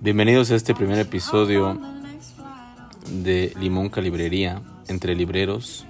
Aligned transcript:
Bienvenidos 0.00 0.50
a 0.50 0.56
este 0.56 0.74
primer 0.74 0.98
episodio 0.98 1.78
de 3.10 3.52
Limonca 3.60 4.00
Librería 4.00 4.62
entre 4.88 5.14
libreros. 5.14 5.86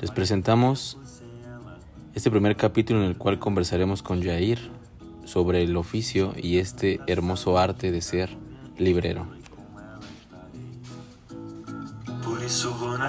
Les 0.00 0.10
presentamos 0.10 0.96
este 2.14 2.30
primer 2.30 2.56
capítulo 2.56 3.00
en 3.00 3.06
el 3.06 3.16
cual 3.18 3.38
conversaremos 3.38 4.02
con 4.02 4.22
Jair 4.22 4.70
sobre 5.24 5.62
el 5.62 5.76
oficio 5.76 6.32
y 6.36 6.58
este 6.58 7.00
hermoso 7.06 7.58
arte 7.58 7.90
de 7.90 8.00
ser 8.00 8.30
librero. 8.78 9.41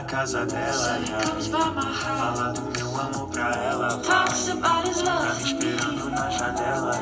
Casa 0.04 0.46
dela 0.46 1.00
Falar 2.04 2.54
do 2.54 2.62
meu 2.62 3.00
amor 3.00 3.30
pra 3.30 3.52
ela 3.56 3.98
Tá 4.00 4.26
me 4.26 5.52
esperando 5.52 6.10
na 6.10 6.30
janela 6.30 6.94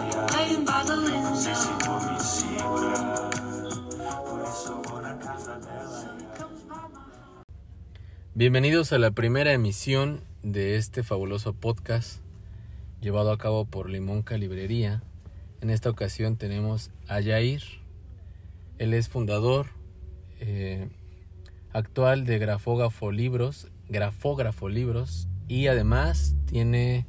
Não 1.24 1.36
sei 1.36 1.56
se 1.56 1.68
vou 1.86 2.00
me 2.02 2.20
segurar 2.20 3.30
Por 4.24 4.42
isso 4.42 4.82
vou 4.88 5.02
na 5.02 5.16
casa 5.16 5.60
dela 5.60 6.16
Bienvenidos 8.34 8.94
a 8.94 8.98
la 8.98 9.12
primera 9.12 9.52
emisión 9.54 10.22
de 10.44 10.76
este 10.76 11.04
fabuloso 11.04 11.54
podcast 11.54 12.22
llevado 13.02 13.32
a 13.32 13.38
cabo 13.38 13.66
por 13.66 13.90
Limonca 13.90 14.38
Librería. 14.38 15.04
En 15.60 15.70
esta 15.70 15.90
ocasión 15.90 16.38
tenemos 16.38 16.92
a 17.08 17.22
Jair. 17.22 17.62
Él 18.78 18.94
es 18.94 19.10
fundador 19.10 19.68
eh, 20.40 20.90
actual 21.74 22.26
de 22.26 22.38
Grafógrafo 22.38 23.12
Libros, 23.12 23.72
Grafógrafo 23.88 24.68
Libros 24.68 25.28
y 25.48 25.68
además 25.68 26.36
tiene 26.46 27.06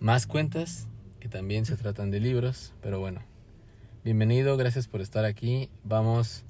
más 0.00 0.26
cuentas 0.26 0.88
que 1.20 1.28
también 1.28 1.64
se 1.64 1.76
tratan 1.76 2.10
de 2.10 2.20
libros, 2.20 2.72
pero 2.82 2.98
bueno. 2.98 3.22
Bienvenido, 4.04 4.56
gracias 4.56 4.88
por 4.88 5.00
estar 5.00 5.24
aquí. 5.24 5.70
Vamos 5.84 6.44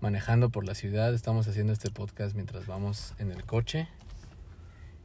manejando 0.00 0.50
por 0.50 0.66
la 0.66 0.74
ciudad, 0.74 1.14
estamos 1.14 1.46
haciendo 1.46 1.72
este 1.72 1.90
podcast 1.90 2.34
mientras 2.34 2.66
vamos 2.66 3.14
en 3.18 3.30
el 3.30 3.44
coche. 3.44 3.86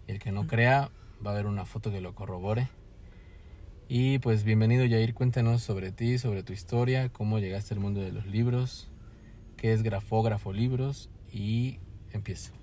El 0.07 0.19
que 0.19 0.31
no 0.31 0.47
crea, 0.47 0.89
va 1.25 1.31
a 1.31 1.33
haber 1.33 1.45
una 1.45 1.65
foto 1.65 1.91
que 1.91 2.01
lo 2.01 2.15
corrobore. 2.15 2.69
Y 3.87 4.19
pues 4.19 4.43
bienvenido 4.43 4.87
Jair, 4.87 5.13
cuéntanos 5.13 5.61
sobre 5.61 5.91
ti, 5.91 6.17
sobre 6.17 6.41
tu 6.41 6.53
historia, 6.53 7.09
cómo 7.09 7.37
llegaste 7.37 7.73
al 7.73 7.81
mundo 7.81 8.01
de 8.01 8.11
los 8.11 8.25
libros, 8.25 8.89
qué 9.57 9.73
es 9.73 9.83
Grafógrafo 9.83 10.53
Libros 10.53 11.09
y 11.35 11.79
empieza. 12.11 12.53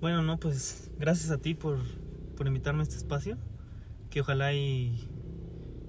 Bueno, 0.00 0.22
no, 0.22 0.38
pues 0.38 0.90
gracias 0.98 1.30
a 1.30 1.38
ti 1.38 1.54
por, 1.54 1.78
por 2.36 2.46
invitarme 2.46 2.80
a 2.80 2.82
este 2.82 2.96
espacio, 2.96 3.38
que 4.10 4.20
ojalá 4.20 4.52
y, 4.52 5.08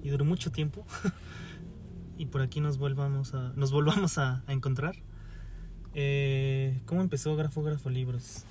y 0.02 0.08
dure 0.08 0.24
mucho 0.24 0.50
tiempo 0.50 0.86
y 2.16 2.26
por 2.26 2.40
aquí 2.40 2.60
nos 2.60 2.78
volvamos 2.78 3.34
a, 3.34 3.52
nos 3.54 3.70
volvamos 3.70 4.16
a, 4.16 4.42
encontrar. 4.48 4.96
Eh, 5.92 6.80
¿Cómo 6.86 7.02
empezó 7.02 7.36
Grafógrafo 7.36 7.90
Libros? 7.90 8.44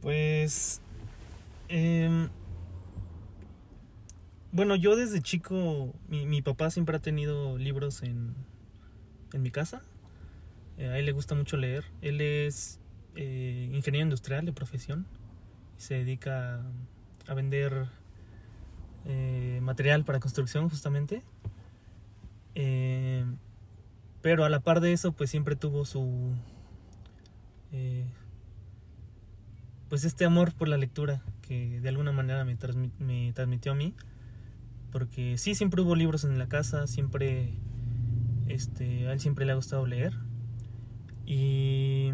Pues, 0.00 0.80
em, 1.68 2.28
bueno, 4.52 4.76
yo 4.76 4.94
desde 4.94 5.20
chico, 5.20 5.92
mi, 6.08 6.26
mi 6.26 6.42
papá 6.42 6.70
siempre 6.70 6.96
ha 6.96 7.00
tenido 7.00 7.58
libros 7.58 8.04
en, 8.04 8.36
en 9.32 9.42
mi 9.42 9.50
casa. 9.50 9.82
Eh, 10.80 10.88
a 10.88 10.98
él 10.98 11.04
le 11.04 11.12
gusta 11.12 11.34
mucho 11.34 11.58
leer. 11.58 11.84
Él 12.00 12.22
es 12.22 12.80
eh, 13.16 13.68
ingeniero 13.72 14.04
industrial 14.04 14.46
de 14.46 14.52
profesión 14.52 15.06
se 15.76 15.94
dedica 15.94 16.62
a 17.26 17.34
vender 17.34 17.86
eh, 19.06 19.60
material 19.62 20.04
para 20.04 20.20
construcción 20.20 20.68
justamente. 20.68 21.22
Eh, 22.54 23.24
pero 24.22 24.44
a 24.44 24.50
la 24.50 24.60
par 24.60 24.80
de 24.80 24.92
eso, 24.92 25.12
pues 25.12 25.30
siempre 25.30 25.56
tuvo 25.56 25.84
su... 25.84 26.34
pues 29.88 30.04
este 30.04 30.24
amor 30.24 30.52
por 30.52 30.68
la 30.68 30.76
lectura 30.76 31.22
que 31.40 31.80
de 31.80 31.88
alguna 31.88 32.12
manera 32.12 32.44
me, 32.44 32.56
me 32.98 33.32
transmitió 33.32 33.72
a 33.72 33.74
mí. 33.74 33.94
Porque 34.92 35.38
sí, 35.38 35.54
siempre 35.54 35.82
hubo 35.82 35.94
libros 35.94 36.24
en 36.24 36.38
la 36.38 36.48
casa, 36.48 36.86
siempre... 36.86 37.54
Este, 38.48 39.08
a 39.08 39.12
él 39.12 39.20
siempre 39.20 39.46
le 39.46 39.52
ha 39.52 39.54
gustado 39.54 39.86
leer. 39.86 40.12
Y 41.32 42.10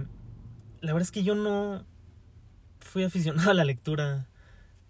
la 0.82 0.92
verdad 0.92 1.02
es 1.02 1.10
que 1.10 1.22
yo 1.22 1.34
no 1.34 1.86
fui 2.80 3.02
aficionado 3.02 3.50
a 3.50 3.54
la 3.54 3.64
lectura 3.64 4.26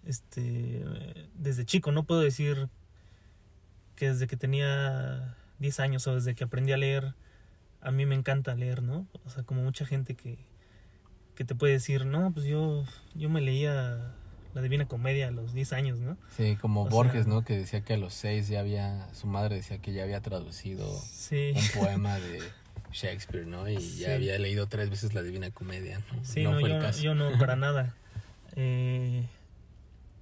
este, 0.05 0.83
desde 1.35 1.63
chico. 1.65 1.93
No 1.93 2.03
puedo 2.03 2.19
decir 2.19 2.67
que 3.95 4.09
desde 4.09 4.27
que 4.27 4.35
tenía 4.35 5.37
10 5.59 5.79
años 5.79 6.05
o 6.07 6.15
desde 6.15 6.35
que 6.35 6.43
aprendí 6.43 6.73
a 6.73 6.77
leer, 6.77 7.13
a 7.79 7.91
mí 7.91 8.05
me 8.05 8.15
encanta 8.15 8.53
leer, 8.53 8.83
¿no? 8.83 9.07
O 9.25 9.29
sea, 9.29 9.43
como 9.43 9.63
mucha 9.63 9.85
gente 9.85 10.13
que, 10.15 10.37
que 11.35 11.45
te 11.45 11.55
puede 11.55 11.71
decir, 11.73 12.05
no, 12.05 12.31
pues 12.33 12.45
yo, 12.45 12.83
yo 13.15 13.29
me 13.29 13.39
leía 13.39 14.13
la 14.53 14.61
Divina 14.61 14.89
Comedia 14.89 15.29
a 15.29 15.31
los 15.31 15.53
10 15.53 15.71
años, 15.71 15.99
¿no? 15.99 16.17
Sí, 16.35 16.57
como 16.59 16.83
O 16.83 16.89
Borges, 16.89 17.23
sea- 17.23 17.33
¿no? 17.33 17.43
Que 17.45 17.57
decía 17.57 17.81
que 17.81 17.93
a 17.93 17.97
los 17.97 18.13
seis 18.13 18.49
ya 18.49 18.59
había, 18.59 19.07
su 19.13 19.25
madre 19.27 19.55
decía 19.55 19.77
que 19.79 19.93
ya 19.93 20.03
había 20.03 20.21
traducido 20.21 20.99
Sí. 20.99 21.53
un 21.55 21.81
poema 21.81 22.19
de 22.19 22.39
Shakespeare, 22.91 23.45
¿no? 23.45 23.67
Y 23.69 23.79
Sí. 23.79 23.99
ya 24.01 24.15
había 24.15 24.37
leído 24.39 24.67
tres 24.67 24.89
veces 24.89 25.13
la 25.13 25.21
Divina 25.21 25.51
Comedia, 25.51 25.99
¿no? 25.99 26.23
Sí, 26.23 26.43
no, 26.43 26.51
no, 26.53 26.59
fue 26.59 26.69
yo, 26.69 26.75
el 26.75 26.81
caso. 26.81 27.01
yo 27.01 27.15
no, 27.15 27.37
para 27.37 27.55
nada. 27.55 27.95
Eh, 28.55 29.27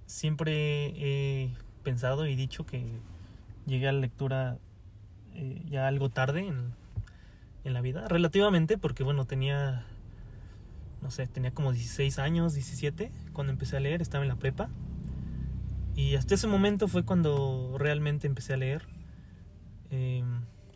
siempre 0.05 0.53
he 0.97 1.53
pensado 1.83 2.27
y 2.27 2.35
dicho 2.35 2.65
que 2.65 2.85
llegué 3.65 3.87
a 3.87 3.91
la 3.91 3.99
lectura 3.99 4.57
eh, 5.33 5.61
ya 5.69 5.87
algo 5.87 6.09
tarde 6.09 6.47
en, 6.47 6.73
en 7.63 7.73
la 7.73 7.81
vida, 7.81 8.07
relativamente, 8.07 8.77
porque 8.77 9.03
bueno, 9.03 9.25
tenía, 9.25 9.85
no 11.01 11.11
sé, 11.11 11.27
tenía 11.27 11.51
como 11.51 11.71
16 11.71 12.19
años, 12.19 12.53
17, 12.53 13.11
cuando 13.33 13.53
empecé 13.53 13.77
a 13.77 13.79
leer, 13.79 14.01
estaba 14.01 14.23
en 14.23 14.29
la 14.29 14.35
prepa. 14.35 14.69
Y 15.95 16.15
hasta 16.15 16.35
ese 16.35 16.47
momento 16.47 16.87
fue 16.89 17.05
cuando 17.05 17.75
realmente 17.79 18.27
empecé 18.27 18.53
a 18.53 18.57
leer. 18.57 18.85
Eh, 19.91 20.23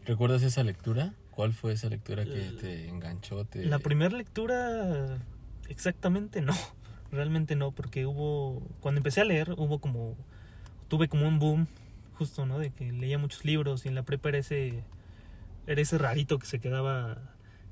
¿Recuerdas 0.06 0.44
esa 0.44 0.64
lectura? 0.64 1.14
¿Cuál 1.40 1.54
fue 1.54 1.72
esa 1.72 1.88
lectura 1.88 2.26
que 2.26 2.48
Eh, 2.48 2.52
te 2.60 2.90
enganchó? 2.90 3.46
Te... 3.46 3.64
La 3.64 3.80
primera 3.80 4.14
lectura, 4.18 5.20
exactamente 5.70 6.42
no. 6.42 6.52
Realmente 7.14 7.56
no, 7.56 7.72
porque 7.72 8.06
hubo. 8.06 8.62
Cuando 8.82 9.00
empecé 9.00 9.22
a 9.22 9.24
leer, 9.24 9.54
hubo 9.56 9.80
como. 9.80 10.18
Tuve 10.90 11.08
como 11.08 11.30
un 11.30 11.40
boom, 11.40 11.68
justo, 12.16 12.46
¿no? 12.46 12.60
De 12.60 12.72
que 12.72 12.92
leía 12.92 13.18
muchos 13.18 13.46
libros 13.46 13.86
y 13.86 13.88
en 13.88 13.96
la 13.96 14.04
prepa 14.04 14.28
era 14.28 14.40
ese. 14.40 14.84
Era 15.66 15.80
ese 15.80 15.98
rarito 15.98 16.40
que 16.40 16.46
se 16.46 16.60
quedaba. 16.60 17.18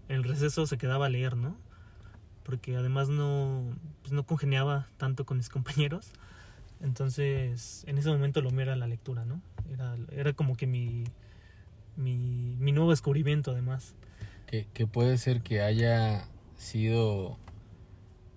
En 0.07 0.15
el 0.15 0.23
receso 0.23 0.65
se 0.65 0.77
quedaba 0.77 1.07
a 1.07 1.09
leer, 1.09 1.35
¿no? 1.35 1.57
Porque 2.43 2.77
además 2.77 3.09
no. 3.09 3.77
Pues 4.01 4.13
no 4.13 4.25
congeniaba 4.25 4.87
tanto 4.95 5.25
con 5.25 5.35
mis 5.35 5.49
compañeros. 5.57 6.11
Entonces, 6.79 7.83
en 7.85 7.97
ese 7.97 8.09
momento 8.09 8.39
lo 8.39 8.49
mío 8.49 8.61
era 8.61 8.77
la 8.77 8.87
lectura, 8.87 9.25
¿no? 9.25 9.41
Era, 9.69 9.97
era 10.13 10.31
como 10.31 10.55
que 10.55 10.67
mi. 10.67 11.03
Mi, 11.97 12.71
nuevo 12.71 12.91
descubrimiento, 12.91 13.51
además. 13.51 13.95
Que, 14.45 14.87
puede 14.87 15.17
ser 15.17 15.41
que 15.41 15.61
haya 15.61 16.25
sido 16.55 17.37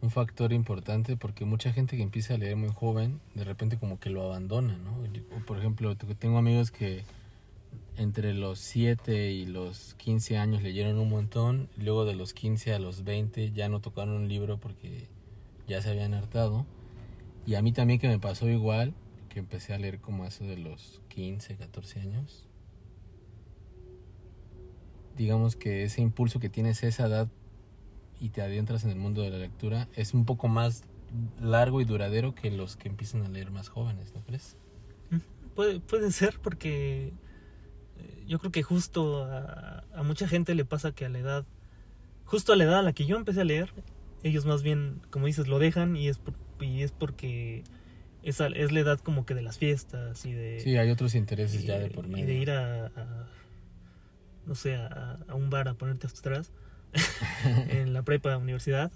un 0.02 0.10
factor 0.10 0.52
importante 0.52 1.16
porque 1.16 1.44
mucha 1.44 1.72
gente 1.72 1.96
que 1.96 2.02
empieza 2.02 2.34
a 2.34 2.38
leer 2.38 2.56
muy 2.56 2.70
joven, 2.70 3.20
de 3.34 3.44
repente 3.44 3.78
como 3.78 4.00
que 4.00 4.10
lo 4.10 4.24
abandona, 4.24 4.76
¿no? 4.78 4.96
Por 5.46 5.58
ejemplo, 5.58 5.94
te- 5.96 6.14
tengo 6.14 6.38
amigos 6.38 6.70
que 6.70 7.04
entre 7.96 8.32
los 8.34 8.58
7 8.58 9.30
y 9.30 9.46
los 9.46 9.94
15 9.98 10.38
años 10.38 10.62
leyeron 10.62 10.98
un 10.98 11.10
montón, 11.10 11.68
luego 11.76 12.04
de 12.06 12.14
los 12.14 12.32
15 12.32 12.72
a 12.72 12.78
los 12.78 13.04
20 13.04 13.52
ya 13.52 13.68
no 13.68 13.80
tocaron 13.80 14.14
un 14.14 14.28
libro 14.28 14.58
porque 14.58 15.06
ya 15.68 15.82
se 15.82 15.90
habían 15.90 16.14
hartado. 16.14 16.66
Y 17.46 17.54
a 17.54 17.62
mí 17.62 17.72
también 17.72 18.00
que 18.00 18.08
me 18.08 18.18
pasó 18.18 18.48
igual, 18.48 18.94
que 19.28 19.38
empecé 19.38 19.74
a 19.74 19.78
leer 19.78 20.00
como 20.00 20.24
eso 20.24 20.44
de 20.44 20.56
los 20.56 21.00
15, 21.08 21.56
14 21.56 22.00
años. 22.00 22.46
Digamos 25.20 25.54
que 25.54 25.84
ese 25.84 26.00
impulso 26.00 26.40
que 26.40 26.48
tienes 26.48 26.82
a 26.82 26.86
esa 26.86 27.06
edad 27.06 27.28
y 28.18 28.30
te 28.30 28.40
adentras 28.40 28.84
en 28.84 28.90
el 28.90 28.96
mundo 28.96 29.20
de 29.20 29.28
la 29.28 29.36
lectura 29.36 29.86
es 29.94 30.14
un 30.14 30.24
poco 30.24 30.48
más 30.48 30.84
largo 31.38 31.82
y 31.82 31.84
duradero 31.84 32.34
que 32.34 32.50
los 32.50 32.76
que 32.78 32.88
empiezan 32.88 33.22
a 33.26 33.28
leer 33.28 33.50
más 33.50 33.68
jóvenes, 33.68 34.14
¿no 34.14 34.22
crees? 34.24 34.56
Puede, 35.54 35.78
puede 35.80 36.10
ser 36.10 36.38
porque 36.42 37.12
eh, 37.98 38.24
yo 38.26 38.38
creo 38.38 38.50
que 38.50 38.62
justo 38.62 39.24
a, 39.24 39.84
a 39.94 40.02
mucha 40.04 40.26
gente 40.26 40.54
le 40.54 40.64
pasa 40.64 40.92
que 40.92 41.04
a 41.04 41.10
la 41.10 41.18
edad, 41.18 41.44
justo 42.24 42.54
a 42.54 42.56
la 42.56 42.64
edad 42.64 42.78
a 42.78 42.82
la 42.82 42.94
que 42.94 43.04
yo 43.04 43.16
empecé 43.18 43.42
a 43.42 43.44
leer, 43.44 43.74
ellos 44.22 44.46
más 44.46 44.62
bien, 44.62 45.02
como 45.10 45.26
dices, 45.26 45.48
lo 45.48 45.58
dejan 45.58 45.96
y 45.96 46.08
es, 46.08 46.16
por- 46.16 46.34
y 46.60 46.80
es 46.82 46.92
porque 46.92 47.62
es, 48.22 48.40
es 48.40 48.72
la 48.72 48.80
edad 48.80 48.98
como 49.00 49.26
que 49.26 49.34
de 49.34 49.42
las 49.42 49.58
fiestas 49.58 50.24
y 50.24 50.32
de... 50.32 50.60
Sí, 50.60 50.78
hay 50.78 50.88
otros 50.90 51.14
intereses 51.14 51.62
y, 51.62 51.66
ya 51.66 51.78
de 51.78 51.90
por 51.90 52.06
y 52.06 52.08
medio. 52.08 52.26
de 52.26 52.34
ir 52.36 52.50
a, 52.52 52.86
a- 52.86 53.28
no 54.46 54.54
sé, 54.54 54.74
a, 54.76 55.18
a 55.28 55.34
un 55.34 55.50
bar 55.50 55.68
a 55.68 55.74
ponerte 55.74 56.06
hasta 56.06 56.20
atrás 56.20 56.52
en 57.68 57.92
la 57.92 58.02
prepa, 58.02 58.36
universidad. 58.36 58.90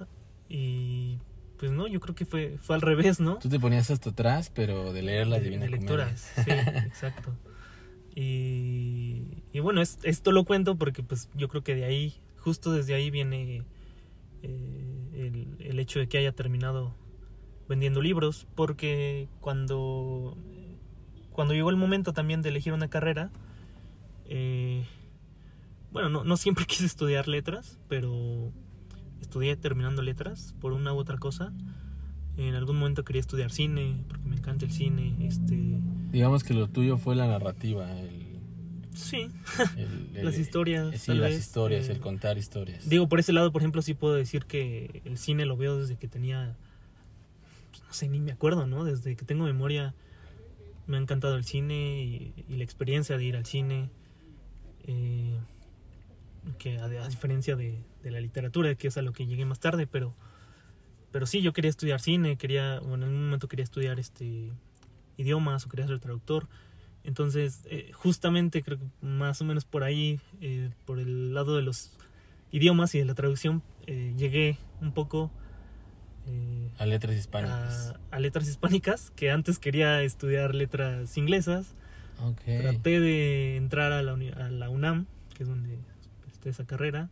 Y 0.49 1.19
pues 1.59 1.71
no, 1.73 1.87
yo 1.87 2.01
creo 2.01 2.15
que 2.15 2.27
fue, 2.27 2.59
fue 2.61 2.77
al 2.77 2.83
revés, 2.83 3.21
¿no? 3.21 3.39
Tú 3.39 3.49
te 3.49 3.59
ponías 3.61 3.91
hasta 3.91 4.11
atrás, 4.11 4.51
pero 4.55 4.93
de 4.93 5.03
leer 5.03 5.27
la 5.29 5.39
de, 5.39 5.45
Divina 5.45 5.65
de 5.65 5.71
lecturas, 5.71 6.33
sí, 6.45 6.51
exacto. 6.87 7.33
Y, 8.15 9.43
y 9.53 9.61
bueno, 9.61 9.81
es- 9.81 9.99
esto 10.03 10.33
lo 10.33 10.45
cuento 10.45 10.77
porque 10.77 11.03
pues 11.03 11.29
yo 11.35 11.49
creo 11.49 11.63
que 11.63 11.75
de 11.75 11.85
ahí, 11.85 12.15
justo 12.39 12.73
desde 12.73 12.95
ahí 12.95 13.11
viene 13.11 13.65
eh, 14.43 15.09
el, 15.15 15.57
el 15.61 15.79
hecho 15.81 15.99
de 15.99 16.09
que 16.09 16.19
haya 16.19 16.33
terminado 16.33 16.95
vendiendo 17.69 18.03
libros, 18.03 18.47
porque 18.55 19.29
cuando, 19.41 20.37
cuando 21.33 21.55
llegó 21.55 21.71
el 21.71 21.77
momento 21.77 22.13
también 22.13 22.43
de 22.43 22.51
elegir 22.51 22.73
una 22.73 22.89
carrera, 22.89 23.31
eh, 24.27 24.85
bueno, 25.95 26.11
no, 26.11 26.25
no 26.25 26.37
siempre 26.37 26.67
quise 26.67 26.85
estudiar 26.85 27.27
letras, 27.29 27.79
pero 27.89 28.53
estudié 29.23 29.57
terminando 29.57 30.03
letras 30.03 30.55
por 30.61 30.73
una 30.75 30.93
u 30.93 30.99
otra 30.99 31.17
cosa. 31.17 31.53
En 32.37 32.55
algún 32.57 32.77
momento 32.79 33.05
quería 33.05 33.21
estudiar 33.21 33.51
cine, 33.53 34.03
porque 34.09 34.27
me 34.29 34.37
encanta 34.37 34.67
el 34.67 34.73
cine. 34.73 35.15
Este, 35.21 35.79
Digamos 36.11 36.43
que 36.45 36.53
lo 36.53 36.69
tuyo 36.69 36.99
fue 36.99 37.15
la 37.15 37.27
narrativa, 37.29 37.91
el, 37.99 38.11
sí, 38.93 39.29
el- 39.77 40.11
el- 40.17 40.25
las 40.27 40.37
historias. 40.37 40.93
eh, 40.95 40.99
Sí, 40.99 41.15
las 41.15 41.31
vez, 41.31 41.39
historias, 41.39 41.89
eh, 41.89 41.93
el 41.93 42.01
contar 42.01 42.37
historias. 42.37 42.89
Digo, 42.89 43.09
por 43.09 43.21
ese 43.21 43.33
lado, 43.33 43.53
por 43.53 43.63
ejemplo, 43.63 43.81
sí 43.83 43.95
puedo 43.95 44.15
decir 44.15 44.47
que 44.47 45.01
el 45.05 45.17
cine 45.17 45.47
lo 45.47 45.57
veo 45.57 45.79
desde 45.79 45.97
que 45.97 46.09
tenía, 46.09 46.57
pues, 47.71 47.83
no 47.85 47.93
sé, 47.95 48.09
ni 48.09 48.19
me 48.21 48.33
acuerdo, 48.33 48.67
¿no? 48.67 48.85
Desde 48.85 49.15
que 49.17 49.25
tengo 49.25 49.45
memoria 49.45 49.95
me 50.89 50.97
ha 50.97 51.01
encantado 51.01 51.37
el 51.37 51.45
cine 51.45 52.03
y, 52.03 52.35
y 52.49 52.57
la 52.57 52.65
experiencia 52.65 53.17
de 53.17 53.25
ir 53.25 53.37
al 53.37 53.47
cine. 53.47 53.91
eh, 54.89 55.39
que 56.59 56.79
a, 56.79 56.85
a 56.85 57.09
diferencia 57.09 57.57
de, 57.57 57.83
de 58.03 58.11
la 58.11 58.21
literatura, 58.21 58.75
que 58.75 58.89
es 58.89 58.97
a 58.97 59.03
lo 59.03 59.13
que 59.13 59.27
llegué 59.27 59.45
más 59.45 59.61
tarde, 59.61 59.87
pero, 59.87 60.15
pero 61.11 61.27
sí, 61.27 61.43
yo 61.43 61.53
quería 61.53 61.71
estudiar 61.71 62.01
cine, 62.01 62.37
quería, 62.37 62.81
bueno, 62.81 63.07
en 63.07 63.13
un 63.13 63.25
momento 63.25 63.49
quería 63.49 63.65
estudiar 63.65 63.99
este 63.99 64.53
idiomas 65.17 65.65
o 65.65 65.69
quería 65.69 65.87
ser 65.87 66.01
traductor. 66.01 66.49
Entonces, 67.05 67.61
eh, 67.67 67.91
justamente 67.93 68.63
creo 68.63 68.79
que 68.79 68.87
más 69.01 69.41
o 69.41 69.45
menos 69.45 69.65
por 69.65 69.85
ahí, 69.85 70.21
eh, 70.41 70.71
por 70.87 70.99
el 70.99 71.35
lado 71.35 71.55
de 71.57 71.63
los 71.63 71.93
idiomas 72.51 72.95
y 72.95 72.99
de 72.99 73.05
la 73.05 73.15
traducción, 73.15 73.63
eh, 73.87 74.15
llegué 74.17 74.57
un 74.81 74.93
poco 74.93 75.31
A 76.79 76.87
letras 76.87 77.15
hispánicas. 77.17 77.95
a, 78.11 78.17
a 78.17 78.21
letras 78.21 78.49
hispánicas, 78.49 79.11
que 79.11 79.31
antes 79.31 79.59
quería 79.59 80.03
estudiar 80.03 80.55
letras 80.55 81.17
inglesas. 81.19 81.75
Traté 82.45 83.01
de 83.01 83.57
entrar 83.57 83.93
a 83.93 84.01
la, 84.03 84.13
a 84.13 84.49
la 84.51 84.71
UNAM, 84.71 85.07
que 85.35 85.43
es 85.43 85.49
donde 85.49 85.79
está 86.51 86.63
esa 86.63 86.67
carrera. 86.67 87.11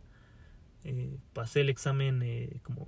Eh, 0.83 1.17
pasé 1.33 1.61
el 1.61 1.69
examen 1.69 2.21
eh, 2.23 2.59
como 2.63 2.87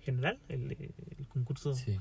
general, 0.00 0.38
el, 0.48 0.72
eh, 0.72 0.90
el 1.18 1.26
concurso 1.28 1.74
Sí. 1.74 1.98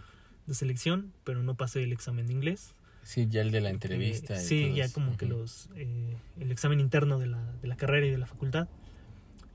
de 0.47 0.53
selección, 0.53 1.11
pero 1.23 1.43
no 1.43 1.55
pasé 1.55 1.83
el 1.83 1.91
examen 1.91 2.27
de 2.27 2.33
inglés. 2.33 2.73
Sí, 3.03 3.27
ya 3.27 3.41
el 3.41 3.51
de 3.51 3.61
la 3.61 3.69
entrevista. 3.69 4.35
Eh, 4.35 4.39
sí, 4.39 4.73
ya 4.75 4.91
como 4.93 5.17
que 5.17 5.25
los 5.25 5.69
el 5.75 6.51
examen 6.51 6.79
interno 6.79 7.17
de 7.19 7.27
la, 7.27 7.43
de 7.61 7.67
la 7.67 7.75
carrera 7.75 8.05
y 8.05 8.11
de 8.11 8.17
la 8.19 8.27
facultad. 8.27 8.67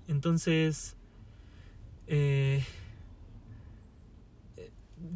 Entonces, 0.09 0.97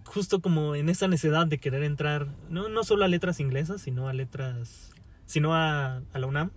justo 0.06 0.40
como 0.40 0.74
en 0.74 0.88
esa 0.88 1.08
necesidad 1.08 1.46
de 1.46 1.58
querer 1.58 1.82
entrar, 1.82 2.28
no, 2.48 2.68
no 2.68 2.84
solo 2.84 3.04
a 3.04 3.08
letras 3.08 3.40
inglesas, 3.40 3.82
sino 3.82 4.08
a 4.08 4.12
letras, 4.12 4.92
sino 5.26 5.54
a, 5.54 6.02
a 6.12 6.18
la 6.18 6.26
UNAM, 6.26 6.50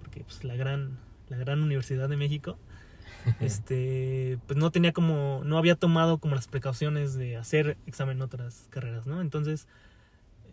porque 0.00 0.24
pues 0.24 0.42
la 0.44 0.56
gran, 0.56 0.98
la 1.28 1.36
gran 1.36 1.62
Universidad 1.62 2.08
de 2.08 2.16
México, 2.16 2.58
este, 3.40 4.38
pues 4.46 4.58
no 4.58 4.70
tenía 4.70 4.92
como, 4.92 5.42
no 5.44 5.58
había 5.58 5.74
tomado 5.74 6.18
como 6.18 6.34
las 6.34 6.48
precauciones 6.48 7.14
de 7.14 7.36
hacer 7.36 7.76
examen 7.86 8.18
en 8.18 8.22
otras 8.22 8.66
carreras, 8.70 9.06
¿no? 9.06 9.20
Entonces, 9.20 9.66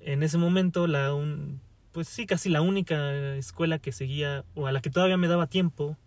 en 0.02 0.24
ese 0.24 0.38
momento 0.38 0.88
la 0.88 1.14
un, 1.14 1.62
pues 1.92 2.08
sí 2.08 2.26
casi 2.26 2.50
la 2.50 2.62
única 2.62 3.36
escuela 3.36 3.80
que 3.80 3.92
seguía 3.92 4.44
o 4.54 4.68
a 4.68 4.72
la 4.72 4.82
que 4.82 4.90
todavía 4.90 5.18
me 5.18 5.28
daba 5.28 5.48
tiempo 5.48 5.98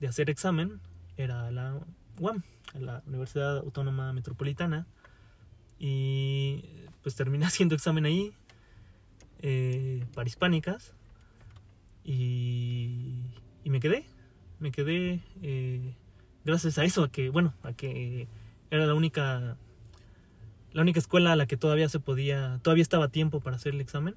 de 0.00 0.08
hacer 0.08 0.30
examen 0.30 0.80
era 1.16 1.50
la 1.50 1.78
UAM 2.18 2.42
la 2.80 3.02
Universidad 3.06 3.58
Autónoma 3.58 4.12
Metropolitana 4.12 4.86
y 5.78 6.64
pues 7.02 7.14
terminé 7.14 7.46
haciendo 7.46 7.74
examen 7.74 8.04
ahí 8.04 8.32
eh, 9.40 10.04
para 10.14 10.28
hispánicas 10.28 10.94
y, 12.04 12.71
me 13.72 13.80
quedé 13.80 14.04
me 14.60 14.70
quedé 14.70 15.20
eh, 15.42 15.94
gracias 16.44 16.78
a 16.78 16.84
eso 16.84 17.02
a 17.02 17.10
que 17.10 17.30
bueno 17.30 17.54
a 17.64 17.72
que 17.72 18.28
era 18.70 18.86
la 18.86 18.94
única 18.94 19.56
la 20.72 20.82
única 20.82 20.98
escuela 20.98 21.32
a 21.32 21.36
la 21.36 21.46
que 21.46 21.56
todavía 21.56 21.88
se 21.88 22.00
podía, 22.00 22.58
todavía 22.62 22.82
estaba 22.82 23.08
tiempo 23.08 23.40
para 23.40 23.56
hacer 23.56 23.74
el 23.74 23.80
examen, 23.80 24.14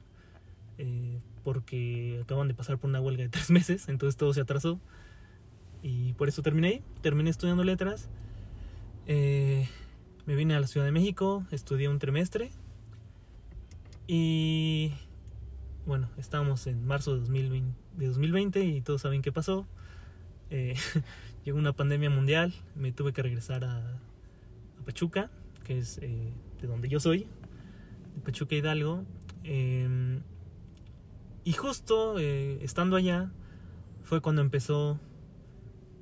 eh, 0.77 1.19
porque 1.43 2.19
acaban 2.23 2.47
de 2.47 2.53
pasar 2.53 2.77
por 2.77 2.89
una 2.89 3.01
huelga 3.01 3.23
de 3.23 3.29
tres 3.35 3.51
meses, 3.51 3.89
entonces 3.89 4.17
todo 4.17 4.33
se 4.33 4.41
atrasó. 4.41 4.79
Y 5.81 6.13
por 6.13 6.27
eso 6.27 6.41
terminé 6.41 6.81
terminé 7.01 7.29
estudiando 7.29 7.63
letras, 7.63 8.09
eh, 9.05 9.67
me 10.25 10.35
vine 10.35 10.55
a 10.55 10.59
la 10.59 10.67
Ciudad 10.67 10.85
de 10.85 10.91
México, 10.91 11.45
estudié 11.51 11.89
un 11.89 11.99
trimestre. 11.99 12.51
Y 14.07 14.93
bueno, 15.85 16.09
estábamos 16.17 16.65
en 16.67 16.85
marzo 16.85 17.13
de 17.13 17.21
2020, 17.21 17.77
de 17.97 18.07
2020 18.07 18.63
y 18.63 18.81
todos 18.81 19.01
saben 19.01 19.21
qué 19.21 19.31
pasó. 19.31 19.67
Eh, 20.49 20.75
llegó 21.45 21.57
una 21.59 21.73
pandemia 21.73 22.09
mundial, 22.09 22.53
me 22.75 22.91
tuve 22.91 23.13
que 23.13 23.21
regresar 23.21 23.63
a, 23.63 23.99
Pachuca, 24.85 25.31
que 25.63 25.79
es 25.79 25.97
eh, 25.97 26.31
de 26.61 26.67
donde 26.67 26.87
yo 26.87 26.99
soy, 26.99 27.27
de 28.15 28.21
Pachuca 28.23 28.55
Hidalgo. 28.55 29.03
Eh, 29.43 30.19
y 31.43 31.53
justo 31.53 32.19
eh, 32.19 32.59
estando 32.61 32.95
allá 32.95 33.31
fue 34.03 34.21
cuando 34.21 34.41
empezó 34.41 34.99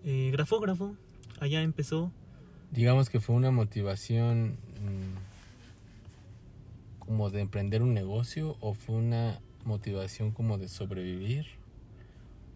Grafógrafo. 0.04 0.98
Allá 1.40 1.62
empezó. 1.62 2.12
Digamos 2.72 3.10
que 3.10 3.22
fue 3.22 3.36
una 3.36 3.52
motivación 3.52 4.58
mm, 4.82 5.16
como 7.00 7.30
de 7.30 7.40
emprender 7.42 7.82
un 7.82 7.94
negocio 7.94 8.58
o 8.60 8.74
fue 8.74 8.96
una 8.96 9.40
motivación 9.64 10.32
como 10.32 10.58
de 10.58 10.68
sobrevivir 10.68 11.46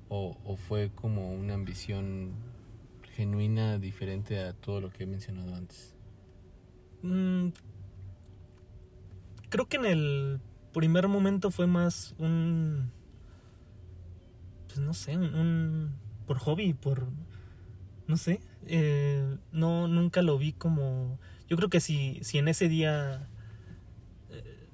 o, 0.09 0.56
fue 0.57 0.92
como 0.94 1.31
una 1.33 1.54
ambición 1.54 2.31
genuina 3.15 3.77
diferente 3.80 4.39
a 4.39 4.54
todo 4.54 4.81
lo 4.81 4.92
que 4.92 5.04
he 5.04 5.07
mencionado 5.07 5.56
antes. 5.56 5.95
Mm, 7.04 7.49
creo 9.49 9.68
que 9.68 9.78
en 9.78 9.85
el 9.85 10.40
primer 10.73 11.07
momento 11.07 11.52
fue 11.52 11.68
más 11.68 12.16
un. 12.18 12.92
Pues 14.68 14.80
no 14.80 14.94
sé, 14.94 15.18
un. 15.18 15.33
un- 15.35 15.92
por 16.26 16.37
hobby, 16.40 16.73
por. 16.73 17.07
No 18.07 18.18
sé. 18.18 18.40
eh, 18.66 19.37
no, 19.52 19.87
nunca 19.87 20.21
lo 20.21 20.37
vi 20.37 20.54
como. 20.54 21.19
Yo 21.49 21.57
creo 21.57 21.69
que 21.69 21.80
si, 21.80 22.19
si 22.23 22.37
en 22.37 22.47
ese 22.47 22.68
día. 22.69 23.30
eh, 24.30 24.68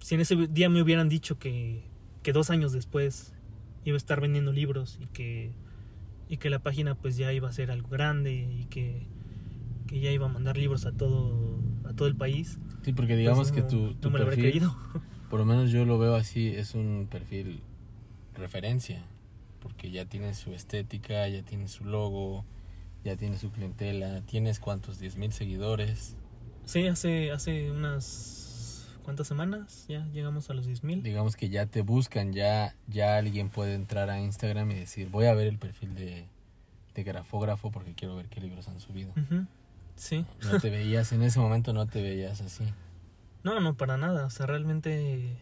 si 0.00 0.14
en 0.14 0.20
ese 0.20 0.36
día 0.48 0.68
me 0.68 0.82
hubieran 0.82 1.08
dicho 1.08 1.38
que, 1.38 1.84
que 2.22 2.32
dos 2.32 2.50
años 2.50 2.72
después 2.72 3.34
iba 3.84 3.96
a 3.96 3.98
estar 3.98 4.20
vendiendo 4.20 4.52
libros 4.52 4.98
y 5.00 5.06
que. 5.06 5.52
Y 6.28 6.38
que 6.38 6.48
la 6.48 6.60
página 6.60 6.94
pues 6.94 7.18
ya 7.18 7.30
iba 7.32 7.48
a 7.48 7.52
ser 7.52 7.70
algo 7.70 7.90
grande 7.90 8.32
y 8.32 8.64
que, 8.70 9.06
que 9.86 10.00
ya 10.00 10.10
iba 10.10 10.24
a 10.24 10.28
mandar 10.30 10.56
libros 10.56 10.86
a 10.86 10.92
todo, 10.92 11.60
a 11.84 11.92
todo 11.92 12.08
el 12.08 12.16
país. 12.16 12.58
Sí, 12.82 12.94
porque 12.94 13.16
digamos 13.16 13.50
pues 13.50 13.62
que 13.62 13.68
tu, 13.68 13.92
tu 13.94 14.08
no 14.08 14.14
me 14.14 14.18
lo 14.18 14.24
habría 14.24 14.42
perfil, 14.42 14.62
creído. 14.62 14.76
por 15.28 15.40
lo 15.40 15.44
menos 15.44 15.70
yo 15.70 15.84
lo 15.84 15.98
veo 15.98 16.14
así, 16.14 16.48
es 16.48 16.74
un 16.74 17.06
perfil 17.10 17.60
referencia, 18.34 19.04
porque 19.60 19.90
ya 19.90 20.06
tiene 20.06 20.34
su 20.34 20.54
estética, 20.54 21.28
ya 21.28 21.42
tiene 21.42 21.68
su 21.68 21.84
logo, 21.84 22.46
ya 23.04 23.16
tiene 23.16 23.38
su 23.38 23.50
clientela, 23.50 24.22
tienes 24.22 24.58
cuántos, 24.58 24.98
10 24.98 25.16
mil 25.16 25.32
seguidores. 25.32 26.16
Sí, 26.64 26.86
hace, 26.86 27.30
hace 27.32 27.70
unas 27.70 28.41
cuantas 29.02 29.26
semanas 29.26 29.86
ya 29.88 30.06
llegamos 30.12 30.48
a 30.50 30.54
los 30.54 30.66
10.000. 30.68 31.02
digamos 31.02 31.36
que 31.36 31.48
ya 31.48 31.66
te 31.66 31.82
buscan, 31.82 32.32
ya, 32.32 32.74
ya 32.86 33.16
alguien 33.16 33.50
puede 33.50 33.74
entrar 33.74 34.10
a 34.10 34.20
Instagram 34.20 34.70
y 34.70 34.74
decir, 34.74 35.08
voy 35.08 35.26
a 35.26 35.34
ver 35.34 35.46
el 35.48 35.58
perfil 35.58 35.94
de, 35.94 36.26
de 36.94 37.02
grafógrafo 37.02 37.70
porque 37.70 37.94
quiero 37.94 38.16
ver 38.16 38.26
qué 38.28 38.40
libros 38.40 38.68
han 38.68 38.80
subido. 38.80 39.12
Sí. 39.96 40.24
No 40.42 40.58
te 40.58 40.70
veías, 40.70 41.12
en 41.12 41.22
ese 41.22 41.38
momento 41.38 41.72
no 41.72 41.86
te 41.86 42.00
veías 42.02 42.40
así. 42.40 42.64
No, 43.44 43.60
no, 43.60 43.74
para 43.76 43.96
nada. 43.96 44.26
O 44.26 44.30
sea, 44.30 44.46
realmente. 44.46 45.36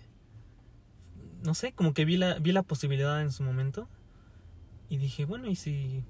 No 1.43 1.55
sé, 1.55 1.73
como 1.73 1.95
que 1.95 2.05
vi 2.05 2.17
la, 2.17 2.39
vi 2.39 2.53
la 2.53 2.63
posibilidad 2.63 3.21
en 3.23 3.31
su 3.31 3.43
momento. 3.43 3.89
Y 4.89 4.97
dije, 4.99 5.25
bueno, 5.25 5.47
¿y 5.49 5.57
si. 5.57 6.05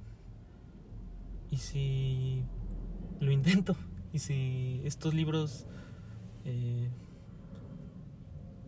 ¿Y 1.51 1.57
si. 1.59 2.45
Lo 3.21 3.31
intento? 3.31 3.77
¿Y 4.13 4.21
si 4.21 4.81
estos 4.85 5.15
libros. 5.15 5.67
eh, 6.45 6.89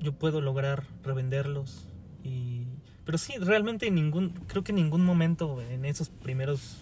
yo 0.03 0.13
puedo 0.13 0.41
lograr 0.41 0.85
revenderlos? 1.03 1.89
Y. 2.25 2.67
Pero 3.05 3.19
sí, 3.19 3.35
realmente 3.39 3.87
en 3.89 3.95
ningún. 3.95 4.31
Creo 4.47 4.63
que 4.65 4.73
en 4.73 4.77
ningún 4.77 5.05
momento 5.05 5.61
en 5.63 5.85
esos 5.85 6.09
primeros 6.11 6.77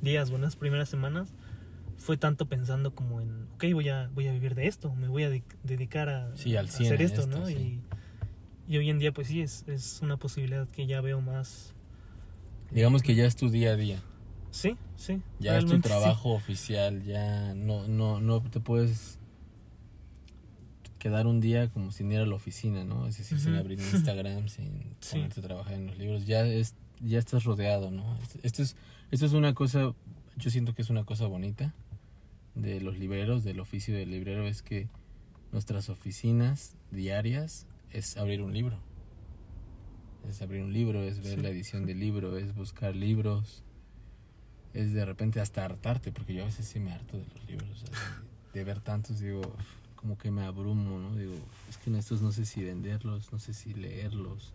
días 0.00 0.30
o 0.30 0.36
en 0.36 0.42
esas 0.42 0.56
primeras 0.56 0.88
semanas 0.88 1.28
fue 1.98 2.16
tanto 2.16 2.46
pensando 2.46 2.94
como 2.94 3.20
en, 3.20 3.46
ok, 3.56 3.64
voy 3.74 3.90
a, 3.90 4.08
voy 4.14 4.26
a 4.26 4.32
vivir 4.32 4.54
de 4.54 4.66
esto, 4.66 4.94
me 4.94 5.06
voy 5.08 5.24
a 5.24 5.28
de- 5.30 5.42
dedicar 5.64 6.08
a, 6.08 6.34
Sí, 6.34 6.56
al 6.56 6.66
a 6.66 6.70
100 6.70 6.86
hacer 6.86 7.02
esto, 7.02 7.20
esto, 7.22 7.38
¿no? 7.40 7.46
sí. 7.46 7.54
Y, 8.66 8.72
y 8.72 8.78
hoy 8.78 8.88
en 8.88 8.98
día, 8.98 9.12
pues 9.12 9.28
sí, 9.28 9.42
es, 9.42 9.64
es 9.68 10.00
una 10.00 10.16
posibilidad 10.16 10.66
que 10.68 10.86
ya 10.86 11.02
veo 11.02 11.20
más. 11.20 11.74
Digamos 12.70 13.02
que 13.02 13.14
ya 13.14 13.26
es 13.26 13.36
tu 13.36 13.50
día 13.50 13.72
a 13.72 13.76
día. 13.76 14.00
Sí, 14.50 14.78
sí. 14.96 15.20
Ya 15.40 15.58
es 15.58 15.66
tu 15.66 15.74
sí. 15.74 15.80
trabajo 15.80 16.30
oficial, 16.32 17.02
ya 17.04 17.54
no, 17.54 17.86
no, 17.86 18.20
no 18.20 18.40
te 18.42 18.60
puedes 18.60 19.18
quedar 21.00 21.26
un 21.26 21.40
día 21.40 21.68
como 21.70 21.90
si 21.90 22.04
no 22.04 22.12
era 22.14 22.24
la 22.26 22.36
oficina, 22.36 22.84
¿no? 22.84 23.08
Es 23.08 23.18
decir, 23.18 23.40
sin 23.40 23.50
Ujú. 23.54 23.60
abrir 23.60 23.78
Instagram, 23.92 24.46
sin 24.48 24.94
Sí. 25.00 25.16
ponerte 25.16 25.40
a 25.40 25.42
trabajar 25.42 25.72
en 25.74 25.88
los 25.88 25.98
libros, 25.98 26.26
ya 26.26 26.46
es, 26.46 26.74
ya 27.00 27.18
estás 27.18 27.42
rodeado, 27.42 27.90
¿no? 27.90 28.16
Esto 28.44 28.62
es, 28.62 28.76
esto 29.10 29.26
es 29.26 29.32
una 29.32 29.52
cosa, 29.54 29.92
yo 30.36 30.50
siento 30.50 30.74
que 30.74 30.82
es 30.82 30.90
una 30.90 31.04
cosa 31.04 31.26
bonita 31.26 31.74
de 32.54 32.80
los 32.80 32.96
libreros, 32.98 33.42
del 33.42 33.58
oficio 33.58 33.94
del 33.96 34.10
librero, 34.12 34.46
es 34.46 34.62
que 34.62 34.88
nuestras 35.50 35.88
oficinas 35.88 36.76
diarias 36.92 37.66
es 37.92 38.16
abrir 38.16 38.42
un 38.42 38.52
libro. 38.52 38.78
Es 40.28 40.42
abrir 40.42 40.62
un 40.62 40.72
libro, 40.72 41.02
es 41.02 41.20
ver 41.22 41.36
Sí. 41.36 41.40
la 41.42 41.48
edición 41.48 41.86
del 41.86 41.98
libro, 41.98 42.36
es 42.36 42.54
buscar 42.54 42.94
libros, 42.94 43.62
es 44.74 44.92
de 44.92 45.04
repente 45.04 45.40
hasta 45.40 45.64
hartarte, 45.64 46.12
porque 46.12 46.34
yo 46.34 46.42
a 46.42 46.46
veces 46.46 46.66
sí 46.66 46.78
me 46.78 46.92
harto 46.92 47.16
de 47.16 47.24
los 47.34 47.44
libros, 47.48 47.84
de 48.52 48.64
ver 48.64 48.80
tantos, 48.80 49.18
digo, 49.20 49.40
como 50.00 50.16
que 50.16 50.30
me 50.30 50.42
abrumo, 50.44 50.98
¿no? 50.98 51.14
Digo, 51.14 51.34
es 51.68 51.76
que 51.76 51.90
en 51.90 51.96
estos 51.96 52.22
no 52.22 52.32
sé 52.32 52.46
si 52.46 52.64
venderlos, 52.64 53.30
no 53.32 53.38
sé 53.38 53.52
si 53.52 53.74
leerlos. 53.74 54.54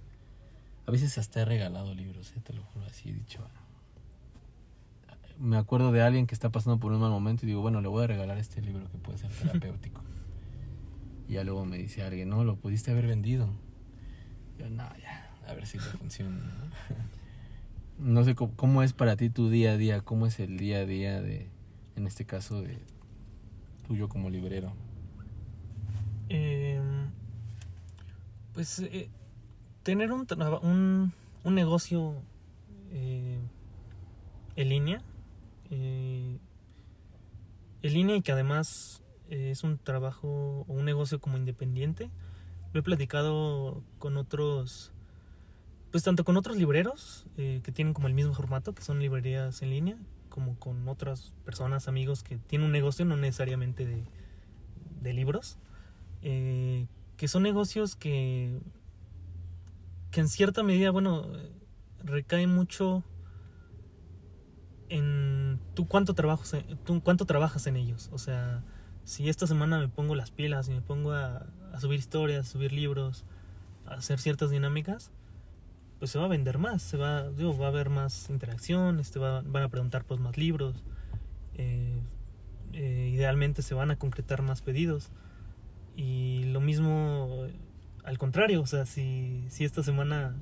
A 0.88 0.92
veces 0.92 1.20
hasta 1.20 1.42
he 1.42 1.46
regalado 1.46 1.94
libros, 1.94 2.34
¿eh? 2.36 2.42
te 2.44 2.52
lo 2.54 2.64
juro, 2.64 2.86
así 2.88 3.10
he 3.10 3.14
dicho. 3.14 3.48
Me 5.38 5.58
acuerdo 5.58 5.92
de 5.92 6.02
alguien 6.02 6.26
que 6.26 6.34
está 6.34 6.50
pasando 6.50 6.80
por 6.80 6.92
un 6.94 7.00
mal 7.00 7.12
momento 7.12 7.46
y 7.46 7.48
digo, 7.48 7.62
bueno, 7.62 7.80
le 7.82 7.88
voy 7.88 8.06
a 8.06 8.08
regalar 8.08 8.40
este 8.40 8.60
libro 8.60 8.90
que 8.90 8.98
puede 8.98 9.20
ser 9.20 9.30
terapéutico. 9.32 10.02
y 11.28 11.34
ya 11.34 11.44
luego 11.44 11.64
me 11.66 11.78
dice 11.78 12.02
alguien, 12.02 12.30
no, 12.30 12.44
lo 12.44 12.56
pudiste 12.56 12.90
haber 12.90 13.06
vendido. 13.06 13.48
Yo, 14.58 14.68
no, 14.70 14.84
ya, 14.98 15.32
a 15.48 15.54
ver 15.54 15.68
si 15.68 15.78
te 15.78 15.84
funciona. 15.84 16.38
¿no? 16.38 18.14
No 18.14 18.24
sé 18.24 18.34
cómo, 18.34 18.56
cómo 18.56 18.82
es 18.82 18.94
para 18.94 19.16
ti 19.16 19.30
tu 19.30 19.50
día 19.50 19.74
a 19.74 19.78
día, 19.78 20.02
cómo 20.02 20.26
es 20.26 20.40
el 20.40 20.58
día 20.58 20.80
a 20.80 20.86
día 20.86 21.22
de, 21.22 21.50
en 21.96 22.08
este 22.08 22.26
caso, 22.26 22.64
de 22.64 22.80
tuyo 23.88 24.10
como 24.10 24.32
librero. 24.32 24.74
Eh, 26.30 26.82
pues 28.54 28.80
eh, 28.80 29.10
tener 29.84 30.12
un, 30.12 30.26
un, 30.64 31.14
un 31.44 31.56
negocio 31.56 32.16
eh, 32.92 33.38
en 34.56 34.70
línea, 34.70 35.02
eh, 35.70 36.40
en 37.82 37.94
línea 37.94 38.16
y 38.16 38.22
que 38.22 38.32
además 38.32 39.04
es 39.30 39.64
un 39.64 39.78
trabajo 39.78 40.66
o 40.68 40.74
un 40.74 40.86
negocio 40.86 41.20
como 41.20 41.38
independiente, 41.38 42.10
lo 42.74 42.80
he 42.80 42.84
platicado 42.84 43.84
con 44.00 44.18
otros, 44.18 44.94
pues 45.92 46.04
tanto 46.04 46.24
con 46.24 46.38
otros 46.38 46.58
libreros 46.58 47.26
eh, 47.38 47.60
que 47.64 47.72
tienen 47.72 47.94
como 47.94 48.08
el 48.08 48.14
mismo 48.14 48.34
formato, 48.34 48.74
que 48.74 48.82
son 48.82 49.00
librerías 49.00 49.62
en 49.62 49.70
línea, 49.70 49.98
como 50.30 50.58
con 50.58 50.88
otras 50.88 51.34
personas, 51.44 51.88
amigos 51.88 52.24
que 52.24 52.38
tienen 52.38 52.66
un 52.68 52.72
negocio 52.72 53.04
no 53.06 53.18
necesariamente 53.18 53.86
de 55.02 55.14
libros 55.14 55.60
eh, 56.28 56.88
que 57.18 57.28
son 57.28 57.44
negocios 57.44 57.96
que, 57.96 58.60
que 60.10 60.22
en 60.22 60.28
cierta 60.28 60.64
medida, 60.64 60.90
bueno, 60.90 61.28
recaen 62.04 62.54
mucho 62.54 63.04
en 64.90 65.60
tú 65.76 65.88
cuánto, 65.88 66.16
trabajas 66.16 66.64
tú 66.84 67.02
cuánto 67.04 67.26
trabajas 67.26 67.68
en 67.68 67.78
ellos. 67.78 68.10
O 68.12 68.18
sea, 68.18 68.64
si 69.04 69.30
esta 69.30 69.46
semana 69.46 69.78
me 69.78 69.88
pongo 69.88 70.16
las 70.16 70.32
pilas 70.32 70.68
y 70.68 70.72
me 70.72 70.82
pongo 70.82 71.12
a, 71.12 71.46
a 71.72 71.80
subir 71.80 72.00
historias, 72.00 72.48
subir 72.48 72.74
libros, 72.74 73.24
a 73.86 73.94
hacer 73.94 74.20
ciertas 74.20 74.50
dinámicas, 74.50 75.12
pues 76.00 76.10
se 76.10 76.18
va 76.18 76.26
a 76.26 76.30
vender 76.30 76.58
más, 76.58 76.82
se 76.82 76.98
va, 76.98 77.30
digo, 77.30 77.56
va 77.56 77.68
a 77.68 77.70
haber 77.70 77.92
más 77.92 78.32
interacción, 78.32 79.00
este 79.00 79.20
va, 79.20 79.44
van 79.46 79.62
a 79.62 79.70
preguntar 79.70 80.06
por 80.06 80.20
más 80.20 80.38
libros, 80.38 80.84
eh, 81.54 82.02
eh, 82.74 83.12
idealmente 83.14 83.62
se 83.62 83.76
van 83.76 83.92
a 83.92 83.96
concretar 83.96 84.42
más 84.42 84.64
pedidos. 84.64 85.12
Y 85.96 86.46
lo 86.46 86.62
mismo 86.62 87.48
al 88.04 88.18
contrario, 88.18 88.62
o 88.62 88.66
sea, 88.68 88.86
si, 88.86 89.46
si 89.50 89.64
esta 89.66 89.84
semana 89.84 90.36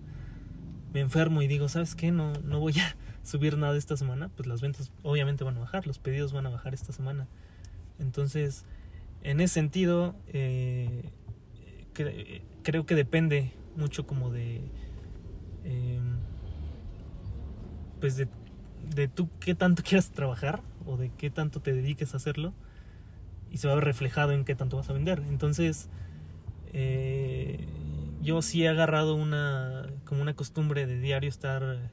me 0.94 1.00
enfermo 1.00 1.42
y 1.42 1.48
digo, 1.48 1.70
¿sabes 1.70 1.96
qué? 1.96 2.12
No, 2.12 2.34
no 2.44 2.60
voy 2.60 2.74
a 2.80 2.96
subir 3.24 3.58
nada 3.58 3.78
esta 3.78 3.98
semana, 3.98 4.30
pues 4.36 4.48
las 4.48 4.62
ventas 4.62 4.92
obviamente 5.04 5.44
van 5.44 5.58
a 5.58 5.62
bajar, 5.62 5.88
los 5.88 6.00
pedidos 6.00 6.34
van 6.34 6.46
a 6.46 6.50
bajar 6.50 6.74
esta 6.74 6.94
semana. 6.94 7.28
Entonces, 8.00 8.66
en 9.24 9.42
ese 9.42 9.56
sentido, 9.56 10.16
eh, 10.28 11.12
cre- 11.96 12.42
creo 12.64 12.86
que 12.86 12.96
depende 12.96 13.52
mucho 13.78 14.06
como 14.06 14.32
de... 14.32 14.62
eh, 15.66 16.00
pues 18.00 18.18
de, 18.18 18.28
de 18.96 19.08
tú 19.08 19.30
qué 19.40 19.56
tanto 19.56 19.84
quieras 19.88 20.12
trabajar 20.12 20.62
o 20.86 20.98
de 20.98 21.10
qué 21.18 21.30
tanto 21.30 21.62
te 21.62 21.74
dediques 21.74 22.14
a 22.14 22.18
hacerlo 22.18 22.54
y 23.54 23.58
se 23.60 23.68
va 23.68 23.74
a 23.74 23.76
ver 23.78 23.86
reflejado 23.86 24.34
en 24.34 24.44
qué 24.44 24.56
tanto 24.56 24.76
vas 24.78 24.90
a 24.90 24.94
vender. 24.94 25.24
Entonces, 25.30 25.88
eh, 26.74 27.66
yo 28.22 28.42
sí 28.42 28.64
he 28.64 28.70
agarrado 28.70 29.16
una 29.16 29.88
como 30.06 30.22
una 30.22 30.34
costumbre 30.36 30.86
de 30.88 31.00
diario 31.00 31.30
estar 31.30 31.92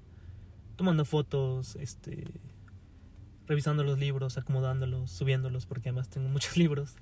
tomando 0.77 1.05
fotos, 1.05 1.77
este 1.77 2.25
revisando 3.47 3.83
los 3.85 3.99
libros, 3.99 4.39
acomodándolos, 4.39 5.11
subiéndolos 5.11 5.67
porque 5.67 5.89
además 5.91 6.09
tengo 6.09 6.29
muchos 6.37 6.57
libros. 6.57 6.95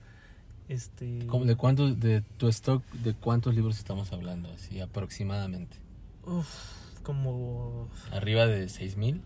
Este 0.68 1.26
¿Cómo- 1.26 1.46
¿De 1.46 1.56
cuántos, 1.56 1.98
de 2.00 2.20
tu 2.36 2.48
stock, 2.48 2.82
de 2.92 3.14
cuántos 3.14 3.54
libros 3.54 3.78
estamos 3.78 4.12
hablando? 4.12 4.50
Así 4.52 4.80
aproximadamente. 4.80 5.76
uf, 6.24 6.48
como 7.02 7.88
¿Arriba 8.12 8.46
de 8.46 8.68
6000? 8.68 9.22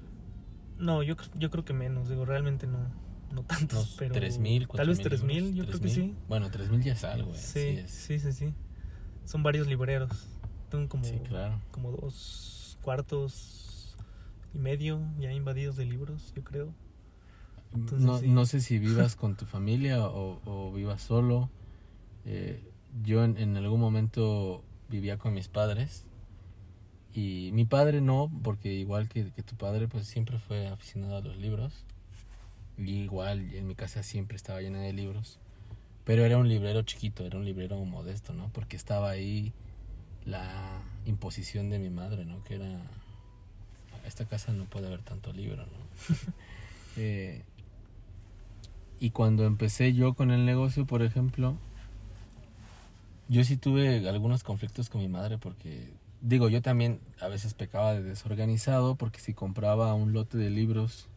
no, 0.78 1.02
yo 1.02 1.16
yo 1.34 1.50
creo 1.50 1.64
que 1.64 1.72
menos, 1.72 2.08
digo, 2.08 2.24
realmente 2.24 2.66
no 2.66 2.78
no 3.32 3.42
tantos, 3.44 3.78
¿Unos 3.78 3.94
pero 3.98 4.14
3000? 4.14 4.68
tal 4.68 4.88
vez 4.88 4.98
4000 5.00 5.02
3000, 5.02 5.36
libros? 5.36 5.54
yo 5.56 5.64
creo 5.66 5.80
que 5.80 5.88
3000. 5.88 6.10
sí. 6.12 6.16
Bueno, 6.28 6.50
3000 6.50 6.82
ya 6.82 6.92
es 6.92 7.04
algo, 7.04 7.34
eh, 7.34 7.38
Sí, 7.38 7.78
sí 7.86 8.18
sí, 8.18 8.18
sí, 8.20 8.32
sí. 8.32 8.54
Son 9.24 9.42
varios 9.42 9.66
libreros. 9.66 10.10
Tengo 10.70 10.88
como 10.88 11.04
Sí, 11.04 11.18
claro. 11.28 11.60
como 11.70 11.92
dos 11.92 12.78
cuartos 12.82 13.96
y 14.54 14.58
medio 14.58 15.00
ya 15.18 15.32
invadidos 15.32 15.76
de 15.76 15.84
libros, 15.86 16.32
yo 16.34 16.42
creo. 16.44 16.74
Entonces, 17.74 18.00
no, 18.06 18.18
sí. 18.18 18.28
no 18.28 18.44
sé 18.46 18.60
si 18.60 18.78
vivas 18.78 19.16
con 19.16 19.36
tu 19.36 19.46
familia 19.46 20.06
o, 20.06 20.40
o 20.44 20.72
vivas 20.72 21.00
solo. 21.02 21.50
Eh, 22.24 22.62
yo 23.02 23.24
en, 23.24 23.36
en 23.38 23.56
algún 23.56 23.80
momento 23.80 24.64
vivía 24.88 25.18
con 25.18 25.34
mis 25.34 25.48
padres. 25.48 26.04
Y 27.14 27.50
mi 27.52 27.64
padre 27.66 28.00
no, 28.00 28.30
porque 28.42 28.72
igual 28.72 29.08
que, 29.08 29.32
que 29.32 29.42
tu 29.42 29.54
padre, 29.56 29.86
pues 29.86 30.06
siempre 30.06 30.38
fue 30.38 30.66
aficionado 30.68 31.16
a 31.16 31.20
los 31.20 31.36
libros. 31.36 31.84
Y 32.78 33.02
igual 33.02 33.54
en 33.54 33.66
mi 33.66 33.74
casa 33.74 34.02
siempre 34.02 34.36
estaba 34.36 34.60
llena 34.60 34.80
de 34.80 34.92
libros. 34.92 35.38
Pero 36.04 36.24
era 36.24 36.38
un 36.38 36.48
librero 36.48 36.82
chiquito, 36.82 37.24
era 37.24 37.38
un 37.38 37.44
librero 37.44 37.76
modesto, 37.84 38.32
¿no? 38.32 38.50
Porque 38.52 38.76
estaba 38.76 39.10
ahí 39.10 39.52
la 40.24 40.80
imposición 41.06 41.70
de 41.70 41.78
mi 41.78 41.90
madre, 41.90 42.24
¿no? 42.24 42.42
Que 42.44 42.56
era, 42.56 42.80
esta 44.06 44.24
casa 44.24 44.52
no 44.52 44.64
puede 44.64 44.86
haber 44.86 45.02
tanto 45.02 45.32
libro, 45.32 45.64
¿no? 45.66 46.16
Eh, 46.98 47.42
y 49.00 49.12
cuando 49.12 49.46
empecé 49.46 49.94
yo 49.94 50.12
con 50.12 50.30
el 50.30 50.44
negocio, 50.44 50.86
por 50.86 51.00
ejemplo, 51.02 51.56
yo 53.28 53.44
sí 53.44 53.56
tuve 53.56 54.06
algunos 54.08 54.44
conflictos 54.44 54.90
con 54.90 55.00
mi 55.00 55.08
madre 55.08 55.38
porque, 55.38 55.88
digo, 56.20 56.50
yo 56.50 56.60
también 56.60 57.00
a 57.18 57.28
veces 57.28 57.54
pecaba 57.54 57.94
de 57.94 58.02
desorganizado 58.02 58.96
porque 58.96 59.20
si 59.20 59.32
compraba 59.32 59.94
un 59.94 60.12
lote 60.12 60.36
de 60.36 60.50
libros, 60.50 61.08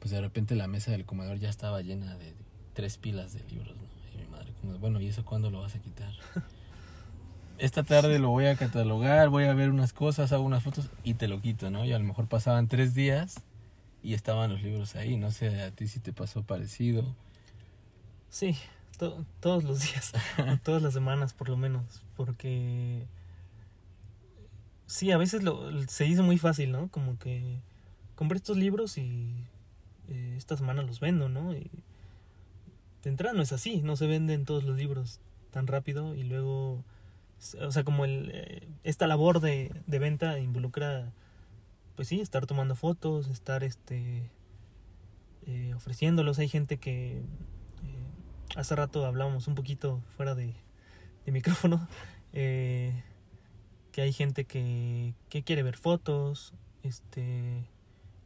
pues 0.00 0.10
de 0.10 0.20
repente 0.20 0.56
la 0.56 0.66
mesa 0.66 0.90
del 0.90 1.04
comedor 1.04 1.38
ya 1.38 1.48
estaba 1.48 1.80
llena 1.82 2.16
de 2.16 2.34
tres 2.74 2.96
pilas 2.98 3.32
de 3.32 3.44
libros, 3.44 3.76
¿no? 3.76 3.82
Y 4.14 4.16
mi 4.24 4.26
madre 4.28 4.52
como, 4.60 4.76
bueno, 4.78 5.00
¿y 5.00 5.06
eso 5.08 5.24
cuándo 5.24 5.50
lo 5.50 5.60
vas 5.60 5.76
a 5.76 5.78
quitar? 5.78 6.12
Esta 7.58 7.82
tarde 7.82 8.18
lo 8.18 8.30
voy 8.30 8.46
a 8.46 8.56
catalogar, 8.56 9.28
voy 9.28 9.44
a 9.44 9.52
ver 9.52 9.68
unas 9.70 9.92
cosas, 9.92 10.32
hago 10.32 10.44
unas 10.44 10.62
fotos 10.62 10.88
y 11.04 11.14
te 11.14 11.28
lo 11.28 11.40
quito, 11.42 11.70
¿no? 11.70 11.84
Y 11.84 11.92
a 11.92 11.98
lo 11.98 12.04
mejor 12.06 12.26
pasaban 12.26 12.68
tres 12.68 12.94
días 12.94 13.42
y 14.02 14.14
estaban 14.14 14.50
los 14.50 14.62
libros 14.62 14.96
ahí. 14.96 15.18
No 15.18 15.30
sé 15.30 15.60
a 15.62 15.70
ti 15.70 15.86
si 15.86 16.00
te 16.00 16.14
pasó 16.14 16.42
parecido. 16.42 17.04
Sí, 18.30 18.56
to- 18.98 19.26
todos 19.40 19.62
los 19.64 19.80
días, 19.82 20.12
todas 20.64 20.80
las 20.82 20.94
semanas 20.94 21.34
por 21.34 21.50
lo 21.50 21.58
menos, 21.58 21.84
porque 22.16 23.06
sí, 24.86 25.10
a 25.10 25.18
veces 25.18 25.42
lo, 25.42 25.86
se 25.86 26.04
dice 26.04 26.22
muy 26.22 26.38
fácil, 26.38 26.72
¿no? 26.72 26.88
Como 26.88 27.18
que 27.18 27.60
compré 28.14 28.38
estos 28.38 28.56
libros 28.56 28.96
y 28.96 29.34
eh, 30.10 30.34
esta 30.36 30.56
semana 30.56 30.82
los 30.82 31.00
vendo, 31.00 31.28
¿no? 31.28 31.54
Y 31.54 31.70
de 33.02 33.10
entrada 33.10 33.34
no 33.34 33.42
es 33.42 33.52
así, 33.52 33.80
no 33.82 33.96
se 33.96 34.06
venden 34.06 34.44
todos 34.44 34.64
los 34.64 34.76
libros 34.76 35.20
tan 35.50 35.66
rápido 35.66 36.14
y 36.14 36.24
luego, 36.24 36.84
o 37.60 37.70
sea, 37.70 37.84
como 37.84 38.04
el, 38.04 38.30
eh, 38.34 38.68
esta 38.84 39.06
labor 39.06 39.40
de, 39.40 39.72
de 39.86 39.98
venta 39.98 40.38
involucra, 40.38 41.12
pues 41.96 42.08
sí, 42.08 42.20
estar 42.20 42.46
tomando 42.46 42.74
fotos, 42.74 43.28
estar 43.28 43.64
este 43.64 44.30
eh, 45.46 45.72
ofreciéndolos. 45.74 46.38
Hay 46.38 46.48
gente 46.48 46.78
que 46.78 47.22
hace 48.56 48.74
rato 48.74 49.06
hablábamos 49.06 49.46
un 49.48 49.54
poquito 49.54 50.02
fuera 50.16 50.34
de, 50.34 50.54
de 51.24 51.32
micrófono. 51.32 51.88
que 52.32 54.02
hay 54.02 54.12
gente 54.12 54.44
que, 54.44 55.14
que 55.28 55.42
quiere 55.42 55.62
ver 55.62 55.76
fotos, 55.76 56.54
este, 56.82 57.64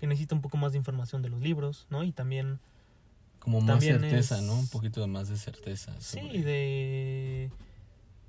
que 0.05 0.09
necesita 0.09 0.35
un 0.35 0.43
poco 0.43 0.59
más 0.59 0.73
de 0.73 0.79
información 0.79 1.23
de 1.23 1.31
los 1.31 1.41
libros, 1.41 1.87
¿no? 1.89 2.05
Y 2.05 2.13
también 2.13 2.59
Como 3.39 3.61
más 3.63 3.67
También 3.69 4.01
certeza, 4.03 4.37
es- 4.39 4.43
¿no? 4.45 4.55
Un 4.59 4.69
poquito 4.69 5.01
de 5.01 5.07
más 5.07 5.29
de 5.29 5.39
certeza. 5.39 5.93
Sí, 5.99 6.43
de... 6.43 7.51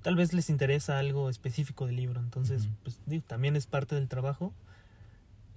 Tal 0.00 0.16
vez 0.16 0.32
les 0.32 0.48
interesa 0.48 0.98
algo 0.98 1.28
específico 1.28 1.84
del 1.86 1.96
libro, 1.96 2.20
entonces, 2.20 2.68
pues, 2.82 2.98
digo, 3.06 3.24
también 3.26 3.56
es 3.56 3.66
parte 3.66 3.94
del 3.94 4.08
trabajo. 4.08 4.54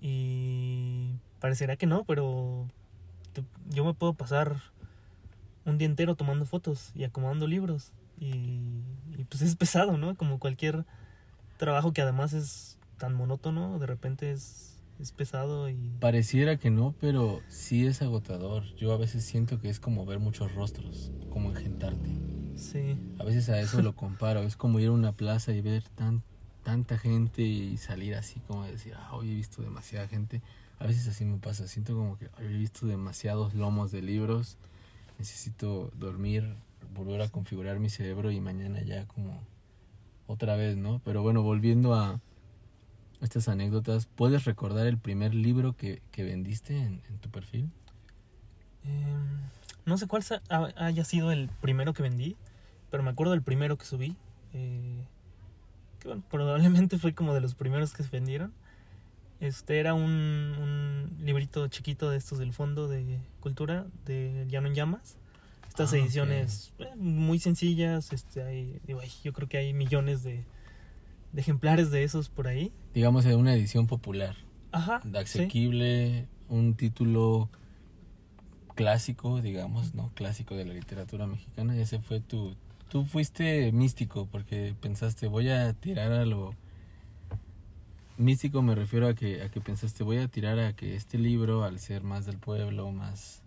Y 0.01 1.13
parecerá 1.39 1.75
que 1.77 1.85
no, 1.85 2.03
pero 2.03 2.67
te- 3.33 3.43
yo 3.69 3.85
me 3.85 3.93
puedo 3.93 4.13
pasar 4.13 4.61
un 5.65 5.77
día 5.77 5.87
entero 5.87 6.15
tomando 6.15 6.45
fotos 6.45 6.91
y 6.95 7.03
acomodando 7.03 7.47
libros. 7.47 7.91
Y, 8.19 8.81
y, 9.17 9.23
pues 9.29 9.41
es 9.41 9.55
pesado, 9.55 9.97
¿no? 9.97 10.15
Como 10.15 10.39
cualquier 10.39 10.85
trabajo 11.57 11.93
que 11.93 12.01
además 12.01 12.33
es 12.33 12.77
tan 12.97 13.13
monótono, 13.13 13.79
de 13.79 13.85
repente 13.85 14.31
es, 14.31 14.78
es 14.99 15.11
pesado 15.11 15.69
y... 15.69 15.75
Pareciera 15.99 16.57
que 16.57 16.69
no, 16.69 16.93
pero 16.99 17.41
sí 17.47 17.85
es 17.85 18.01
agotador. 18.01 18.63
Yo 18.75 18.93
a 18.93 18.97
veces 18.97 19.23
siento 19.23 19.59
que 19.59 19.69
es 19.69 19.79
como 19.79 20.05
ver 20.05 20.19
muchos 20.19 20.53
rostros, 20.53 21.11
como 21.29 21.49
engentarte. 21.49 22.09
Sí, 22.55 22.97
A 23.17 23.23
veces 23.23 23.47
a 23.49 23.59
eso 23.59 23.81
lo 23.81 23.95
comparo. 23.95 24.41
Es 24.41 24.57
como 24.57 24.79
ir 24.79 24.89
a 24.89 24.91
una 24.91 25.13
plaza 25.13 25.53
y 25.53 25.61
ver 25.61 25.83
tan, 25.95 26.23
tanta 26.63 26.97
gente 26.97 27.41
y 27.41 27.77
salir 27.77 28.15
así 28.15 28.41
como 28.41 28.65
decir, 28.65 28.93
ah, 28.97 29.15
hoy 29.15 29.31
he 29.31 29.35
visto 29.35 29.61
demasiada 29.61 30.07
gente. 30.07 30.41
A 30.77 30.85
veces 30.85 31.07
así 31.07 31.23
me 31.23 31.37
pasa. 31.37 31.67
Siento 31.67 31.95
como 31.95 32.17
que 32.17 32.29
"Ay, 32.37 32.45
he 32.47 32.57
visto 32.57 32.85
demasiados 32.85 33.53
lomos 33.53 33.91
de 33.91 34.01
libros. 34.01 34.57
Necesito 35.17 35.91
dormir, 35.97 36.55
volver 36.93 37.21
a 37.21 37.29
configurar 37.29 37.79
mi 37.79 37.89
cerebro 37.89 38.31
y 38.31 38.39
mañana 38.41 38.81
ya 38.81 39.05
como 39.05 39.39
otra 40.27 40.55
vez, 40.55 40.77
¿no? 40.77 41.01
Pero 41.05 41.21
bueno, 41.21 41.41
volviendo 41.43 41.93
a 41.93 42.19
estas 43.21 43.47
anécdotas, 43.49 44.05
¿puedes 44.07 44.45
recordar 44.45 44.87
el 44.87 44.97
primer 44.97 45.33
libro 45.35 45.75
que, 45.75 46.01
que 46.11 46.23
vendiste 46.23 46.77
en, 46.77 47.01
en 47.09 47.17
tu 47.19 47.29
perfil? 47.29 47.69
Em, 48.83 49.39
no 49.85 49.97
sé 49.97 50.07
cuál 50.07 50.23
haya 50.77 51.03
sido 51.03 51.31
el 51.31 51.49
primero 51.61 51.93
que 51.93 52.03
vendí, 52.03 52.35
pero 52.89 53.03
me 53.03 53.09
acuerdo 53.11 53.31
del 53.31 53.41
primero 53.43 53.77
que 53.77 53.85
subí. 53.85 54.15
eh, 54.53 55.03
que 55.99 56.07
bueno, 56.07 56.23
probablemente 56.31 56.97
fue 56.97 57.13
como 57.13 57.33
de 57.33 57.41
los 57.41 57.55
primeros 57.55 57.93
que 57.93 58.03
se 58.03 58.09
vendieron. 58.09 58.53
Este 59.41 59.79
era 59.79 59.93
un, 59.93 60.03
un 60.03 61.17
librito 61.21 61.67
chiquito 61.67 62.09
de 62.09 62.17
estos 62.17 62.39
del 62.39 62.53
Fondo 62.53 62.87
de 62.87 63.19
Cultura 63.41 63.85
de 64.05 64.45
Llano 64.49 64.67
en 64.67 64.75
Llamas. 64.75 65.17
Estas 65.67 65.93
Ah, 65.93 65.97
ediciones 65.97 66.73
eh, 66.79 66.87
muy 66.97 67.39
sencillas. 67.39 68.11
Este, 68.13 68.41
hay, 68.43 68.79
digo, 68.85 68.99
ay, 69.01 69.11
yo 69.23 69.31
creo 69.33 69.47
que 69.47 69.57
hay 69.57 69.73
millones 69.73 70.23
de, 70.23 70.43
de 71.31 71.41
ejemplares 71.41 71.91
de 71.91 72.03
esos 72.03 72.29
por 72.29 72.47
ahí. 72.47 72.71
Digamos, 72.93 73.23
de 73.23 73.35
una 73.35 73.53
edición 73.53 73.87
popular. 73.87 74.35
Ajá. 74.71 75.01
sí. 75.03 75.17
asequible, 75.17 76.27
un 76.47 76.75
título 76.75 77.49
clásico, 78.75 79.41
digamos, 79.41 79.93
¿no? 79.93 80.11
Clásico 80.15 80.55
de 80.55 80.65
la 80.65 80.73
literatura 80.73 81.27
mexicana. 81.27 81.75
Ese 81.77 81.99
fue 81.99 82.19
tu... 82.19 82.55
Tú 82.89 83.05
fuiste 83.05 83.71
místico 83.71 84.27
porque 84.31 84.73
pensaste, 84.79 85.27
voy 85.27 85.49
a 85.49 85.73
tirar 85.73 86.11
a 86.11 86.25
lo... 86.25 86.55
Místico 88.17 88.61
me 88.61 88.75
refiero 88.75 89.07
a 89.07 89.13
que, 89.13 89.43
a 89.43 89.49
que 89.49 89.61
pensaste, 89.61 90.03
voy 90.03 90.17
a 90.17 90.27
tirar 90.27 90.59
a 90.59 90.73
que 90.73 90.95
este 90.95 91.17
libro, 91.17 91.63
al 91.63 91.79
ser 91.79 92.03
más 92.03 92.25
del 92.25 92.37
pueblo, 92.37 92.91
más 92.91 93.43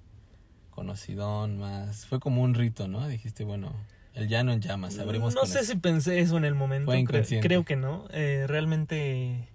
conocidón, 0.71 1.59
más... 1.59 2.07
Fue 2.07 2.21
como 2.21 2.43
un 2.43 2.55
rito, 2.55 2.87
¿no? 2.87 3.07
Dijiste, 3.09 3.45
bueno, 3.45 3.73
el 4.15 4.29
llano 4.29 4.53
en 4.53 4.61
llamas, 4.61 4.99
abrimos 4.99 5.35
No 5.35 5.47
sé 5.47 5.61
eso. 5.61 5.73
si 5.73 5.79
pensé 5.79 6.21
eso 6.21 6.37
en 6.37 6.45
el 6.45 6.55
momento. 6.55 6.87
Fue 6.87 6.99
inconsciente. 6.99 7.47
creo 7.47 7.65
que 7.65 7.77
no. 7.77 8.07
Eh, 8.11 8.45
realmente. 8.49 9.49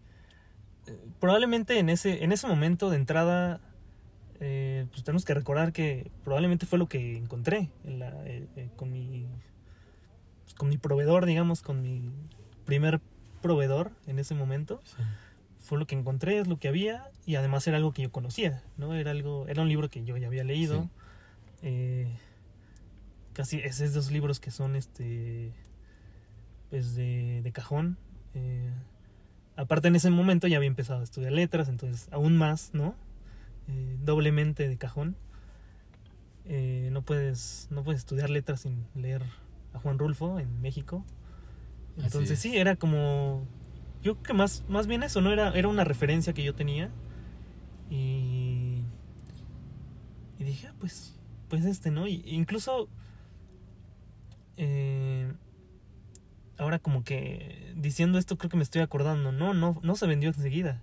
eh, 0.87 0.97
Probablemente 1.19 1.79
en 1.79 1.89
ese, 1.89 2.23
en 2.23 2.31
ese 2.31 2.47
momento 2.47 2.89
de 2.89 2.97
entrada. 2.97 3.59
eh, 4.39 4.85
pues 4.91 5.03
tenemos 5.03 5.25
que 5.25 5.33
recordar 5.33 5.73
que 5.73 6.11
probablemente 6.23 6.65
fue 6.67 6.77
lo 6.77 6.87
que 6.87 7.17
encontré 7.17 7.69
en 7.83 7.97
la- 7.99 8.13
con 8.75 8.91
mi. 8.91 9.25
pues, 10.43 10.53
con 10.53 10.69
mi 10.69 10.77
proveedor, 10.77 11.25
digamos, 11.25 11.61
con 11.63 11.81
mi 11.81 12.11
primer 12.65 12.99
proveedor 13.41 13.91
en 14.05 14.19
ese 14.19 14.35
momento. 14.35 14.79
Sí. 14.85 15.01
Fue 15.59 15.77
lo 15.79 15.85
que 15.87 15.95
encontré, 15.95 16.37
es 16.39 16.47
lo 16.47 16.57
que 16.59 16.67
había. 16.67 17.09
Y 17.25 17.35
además 17.35 17.67
era 17.67 17.77
algo 17.77 17.91
que 17.93 18.03
yo 18.03 18.11
conocía, 18.11 18.61
¿no? 18.77 18.93
Era 18.93 19.11
algo. 19.11 19.47
Era 19.47 19.61
un 19.63 19.69
libro 19.69 19.89
que 19.89 20.03
yo 20.05 20.15
ya 20.17 20.27
había 20.27 20.43
leído. 20.43 20.83
Sí. 20.83 20.89
Eh, 21.63 22.07
casi 23.37 23.59
es 23.59 23.79
esos 23.79 24.09
libros 24.11 24.39
que 24.39 24.49
son 24.51 24.75
este 24.75 25.53
pues 26.69 26.95
de, 26.95 27.41
de 27.43 27.51
cajón 27.51 27.97
Eh, 28.33 28.71
aparte 29.55 29.87
en 29.87 29.95
ese 29.95 30.09
momento 30.09 30.47
ya 30.47 30.57
había 30.57 30.67
empezado 30.67 31.01
a 31.01 31.03
estudiar 31.03 31.31
letras 31.31 31.69
entonces 31.69 32.09
aún 32.11 32.35
más 32.37 32.71
no 32.73 32.95
Eh, 33.69 33.97
doblemente 34.05 34.67
de 34.69 34.77
cajón. 34.77 35.15
Eh, 36.45 36.87
no 36.93 37.01
puedes 37.01 37.67
no 37.69 37.83
puedes 37.83 37.99
estudiar 37.99 38.29
letras 38.29 38.61
sin 38.61 38.85
leer 38.95 39.21
a 39.73 39.79
Juan 39.79 39.99
Rulfo 39.99 40.39
en 40.39 40.61
México. 40.61 41.03
Entonces 41.97 42.31
es. 42.31 42.39
sí 42.39 42.57
era 42.57 42.77
como 42.77 43.45
yo 44.01 44.13
creo 44.13 44.23
que 44.23 44.33
más 44.33 44.63
más 44.69 44.87
bien 44.87 45.03
eso 45.03 45.19
no 45.19 45.31
era 45.33 45.51
era 45.53 45.67
una 45.67 45.83
referencia 45.83 46.31
que 46.33 46.43
yo 46.43 46.53
tenía. 46.55 46.89
Y 47.89 48.83
y 50.39 50.43
dije 50.45 50.67
ah, 50.67 50.75
pues 50.79 51.19
pues 51.49 51.65
este 51.65 51.91
no 51.91 52.07
y 52.07 52.23
incluso 52.25 52.87
eh, 54.57 55.31
ahora 56.57 56.79
como 56.79 57.03
que 57.03 57.73
diciendo 57.75 58.17
esto 58.17 58.37
creo 58.37 58.49
que 58.49 58.57
me 58.57 58.63
estoy 58.63 58.81
acordando 58.81 59.31
no 59.31 59.53
no 59.53 59.79
no 59.81 59.95
se 59.95 60.07
vendió 60.07 60.29
enseguida 60.29 60.81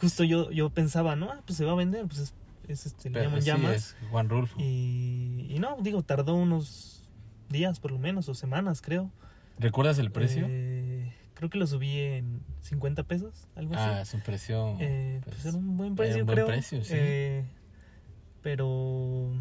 justo 0.00 0.24
yo 0.24 0.50
yo 0.50 0.68
pensaba 0.70 1.16
no 1.16 1.30
ah, 1.30 1.40
pues 1.46 1.56
se 1.56 1.64
va 1.64 1.72
a 1.72 1.76
vender 1.76 2.06
pues 2.06 2.18
es, 2.18 2.34
es 2.66 2.86
este 2.86 3.08
le 3.10 3.22
llaman 3.22 3.40
sí, 3.40 3.46
llamas 3.46 3.74
es 3.74 3.96
Juan 4.10 4.28
Rulfo. 4.28 4.58
y, 4.60 5.46
y 5.48 5.58
no 5.60 5.76
digo 5.80 6.02
tardó 6.02 6.34
unos 6.34 7.02
días 7.48 7.80
por 7.80 7.92
lo 7.92 7.98
menos 7.98 8.28
o 8.28 8.34
semanas 8.34 8.82
creo 8.82 9.10
¿Recuerdas 9.58 9.98
el 9.98 10.12
precio? 10.12 10.46
Eh, 10.48 11.12
creo 11.34 11.50
que 11.50 11.58
lo 11.58 11.66
subí 11.66 11.98
en 11.98 12.42
50 12.60 13.02
pesos 13.04 13.48
algo 13.56 13.74
así 13.74 13.82
ah, 13.84 14.04
su 14.04 14.20
precio... 14.20 14.76
eh, 14.78 15.20
pues, 15.24 15.36
pues 15.36 15.46
era 15.46 15.56
un 15.56 15.76
buen 15.76 15.96
precio, 15.96 16.20
un 16.20 16.26
buen 16.26 16.36
creo. 16.36 16.46
precio, 16.46 16.84
sí. 16.84 16.92
Eh, 16.94 17.44
pero. 18.42 19.32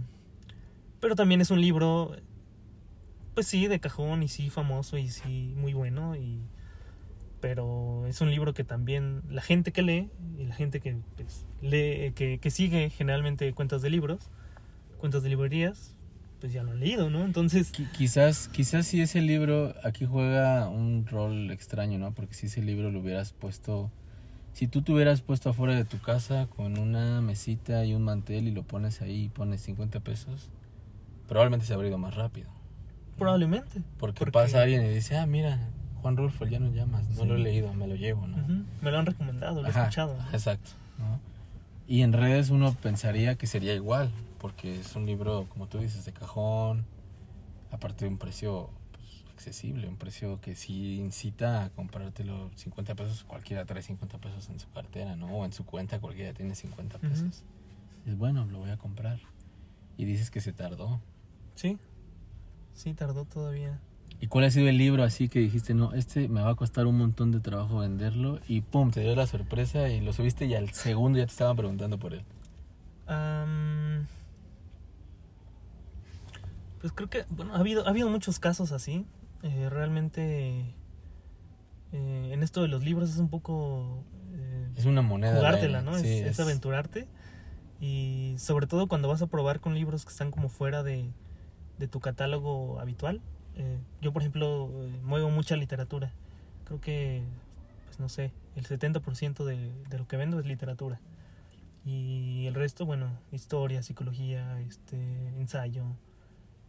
Pero 1.00 1.16
también 1.16 1.42
es 1.42 1.52
un 1.52 1.62
libro. 1.62 2.16
Pues 3.38 3.46
sí, 3.46 3.68
de 3.68 3.80
cajón 3.80 4.24
y 4.24 4.30
sí 4.30 4.50
famoso 4.50 4.98
y 4.98 5.10
sí 5.10 5.54
muy 5.58 5.72
bueno. 5.76 6.16
Y, 6.16 6.42
pero 7.40 8.08
es 8.08 8.20
un 8.20 8.32
libro 8.32 8.56
que 8.56 8.64
también 8.64 9.22
la 9.30 9.44
gente 9.44 9.72
que 9.72 9.84
lee 9.84 10.10
y 10.40 10.46
la 10.46 10.56
gente 10.56 10.80
que 10.80 10.98
pues, 11.16 11.46
que, 11.62 12.50
sigue 12.50 12.90
generalmente 12.90 13.54
cuentas 13.54 13.84
de 13.84 13.92
libros, 13.92 14.32
cuentas 14.98 15.22
de 15.22 15.30
librerías, 15.30 15.96
pues 16.40 16.52
ya 16.52 16.64
lo 16.64 16.72
han 16.72 16.80
leído, 16.80 17.12
¿no? 17.12 17.26
Entonces, 17.26 17.72
Qui- 17.72 17.92
Quizás, 17.92 18.48
quizás 18.48 18.88
si 18.88 19.02
ese 19.02 19.22
libro 19.22 19.76
aquí 19.84 20.08
juega 20.08 20.68
un 20.68 21.06
rol 21.06 21.52
extraño, 21.52 22.00
¿no? 22.00 22.16
Porque 22.16 22.34
si 22.34 22.48
ese 22.48 22.64
libro 22.64 22.90
lo 22.90 23.02
hubieras 23.02 23.34
puesto, 23.34 23.92
si 24.54 24.68
tú 24.68 24.82
te 24.82 24.94
hubieras 24.94 25.22
puesto 25.22 25.52
afuera 25.52 25.76
de 25.76 25.86
tu 25.86 26.00
casa 26.00 26.48
con 26.48 26.80
una 26.80 27.22
mesita 27.22 27.86
y 27.86 27.94
un 27.94 28.02
mantel 28.02 28.48
y 28.48 28.52
lo 28.52 28.64
pones 28.64 29.04
ahí 29.04 29.26
y 29.26 29.30
pones 29.30 29.62
50 29.62 30.00
pesos, 30.00 30.50
probablemente 31.28 31.68
se 31.68 31.76
habría 31.76 31.90
ido 31.90 32.00
más 32.00 32.16
rápido. 32.16 32.57
Probablemente. 33.18 33.82
Porque, 34.00 34.20
Porque- 34.20 34.32
pasa 34.32 34.62
alguien 34.64 34.84
y 34.86 34.90
dice, 34.90 35.18
ah, 35.18 35.26
mira, 35.26 35.60
Juan 36.02 36.16
Rulfo, 36.18 36.46
ya 36.46 36.60
no 36.60 36.72
llamas, 36.72 37.08
no 37.10 37.24
Sí. 37.24 37.28
lo 37.28 37.36
he 37.36 37.40
leído, 37.40 37.74
me 37.74 37.88
lo 37.88 37.96
llevo, 37.96 38.28
¿no? 38.28 38.38
Me 38.82 38.92
lo 38.92 39.00
han 39.00 39.06
recomendado, 39.06 39.62
lo 39.62 39.68
he 39.68 39.72
escuchado. 39.72 40.16
Exacto. 40.32 40.72
¿no? 41.00 41.20
Y 41.88 42.02
en 42.02 42.14
redes 42.14 42.50
uno 42.50 42.74
pensaría 42.74 43.36
que 43.36 43.48
sería 43.48 43.74
igual, 43.74 44.10
porque 44.40 44.80
es 44.80 44.96
un 44.96 45.06
libro, 45.06 45.46
como 45.50 45.68
tú 45.68 45.80
dices, 45.80 46.06
de 46.06 46.12
cajón, 46.14 46.86
aparte 47.72 48.06
de 48.06 48.12
un 48.12 48.18
precio 48.18 48.70
pues, 48.92 49.24
accesible, 49.34 49.88
un 49.88 49.96
precio 49.98 50.40
que 50.42 50.56
sí 50.56 51.00
incita 51.00 51.66
a 51.66 51.70
comprártelo 51.70 52.50
50 52.56 52.96
pesos, 52.96 53.24
cualquiera 53.24 53.66
trae 53.66 53.82
50 53.82 54.18
pesos 54.18 54.50
en 54.50 54.60
su 54.60 54.70
cartera, 54.72 55.16
¿no? 55.16 55.28
O 55.28 55.46
en 55.46 55.54
su 55.54 55.66
cuenta 55.66 56.00
cualquiera 56.00 56.34
tiene 56.34 56.56
50 56.56 56.98
Ujú. 56.98 57.08
pesos. 57.10 57.44
Es 58.06 58.18
bueno, 58.18 58.46
lo 58.46 58.60
voy 58.60 58.70
a 58.72 58.78
comprar. 58.78 59.20
Y 59.98 60.06
dices 60.06 60.30
que 60.32 60.42
se 60.42 60.54
tardó. 60.54 61.00
Sí, 61.56 61.78
sí, 62.78 62.94
tardó 62.94 63.26
todavía. 63.26 63.80
¿Y 64.20 64.28
cuál 64.28 64.46
ha 64.46 64.52
sido 64.52 64.68
el 64.68 64.78
libro 64.78 65.04
así 65.04 65.30
que 65.30 65.40
dijiste, 65.40 65.74
no, 65.74 65.94
este 65.94 66.28
me 66.28 66.42
va 66.42 66.52
a 66.52 66.56
costar 66.56 66.88
un 66.88 66.98
montón 66.98 67.32
de 67.32 67.40
trabajo 67.40 67.80
venderlo? 67.80 68.40
Y 68.48 68.62
pum, 68.62 68.90
te 68.90 69.02
dio 69.02 69.16
la 69.16 69.28
sorpresa 69.28 69.90
y 69.90 70.02
lo 70.02 70.12
subiste 70.14 70.46
y 70.46 70.56
al 70.56 70.72
segundo 70.72 71.20
ya 71.20 71.26
te 71.26 71.32
estaban 71.32 71.56
preguntando 71.56 72.00
por 72.00 72.14
él. 72.14 72.24
Pues 76.82 76.94
creo 76.94 77.10
que, 77.10 77.26
bueno, 77.30 77.54
ha 77.56 77.60
habido, 77.60 77.86
ha 77.86 77.90
habido 77.90 78.10
muchos 78.10 78.40
casos 78.40 78.72
así. 78.72 79.06
Eh, 79.44 79.70
realmente, 79.70 80.74
eh, 81.92 82.30
en 82.32 82.44
esto 82.44 82.62
de 82.62 82.68
los 82.68 82.84
libros 82.84 83.10
es 83.12 83.18
un 83.18 83.30
poco 83.30 84.04
eh, 84.34 84.70
Es 84.76 84.86
una 84.86 85.02
moneda. 85.02 85.36
jugártela, 85.36 85.82
¿no? 85.82 85.98
sí, 85.98 86.08
es, 86.08 86.28
es 86.28 86.40
aventurarte. 86.40 87.08
Y 87.80 88.36
sobre 88.40 88.66
todo 88.66 88.88
cuando 88.88 89.08
vas 89.08 89.22
a 89.22 89.28
probar 89.28 89.60
con 89.60 89.76
libros 89.76 90.06
que 90.06 90.12
están 90.12 90.32
como 90.32 90.50
fuera 90.50 90.82
de, 90.82 91.12
de 91.78 91.88
tu 91.88 92.00
catálogo 92.00 92.80
habitual. 92.80 93.22
Eh, 93.56 93.78
yo, 94.02 94.12
por 94.14 94.22
ejemplo, 94.22 94.70
eh, 94.84 95.00
muevo 95.04 95.30
mucha 95.30 95.56
literatura. 95.56 96.12
Creo 96.66 96.80
que, 96.82 97.24
pues 97.86 98.00
no 98.00 98.10
sé, 98.10 98.32
el 98.56 98.66
70% 98.66 99.46
de, 99.46 99.72
de 99.90 99.98
lo 99.98 100.08
que 100.08 100.18
vendo 100.18 100.40
es 100.40 100.46
literatura. 100.46 101.00
Y 101.86 102.46
el 102.48 102.54
resto, 102.56 102.86
bueno, 102.86 103.10
historia, 103.32 103.82
psicología, 103.82 104.60
este, 104.62 104.98
ensayo. 105.40 105.84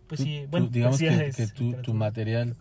Pues 0.06 0.18
Tú- 0.20 0.24
sí, 0.24 0.40
tú- 0.44 0.48
bueno, 0.50 0.68
digamos 0.70 0.98
poesía 1.00 1.18
que, 1.18 1.26
es 1.26 1.36
que 1.36 1.46
tú- 1.48 1.74
tu 1.82 1.94
material, 1.94 2.56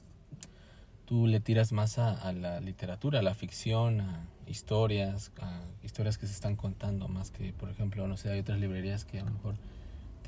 tú 1.05 1.27
le 1.27 1.39
tiras 1.39 1.71
más 1.71 1.97
a, 1.99 2.11
a 2.13 2.33
la 2.33 2.59
literatura, 2.59 3.19
a 3.19 3.21
la 3.21 3.33
ficción, 3.35 4.01
a 4.01 4.25
historias, 4.47 5.31
a 5.41 5.61
historias 5.83 6.17
que 6.17 6.25
se 6.27 6.33
están 6.33 6.55
contando, 6.55 7.07
más 7.07 7.31
que, 7.31 7.53
por 7.53 7.69
ejemplo, 7.69 8.07
no 8.07 8.17
sé, 8.17 8.29
hay 8.31 8.39
otras 8.39 8.59
librerías 8.59 9.05
que 9.05 9.19
a 9.19 9.23
lo 9.23 9.31
mejor 9.31 9.55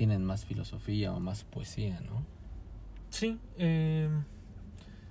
tienen 0.00 0.24
más 0.24 0.46
filosofía 0.46 1.12
o 1.12 1.20
más 1.20 1.44
poesía, 1.44 2.00
¿no? 2.00 2.24
Sí, 3.10 3.38
eh, 3.58 4.08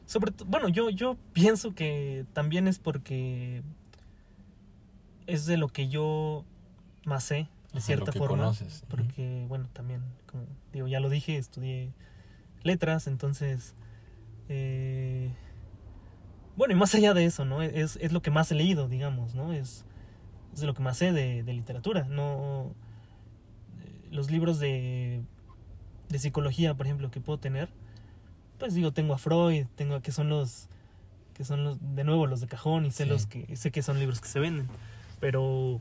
sobre 0.07 0.33
bueno, 0.47 0.67
yo, 0.67 0.89
yo 0.89 1.15
pienso 1.31 1.75
que 1.75 2.25
también 2.33 2.67
es 2.67 2.79
porque 2.79 3.61
es 5.27 5.45
de 5.45 5.57
lo 5.57 5.67
que 5.67 5.89
yo 5.89 6.43
más 7.05 7.23
sé, 7.23 7.35
de 7.35 7.49
Ajá, 7.73 7.81
cierta 7.81 8.11
forma. 8.13 8.45
conoces. 8.45 8.83
Porque, 8.89 9.45
bueno, 9.47 9.69
también, 9.73 10.01
como 10.25 10.45
digo, 10.73 10.87
ya 10.87 10.99
lo 10.99 11.11
dije, 11.11 11.37
estudié 11.37 11.93
letras, 12.63 13.05
entonces, 13.05 13.75
eh, 14.47 15.31
bueno, 16.57 16.73
y 16.73 16.77
más 16.77 16.95
allá 16.95 17.13
de 17.13 17.25
eso, 17.25 17.45
¿no? 17.45 17.61
Es, 17.61 17.95
es 18.01 18.11
lo 18.11 18.23
que 18.23 18.31
más 18.31 18.51
he 18.51 18.55
leído, 18.55 18.87
digamos, 18.87 19.35
¿no? 19.35 19.53
Es, 19.53 19.85
es 20.51 20.61
de 20.61 20.65
lo 20.65 20.73
que 20.73 20.81
más 20.81 20.97
sé 20.97 21.11
de, 21.11 21.43
de 21.43 21.53
literatura, 21.53 22.05
no... 22.05 22.73
Los 24.11 24.31
libros 24.31 24.59
de, 24.59 25.21
de 26.09 26.19
psicología, 26.19 26.73
por 26.73 26.85
ejemplo, 26.85 27.11
que 27.11 27.21
puedo 27.21 27.39
tener, 27.39 27.69
pues 28.57 28.73
digo, 28.73 28.91
tengo 28.91 29.13
a 29.13 29.17
Freud, 29.17 29.65
tengo 29.75 29.95
a 29.95 30.01
que 30.01 30.11
son 30.11 30.29
los 30.29 30.67
que 31.33 31.45
son 31.45 31.63
los 31.63 31.77
de 31.95 32.03
nuevo 32.03 32.27
los 32.27 32.41
de 32.41 32.47
cajón 32.47 32.85
y 32.85 32.91
sé 32.91 33.05
Sí. 33.05 33.09
los 33.09 33.25
que 33.25 33.55
sé 33.55 33.71
que 33.71 33.81
son 33.81 33.97
libros 33.99 34.19
que 34.19 34.27
se 34.27 34.39
venden, 34.39 34.67
pero 35.21 35.79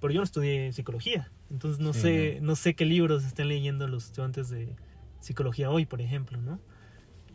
pero 0.00 0.12
yo 0.14 0.20
no 0.20 0.24
estudié 0.24 0.72
psicología, 0.72 1.30
entonces 1.50 1.78
no 1.80 1.92
Sí, 1.92 2.00
sé 2.00 2.38
no. 2.40 2.56
sé 2.56 2.74
qué 2.74 2.84
libros 2.86 3.24
estén 3.24 3.48
leyendo 3.48 3.86
los 3.88 4.06
estudiantes 4.06 4.48
de 4.48 4.74
psicología 5.20 5.70
hoy, 5.70 5.84
por 5.86 6.00
ejemplo, 6.00 6.40
¿no? 6.40 6.58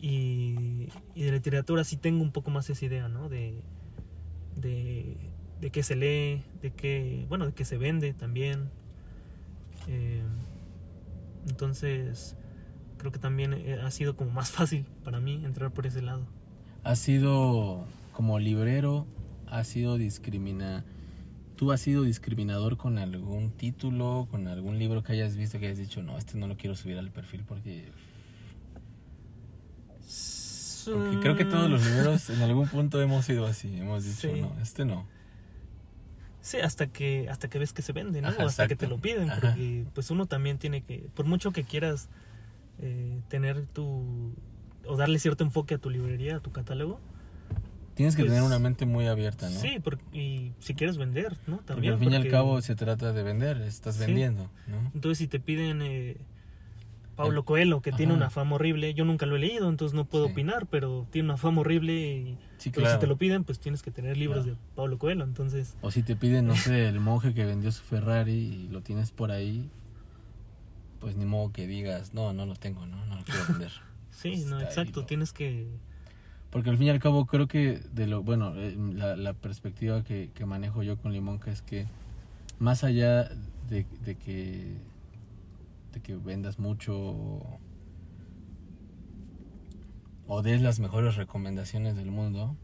Y, 0.02 0.90
y 1.14 1.24
de 1.24 1.32
literatura 1.32 1.84
sí 1.84 1.98
tengo 1.98 2.24
un 2.24 2.32
poco 2.32 2.50
más 2.52 2.70
esa 2.70 2.86
idea, 2.86 3.08
¿no? 3.08 3.30
De 3.30 3.62
de 4.56 5.16
de 5.62 5.70
qué 5.72 5.84
se 5.84 5.96
lee, 5.96 6.44
de 6.62 6.72
qué 6.72 7.26
bueno, 7.30 7.46
de 7.46 7.54
qué 7.54 7.66
se 7.66 7.78
vende 7.78 8.14
también. 8.14 8.70
Eh, 9.90 10.22
entonces 11.48 12.36
creo 12.98 13.12
que 13.12 13.18
también 13.20 13.54
eh, 13.54 13.80
ha 13.84 13.90
sido 13.92 14.16
como 14.16 14.32
más 14.32 14.52
fácil 14.58 14.86
para 15.04 15.20
mí 15.20 15.44
entrar 15.44 15.72
por 15.72 15.86
ese 15.88 16.02
lado. 16.02 16.26
Has 16.84 17.00
sido, 17.00 17.86
como 18.14 18.40
librero, 18.40 19.06
has 19.48 19.68
sido 19.68 19.98
discrimina... 19.98 20.86
¿Tú 21.56 21.74
has 21.74 21.82
sido 21.82 22.04
discriminador 22.04 22.78
con 22.78 22.98
algún 22.98 23.52
título, 23.52 24.30
con 24.32 24.48
algún 24.48 24.80
libro 24.80 25.04
que 25.04 25.12
hayas 25.12 25.36
visto 25.36 25.60
que 25.60 25.66
hayas 25.66 25.78
dicho, 25.78 26.02
no, 26.02 26.18
este 26.18 26.38
no 26.38 26.48
lo 26.48 26.56
quiero 26.56 26.74
subir 26.74 26.98
al 26.98 27.12
perfil 27.12 27.44
porque... 27.46 27.92
Porque 30.86 31.20
creo 31.20 31.36
que 31.36 31.44
todos 31.46 31.70
los 31.70 31.86
libreros 31.86 32.30
en 32.30 32.42
algún 32.42 32.68
punto 32.70 33.02
hemos 33.02 33.26
sido 33.26 33.46
así, 33.46 33.78
hemos 33.78 34.06
dicho, 34.06 34.34
Sí. 34.34 34.40
no, 34.42 34.54
este 34.62 34.86
no. 34.86 35.06
Sí, 36.42 36.58
hasta 36.58 36.88
que 36.88 37.28
hasta 37.30 37.50
que 37.50 37.60
ves 37.60 37.74
que 37.74 37.82
se 37.82 37.92
vende, 37.94 38.22
¿no? 38.22 38.30
Ajá, 38.30 38.44
o 38.44 38.48
hasta 38.48 38.68
que 38.68 38.76
te 38.76 38.88
lo 38.88 38.98
piden, 38.98 39.30
Ajá. 39.30 39.42
porque 39.42 39.86
pues 39.94 40.10
uno 40.12 40.26
también 40.26 40.58
tiene 40.58 40.82
que, 40.84 41.10
por 41.14 41.26
mucho 41.26 41.52
que 41.52 41.64
quieras 41.64 42.10
eh, 42.82 43.20
tener 43.28 43.66
tu 43.68 44.34
o 44.86 44.96
darle 44.96 45.20
cierto 45.20 45.44
enfoque 45.44 45.76
a 45.76 45.78
tu 45.78 45.90
librería, 45.90 46.38
a 46.38 46.40
tu 46.40 46.52
catálogo, 46.52 47.00
Tienes 47.96 48.16
que 48.16 48.22
Pues, 48.22 48.32
tener 48.32 48.48
una 48.48 48.60
mente 48.60 48.86
muy 48.86 49.08
abierta, 49.08 49.50
¿no? 49.50 49.60
sí, 49.60 49.78
por- 49.84 50.00
y 50.14 50.54
si 50.60 50.74
quieres 50.74 50.96
vender, 50.96 51.34
¿no? 51.48 51.58
Porque 51.58 51.66
También. 51.74 51.94
al 51.96 52.00
fin 52.00 52.12
y 52.14 52.16
al 52.16 52.22
porque- 52.22 52.32
cabo 52.32 52.62
se 52.62 52.74
trata 52.76 53.12
de 53.12 53.24
vender, 53.24 53.58
estás 53.64 53.96
Sí. 53.96 54.06
vendiendo, 54.06 54.50
¿no? 54.68 54.90
Entonces 54.96 55.18
si 55.18 55.28
te 55.28 55.42
piden 55.42 55.82
eh, 55.82 56.16
Paulo 57.24 57.40
El- 57.42 57.46
Coelho, 57.46 57.82
que 57.82 57.92
tiene 57.92 58.14
una 58.14 58.30
fama 58.30 58.56
horrible, 58.56 58.94
yo 58.94 59.06
nunca 59.06 59.26
lo 59.26 59.36
he 59.36 59.40
leído, 59.40 59.70
entonces 59.70 59.94
no 59.96 60.06
puedo 60.06 60.26
Sí. 60.28 60.32
opinar, 60.32 60.68
pero 60.68 61.06
tiene 61.12 61.28
una 61.30 61.38
fama 61.38 61.62
horrible 61.62 61.94
y 61.94 62.38
Sí, 62.58 62.72
claro. 62.72 62.94
si 62.96 63.00
te 63.00 63.08
lo 63.08 63.18
piden, 63.18 63.44
pues 63.44 63.60
tienes 63.60 63.82
que 63.84 63.92
tener 63.92 64.18
libros 64.18 64.46
Claro. 64.46 64.58
de 64.58 64.76
Paulo 64.76 64.98
Coelho, 64.98 65.24
entonces 65.24 65.76
O 65.82 65.92
si 65.92 66.02
te 66.04 66.16
piden, 66.16 66.48
no 66.48 66.56
sé, 66.56 66.88
el 66.88 67.00
monje 67.00 67.34
que 67.34 67.46
vendió 67.46 67.72
su 67.72 67.84
Ferrari 67.84 68.32
y 68.34 68.68
lo 68.70 68.82
tienes 68.82 69.12
por 69.12 69.32
ahí, 69.32 69.70
pues 71.00 71.16
ni 71.16 71.26
modo 71.26 71.52
que 71.52 71.68
digas, 71.68 72.14
no, 72.14 72.34
no 72.34 72.46
lo 72.46 72.56
tengo, 72.56 72.86
no, 72.86 73.06
no 73.06 73.16
lo 73.18 73.24
quiero 73.24 73.42
vender. 73.50 73.72
sí, 74.12 74.34
Está 74.34 74.50
no, 74.50 74.62
exacto, 74.62 75.06
tienes 75.06 75.32
que 75.34 75.68
Porque 76.50 76.70
al 76.70 76.78
fin 76.78 76.88
y 76.88 76.90
al 76.90 77.00
cabo 77.00 77.26
creo 77.26 77.48
que 77.48 77.80
de 77.94 78.08
lo, 78.08 78.24
bueno, 78.24 78.54
eh, 78.56 78.76
la, 78.94 79.16
la 79.16 79.34
perspectiva 79.34 80.04
que, 80.04 80.32
que 80.34 80.46
manejo 80.46 80.84
yo 80.84 80.98
con 80.98 81.14
Limonca 81.14 81.52
es 81.52 81.62
que 81.62 81.86
más 82.60 82.84
allá 82.84 83.30
de, 83.70 83.86
de 84.04 84.16
que 84.16 84.78
que 85.92 86.16
vendas 86.16 86.60
mucho 86.60 87.60
o, 90.28 90.42
des 90.44 90.62
las 90.62 90.80
mejores 90.80 91.16
recomendaciones 91.16 91.96
del 91.96 92.12
mundo, 92.12 92.56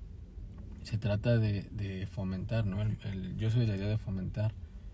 se 0.84 0.98
trata 0.98 1.38
de, 1.38 1.64
fomentar, 2.12 2.66
¿no? 2.66 2.82
El- 2.82 3.36
yo 3.38 3.50
soy 3.50 3.62
de 3.62 3.68
la 3.68 3.76
idea 3.78 3.88
de 3.88 3.98
fomentar 3.98 4.54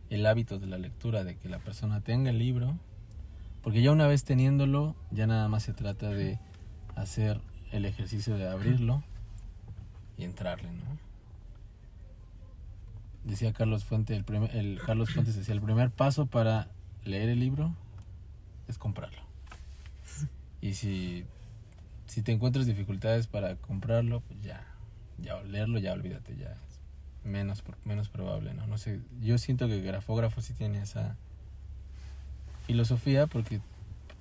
el 0.10 0.26
hábito 0.26 0.58
de 0.60 0.67
la 0.67 0.78
lectura, 0.78 1.24
de 1.24 1.36
que 1.38 1.50
la 1.50 1.60
persona 1.60 2.02
tenga 2.02 2.30
el 2.30 2.39
libro, 2.39 2.78
porque 3.62 3.82
ya 3.82 3.91
una 3.91 4.08
vez 4.08 4.24
teniéndolo, 4.24 4.96
ya 5.12 5.28
nada 5.28 5.48
más 5.50 5.63
se 5.63 5.74
trata 5.74 6.10
de 6.10 6.39
hacer 6.96 7.41
el 7.72 7.86
ejercicio 7.86 8.36
de 8.38 8.48
abrirlo 8.50 9.04
y 10.17 10.24
entrarle, 10.24 10.70
¿no? 10.72 10.98
Decía 13.24 13.54
Carlos 13.54 13.86
Fuentes, 13.86 14.17
el, 14.17 14.24
primer- 14.24 14.56
el 14.56 14.80
Carlos 14.86 15.13
Fuentes 15.13 15.36
decía, 15.36 15.54
el 15.54 15.62
primer 15.62 15.91
paso 15.91 16.26
para 16.26 16.70
leer 17.06 17.30
el 17.30 17.39
libro 17.39 17.76
es 18.71 18.77
comprarlo. 18.77 19.21
Y 20.62 20.73
si, 20.73 21.25
si 22.07 22.21
te 22.21 22.31
encuentras 22.31 22.65
dificultades 22.65 23.27
para 23.27 23.55
comprarlo, 23.55 24.21
pues 24.21 24.41
ya, 24.41 24.65
ya 25.17 25.41
leerlo 25.43 25.79
ya 25.79 25.93
olvídate, 25.93 26.36
ya 26.38 26.51
es 26.51 26.79
menos, 27.23 27.63
menos 27.86 28.10
probable, 28.10 28.53
¿no? 28.53 28.67
No 28.67 28.77
sé, 28.77 28.99
yo 29.21 29.38
siento 29.38 29.67
que 29.67 29.81
Grafógrafo 29.81 30.41
sí 30.41 30.53
tiene 30.53 30.81
esa 30.81 31.17
filosofía 32.65 33.27
porque 33.27 33.62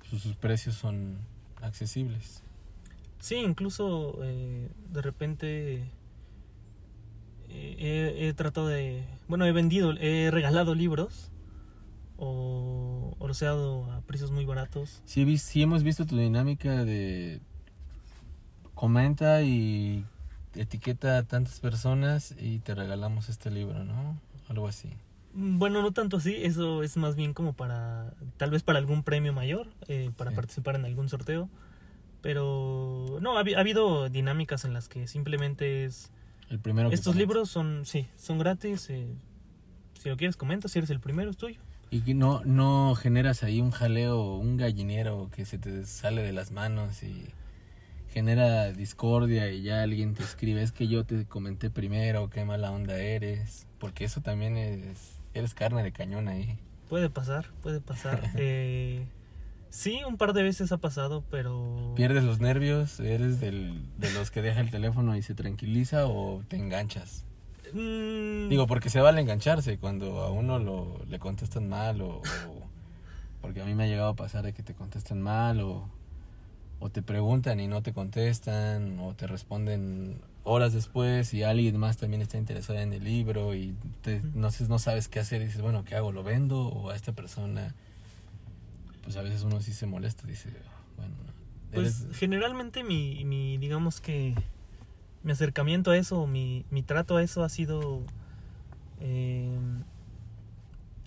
sus, 0.09 0.35
precios 0.35 0.75
son 0.75 1.17
accesibles. 1.61 2.43
Sí, 3.19 3.35
incluso 3.35 4.19
eh, 4.23 4.67
de 4.91 5.01
repente 5.01 5.83
eh, 7.49 8.15
he 8.19 8.33
tratado 8.33 8.67
de... 8.67 9.05
Bueno, 9.27 9.45
he 9.45 9.51
vendido, 9.51 9.93
he 9.93 10.31
regalado 10.31 10.75
libros 10.75 11.30
o, 12.23 13.15
o 13.17 13.27
los 13.27 13.41
he 13.41 13.45
dado 13.45 13.91
a 13.91 14.01
precios 14.01 14.29
muy 14.31 14.45
baratos. 14.45 15.01
Sí, 15.05 15.25
hemos 15.61 15.81
visto 15.83 16.05
tu 16.05 16.15
dinámica 16.17 16.85
de 16.85 17.41
comenta 18.75 19.41
y 19.41 20.05
etiqueta 20.55 21.17
a 21.17 21.23
tantas 21.23 21.59
personas 21.59 22.35
y 22.39 22.59
te 22.59 22.75
regalamos 22.75 23.29
este 23.29 23.49
libro, 23.51 23.83
¿no? 23.83 24.19
Algo 24.49 24.67
así. 24.67 24.89
Mm, 25.33 25.59
Bueno, 25.59 25.81
no 25.81 25.91
tanto 25.91 26.17
así, 26.17 26.35
eso 26.35 26.83
es 26.83 26.97
más 26.97 27.15
bien 27.15 27.33
como 27.33 27.53
para, 27.53 28.13
tal 28.37 28.51
vez 28.51 28.63
para 28.63 28.79
algún 28.79 29.03
premio 29.03 29.33
mayor, 29.33 29.67
eh, 29.87 30.11
para 30.15 30.31
Sí. 30.31 30.35
participar 30.35 30.75
en 30.75 30.85
algún 30.85 31.09
sorteo. 31.09 31.49
Pero 32.21 33.17
no, 33.21 33.35
ha, 33.37 33.41
habi- 33.43 33.55
ha 33.55 33.59
habido 33.61 34.07
dinámicas 34.09 34.63
en 34.65 34.73
las 34.73 34.87
que 34.87 35.07
simplemente 35.07 35.85
es... 35.85 36.11
El 36.49 36.59
primero 36.59 36.91
Estos 36.91 37.15
libros 37.15 37.49
son, 37.49 37.83
sí, 37.85 38.07
son 38.15 38.37
gratis. 38.37 38.89
eh, 38.91 39.15
si 39.99 40.09
lo 40.09 40.17
quieres, 40.17 40.35
comenta. 40.37 40.67
Si 40.67 40.77
eres 40.77 40.89
el 40.91 40.99
primero, 40.99 41.31
es 41.31 41.37
tuyo. 41.37 41.59
Y 41.91 42.01
que 42.01 42.13
no, 42.13 42.41
no 42.45 42.95
generas 42.95 43.43
ahí 43.43 43.59
un 43.59 43.71
jaleo, 43.71 44.35
un 44.35 44.55
gallinero 44.55 45.29
que 45.35 45.43
se 45.43 45.57
te 45.57 45.85
sale 45.85 46.23
de 46.23 46.31
las 46.31 46.51
manos 46.51 47.03
y 47.03 47.27
genera 48.13 48.71
discordia 48.71 49.51
y 49.51 49.61
ya 49.61 49.83
alguien 49.83 50.13
te 50.13 50.23
escribe, 50.23 50.63
es 50.63 50.71
que 50.71 50.87
yo 50.87 51.05
te 51.05 51.25
comenté 51.25 51.69
primero, 51.69 52.29
qué 52.29 52.45
mala 52.45 52.71
onda 52.71 52.97
eres, 52.97 53.67
porque 53.77 54.05
eso 54.05 54.21
también 54.21 54.55
es, 54.55 55.19
eres 55.33 55.53
carne 55.53 55.83
de 55.83 55.91
cañón 55.91 56.29
ahí. 56.29 56.57
Puede 56.89 57.09
pasar, 57.09 57.47
puede 57.61 57.81
pasar. 57.81 58.21
Eh, 58.37 59.05
sí, 59.69 60.01
un 60.07 60.15
par 60.15 60.31
de 60.31 60.43
veces 60.43 60.71
ha 60.71 60.77
pasado, 60.77 61.25
pero... 61.29 61.93
¿Pierdes 61.97 62.23
los 62.23 62.39
nervios? 62.39 63.01
¿Eres 63.01 63.41
del, 63.41 63.83
de 63.97 64.11
los 64.11 64.31
que 64.31 64.41
deja 64.41 64.61
el 64.61 64.71
teléfono 64.71 65.15
y 65.17 65.21
se 65.21 65.35
tranquiliza 65.35 66.07
o 66.07 66.41
te 66.47 66.55
enganchas? 66.55 67.25
Mm, 67.73 68.49
Digo, 68.49 68.67
porque 68.67 68.89
se 68.89 68.99
vale 69.01 69.21
engancharse 69.21 69.77
cuando 69.77 70.21
a 70.21 70.31
uno 70.31 70.59
lo, 70.59 70.99
le 71.09 71.19
contestan 71.19 71.69
mal 71.69 72.01
o, 72.01 72.17
o- 72.17 72.21
Porque 73.41 73.61
a 73.61 73.65
mí 73.65 73.73
me 73.75 73.83
ha 73.85 73.87
llegado 73.87 74.09
a 74.09 74.15
pasar 74.15 74.43
de 74.43 74.53
que 74.53 74.61
te 74.63 74.73
contestan 74.73 75.21
mal 75.21 75.61
o, 75.61 75.87
o 76.79 76.89
te 76.89 77.01
preguntan 77.01 77.59
y 77.59 77.67
no 77.67 77.81
te 77.81 77.93
contestan 77.93 78.99
o 78.99 79.13
te 79.15 79.25
responden 79.27 80.19
horas 80.43 80.73
después 80.73 81.33
y 81.33 81.43
alguien 81.43 81.77
más 81.77 81.97
también 81.97 82.21
está 82.21 82.37
interesado 82.37 82.79
en 82.79 82.93
el 82.93 83.03
libro 83.03 83.53
y 83.55 83.75
te, 84.01 84.21
no, 84.35 84.49
no 84.69 84.79
sabes 84.79 85.07
qué 85.07 85.19
hacer 85.19 85.41
y 85.41 85.45
dices, 85.45 85.61
bueno, 85.61 85.83
¿qué 85.85 85.95
hago? 85.95 86.11
¿Lo 86.11 86.23
vendo? 86.23 86.67
O 86.67 86.89
a 86.89 86.95
esta 86.95 87.13
persona, 87.13 87.73
pues 89.03 89.15
a 89.17 89.21
veces 89.21 89.43
uno 89.43 89.61
sí 89.61 89.73
se 89.73 89.85
molesta, 89.85 90.25
dice, 90.27 90.49
bueno, 90.97 91.13
Pues 91.73 92.03
eres- 92.05 92.17
generalmente 92.17 92.83
mi, 92.83 93.23
mi, 93.25 93.57
digamos 93.57 94.01
que 94.01 94.35
mi 95.23 95.31
acercamiento 95.31 95.91
a 95.91 95.97
eso, 95.97 96.25
mi, 96.27 96.65
mi 96.69 96.83
trato 96.83 97.17
a 97.17 97.23
eso 97.23 97.43
ha 97.43 97.49
sido 97.49 98.03
eh, 98.99 99.57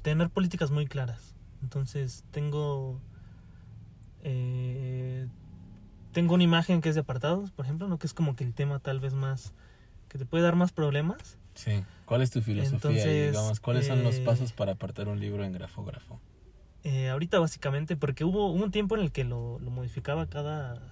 tener 0.02 0.30
políticas 0.30 0.70
muy 0.70 0.86
claras. 0.86 1.34
Entonces 1.62 2.24
tengo 2.30 3.00
eh, 4.22 5.26
tengo 6.12 6.34
una 6.34 6.44
imagen 6.44 6.80
que 6.80 6.88
es 6.88 6.94
de 6.94 7.02
apartados, 7.02 7.50
por 7.50 7.64
ejemplo, 7.64 7.88
no 7.88 7.98
que 7.98 8.06
es 8.06 8.14
como 8.14 8.36
que 8.36 8.44
el 8.44 8.54
tema 8.54 8.78
tal 8.78 9.00
vez 9.00 9.14
más 9.14 9.52
que 10.08 10.18
te 10.18 10.26
puede 10.26 10.44
dar 10.44 10.56
más 10.56 10.72
problemas. 10.72 11.38
sí. 11.54 11.84
¿Cuál 12.04 12.20
es 12.20 12.30
tu 12.30 12.42
filosofía? 12.42 12.76
Entonces, 12.76 13.32
digamos, 13.32 13.60
¿Cuáles 13.60 13.86
son 13.86 14.04
los 14.04 14.16
eh, 14.16 14.24
pasos 14.24 14.52
para 14.52 14.72
apartar 14.72 15.08
un 15.08 15.20
libro 15.20 15.42
en 15.42 15.52
grafógrafo? 15.52 16.20
Eh, 16.82 17.08
ahorita 17.08 17.38
básicamente, 17.38 17.96
porque 17.96 18.24
hubo, 18.24 18.48
hubo 18.48 18.62
un 18.62 18.70
tiempo 18.70 18.94
en 18.94 19.02
el 19.02 19.10
que 19.10 19.24
lo, 19.24 19.58
lo 19.58 19.70
modificaba 19.70 20.26
cada 20.26 20.82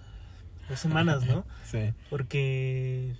dos 0.69 0.79
semanas, 0.79 1.27
¿no? 1.27 1.45
Sí. 1.65 1.93
porque 2.11 3.15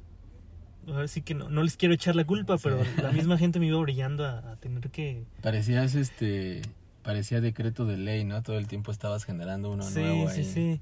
ahora 0.87 1.09
sí 1.09 1.23
que 1.23 1.35
no, 1.35 1.49
no 1.49 1.63
les 1.63 1.77
quiero 1.77 1.95
echar 1.95 2.17
la 2.17 2.25
culpa, 2.25 2.59
pero 2.59 2.83
Sí. 2.85 2.91
la 3.03 3.13
misma 3.13 3.39
gente 3.39 3.59
me 3.61 3.67
iba 3.67 3.79
brillando 3.79 4.25
a, 4.27 4.39
a 4.53 4.57
tener 4.57 4.91
que... 4.91 5.25
Parecías 5.43 5.95
este 5.95 6.63
parecía 7.03 7.41
decreto 7.41 7.85
de 7.85 7.97
ley, 7.97 8.25
¿no? 8.25 8.43
Todo 8.43 8.59
el 8.59 8.69
tiempo 8.69 8.93
estabas 8.93 9.25
generando 9.25 9.71
uno 9.73 9.83
sí, 9.83 9.99
nuevo 10.01 10.29
sí, 10.31 10.39
ahí. 10.39 10.45
sí. 10.45 10.81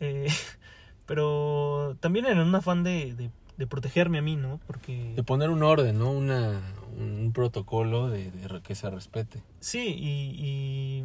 Eh, 0.00 0.26
pero 1.06 1.96
también 2.00 2.26
en 2.26 2.38
un 2.38 2.54
afán 2.54 2.82
de, 2.82 3.14
de, 3.14 3.30
de 3.56 3.66
protegerme 3.66 4.18
a 4.18 4.22
mí, 4.22 4.36
¿no? 4.36 4.60
Porque... 4.66 5.12
De 5.14 5.22
poner 5.22 5.50
un 5.50 5.62
orden, 5.62 5.98
¿no? 5.98 6.10
Una, 6.10 6.60
un, 6.98 7.32
protocolo 7.32 8.08
de, 8.10 8.30
que 8.62 8.74
se 8.74 8.90
respete. 8.90 9.42
Sí, 9.60 9.94
y, 9.96 11.04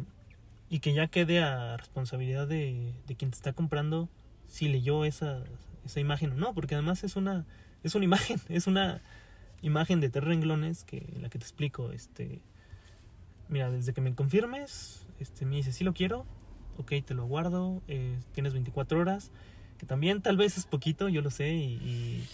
y, 0.70 0.74
y 0.74 0.80
que 0.80 0.94
ya 0.94 1.06
quede 1.08 1.42
a 1.42 1.76
responsabilidad 1.76 2.46
de, 2.48 2.92
de 3.06 3.14
quien 3.16 3.30
te 3.30 3.36
está 3.36 3.52
comprando 3.52 4.08
si 4.50 4.68
leyó 4.68 5.04
esa, 5.06 5.42
esa 5.86 6.00
imagen 6.00 6.32
o 6.32 6.34
no, 6.34 6.52
porque 6.54 6.74
además 6.74 7.02
es 7.04 7.16
una, 7.16 7.46
es 7.82 7.94
una 7.94 8.04
imagen, 8.04 8.38
es 8.50 8.66
una 8.66 9.00
imagen 9.62 10.00
de 10.00 10.10
tres 10.10 10.24
renglones 10.24 10.84
que 10.84 11.06
la 11.20 11.30
que 11.30 11.38
te 11.38 11.44
explico, 11.44 11.90
este, 11.92 12.42
mira, 13.48 13.70
desde 13.70 13.92
que 13.94 14.00
me 14.02 14.14
confirmes, 14.14 15.06
este, 15.18 15.46
me 15.46 15.56
dice, 15.56 15.72
sí 15.72 15.84
lo 15.84 15.94
quiero, 15.94 16.26
ok, 16.76 16.92
te 17.04 17.14
lo 17.14 17.24
guardo, 17.26 17.80
eh, 17.88 18.18
tienes 18.32 18.52
24 18.52 18.98
horas, 19.00 19.30
que 19.78 19.86
también 19.86 20.20
tal 20.20 20.36
vez 20.36 20.58
es 20.58 20.66
poquito, 20.66 21.08
yo 21.08 21.22
lo 21.22 21.30
sé, 21.30 21.52
y, 21.54 21.74
y, 21.74 22.28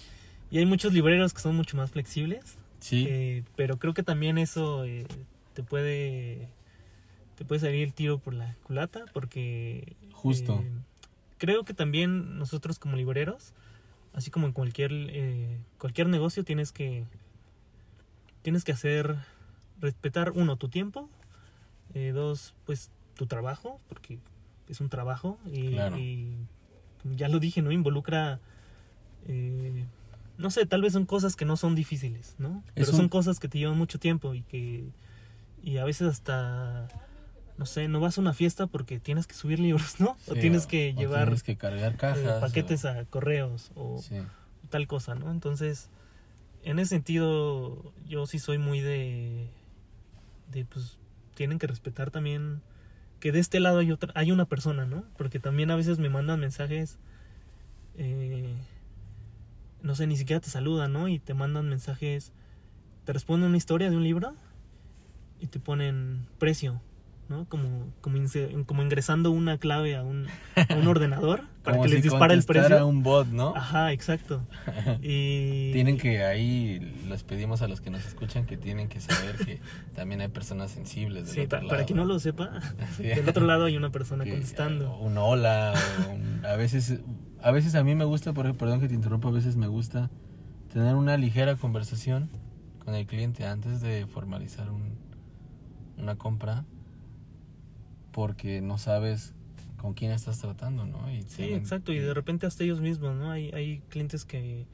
y 0.50 0.58
hay 0.58 0.66
muchos 0.66 0.92
libreros 0.92 1.32
que 1.34 1.40
son 1.40 1.54
mucho 1.54 1.76
más 1.76 1.90
flexibles, 1.92 2.58
Sí. 2.80 3.06
eh, 3.08 3.42
pero 3.56 3.78
creo 3.78 3.94
que 3.94 4.02
también 4.02 4.36
eso 4.38 4.84
eh, 4.84 5.06
te 5.54 5.62
puede 5.62 6.48
te 7.36 7.44
puede 7.44 7.60
salir 7.60 7.82
el 7.82 7.92
tiro 7.94 8.18
por 8.18 8.32
la 8.34 8.54
culata 8.62 9.04
porque 9.12 9.96
Justo. 10.12 10.62
Creo 11.38 11.64
que 11.64 11.74
también 11.74 12.38
nosotros 12.38 12.78
como 12.78 12.96
libreros 12.96 13.52
así 14.14 14.30
como 14.30 14.46
en 14.46 14.52
cualquier 14.52 14.92
eh, 14.92 15.58
cualquier 15.78 16.08
negocio 16.08 16.44
tienes 16.44 16.72
que 16.72 17.04
tienes 18.42 18.64
que 18.64 18.72
hacer 18.72 19.16
respetar 19.80 20.32
uno 20.32 20.56
tu 20.56 20.68
tiempo 20.68 21.08
eh, 21.94 22.12
dos 22.14 22.54
pues 22.64 22.90
tu 23.14 23.26
trabajo 23.26 23.80
porque 23.88 24.18
es 24.68 24.80
un 24.80 24.88
trabajo 24.88 25.38
y, 25.52 25.70
Claro. 25.70 25.98
y 25.98 26.36
como 27.02 27.14
ya 27.14 27.28
lo 27.28 27.38
dije 27.38 27.62
no 27.62 27.70
involucra 27.72 28.40
eh, 29.28 29.84
no 30.38 30.50
sé, 30.50 30.66
tal 30.66 30.82
vez 30.82 30.92
son 30.92 31.06
cosas 31.06 31.34
que 31.34 31.46
no 31.46 31.56
son 31.56 31.74
difíciles, 31.74 32.34
¿no? 32.38 32.62
Pero 32.74 32.90
un- 32.90 32.96
son 32.96 33.08
cosas 33.08 33.40
que 33.40 33.48
te 33.48 33.58
llevan 33.58 33.78
mucho 33.78 33.98
tiempo 33.98 34.34
y 34.34 34.42
que 34.42 34.84
y 35.62 35.78
a 35.78 35.84
veces 35.84 36.06
hasta 36.08 36.88
no 37.58 37.66
sé, 37.66 37.88
no 37.88 38.00
vas 38.00 38.18
a 38.18 38.20
una 38.20 38.34
fiesta 38.34 38.66
porque 38.66 38.98
tienes 39.00 39.26
que 39.26 39.34
subir 39.34 39.58
libros, 39.60 40.00
¿no? 40.00 40.16
o 40.28 40.34
tienes 40.34 40.66
que 40.66 40.92
o 40.96 41.00
llevar 41.00 41.24
tienes 41.24 41.42
que 41.42 41.56
cargar 41.56 41.92
eh, 41.92 41.96
cajas. 41.96 42.40
paquetes 42.40 42.84
o- 42.84 42.88
a 42.88 43.04
correos 43.06 43.70
o 43.74 43.98
Sí. 44.02 44.20
tal 44.70 44.86
cosa, 44.86 45.14
¿no? 45.14 45.30
Entonces, 45.30 45.88
en 46.62 46.78
ese 46.78 46.90
sentido, 46.90 47.92
yo 48.06 48.26
sí 48.26 48.38
soy 48.38 48.58
muy 48.58 48.80
de, 48.80 49.48
de 50.50 50.64
pues, 50.64 50.98
tienen 51.34 51.58
que 51.58 51.66
respetar 51.66 52.10
también 52.10 52.60
que 53.20 53.32
de 53.32 53.38
este 53.38 53.60
lado 53.60 53.78
hay 53.78 53.92
otra, 53.92 54.12
hay 54.14 54.32
una 54.32 54.44
persona, 54.46 54.84
¿no? 54.84 55.04
Porque 55.16 55.38
también 55.38 55.70
a 55.70 55.76
veces 55.76 55.98
me 55.98 56.10
mandan 56.10 56.40
mensajes, 56.40 56.98
eh, 57.96 58.54
no 59.82 59.94
sé, 59.94 60.06
ni 60.06 60.16
siquiera 60.16 60.40
te 60.40 60.50
saludan, 60.50 60.92
¿no? 60.92 61.08
Y 61.08 61.18
te 61.18 61.32
mandan 61.34 61.68
mensajes, 61.68 62.32
te 63.04 63.12
responden 63.12 63.48
una 63.48 63.56
historia 63.56 63.88
de 63.88 63.96
un 63.96 64.02
libro 64.04 64.34
y 65.40 65.46
te 65.46 65.60
ponen 65.60 66.26
precio, 66.38 66.80
¿no? 67.28 67.46
Como, 67.48 67.92
como, 68.00 68.82
ingresando 68.82 69.30
una 69.30 69.58
clave 69.58 69.96
a 69.96 70.02
un, 70.02 70.26
a 70.56 70.74
un 70.74 70.86
ordenador 70.88 71.42
para 71.62 71.76
Como 71.76 71.82
que 71.84 71.88
les 71.94 72.02
si 72.02 72.08
dispare 72.08 72.34
el 72.34 72.44
precio. 72.44 72.86
un 72.86 73.02
bot, 73.02 73.26
¿no? 73.28 73.54
Ajá, 73.56 73.92
exacto. 73.92 74.46
Y 75.02 75.72
Tienen 75.72 75.98
que 75.98 76.22
ahí, 76.24 76.78
les 77.08 77.22
pedimos 77.24 77.62
a 77.62 77.68
los 77.68 77.80
que 77.80 77.90
nos 77.90 78.06
escuchan 78.06 78.46
que 78.46 78.56
tienen 78.56 78.88
que 78.88 79.00
saber 79.00 79.36
que 79.36 79.60
también 79.94 80.20
hay 80.20 80.28
personas 80.28 80.70
sensibles 80.70 81.26
del 81.26 81.34
Sí, 81.34 81.40
otro 81.40 81.58
pa- 81.58 81.64
lado. 81.64 81.68
para 81.70 81.84
quien 81.84 81.96
no 81.98 82.04
lo 82.04 82.18
sepa, 82.18 82.60
Sí. 82.96 83.02
del 83.04 83.28
otro 83.28 83.44
lado 83.46 83.64
hay 83.64 83.76
una 83.76 83.90
persona 83.90 84.24
Que, 84.24 84.30
contestando. 84.30 84.92
o 84.92 85.04
Un 85.06 85.18
hola, 85.18 85.74
o 86.08 86.12
un- 86.12 86.44
a 86.46 86.54
veces, 86.56 87.00
a 87.42 87.50
veces 87.50 87.74
a 87.74 87.82
mí 87.82 87.94
me 87.94 88.04
gusta, 88.04 88.32
perdón 88.32 88.80
que 88.80 88.88
te 88.88 88.94
interrumpa, 88.94 89.28
a 89.28 89.32
veces 89.32 89.56
me 89.56 89.66
gusta 89.66 90.10
tener 90.72 90.94
una 90.94 91.16
ligera 91.16 91.56
conversación 91.56 92.28
con 92.84 92.94
el 92.94 93.06
cliente 93.06 93.46
antes 93.46 93.80
de 93.80 94.06
formalizar 94.06 94.70
un, 94.70 94.94
una 95.98 96.14
compra, 96.16 96.64
porque 98.16 98.62
no 98.62 98.78
sabes 98.78 99.34
con 99.76 99.92
quién 99.92 100.10
estás 100.10 100.38
tratando, 100.38 100.86
¿no? 100.86 101.12
Y 101.12 101.20
Sí, 101.24 101.52
exacto. 101.52 101.92
Y 101.92 101.98
de 101.98 102.14
repente 102.14 102.46
hasta 102.46 102.64
ellos 102.64 102.80
mismos, 102.80 103.14
¿no? 103.14 103.30
Hay, 103.30 103.50
hay 103.50 103.82
clientes 103.90 104.24
que, 104.24 104.64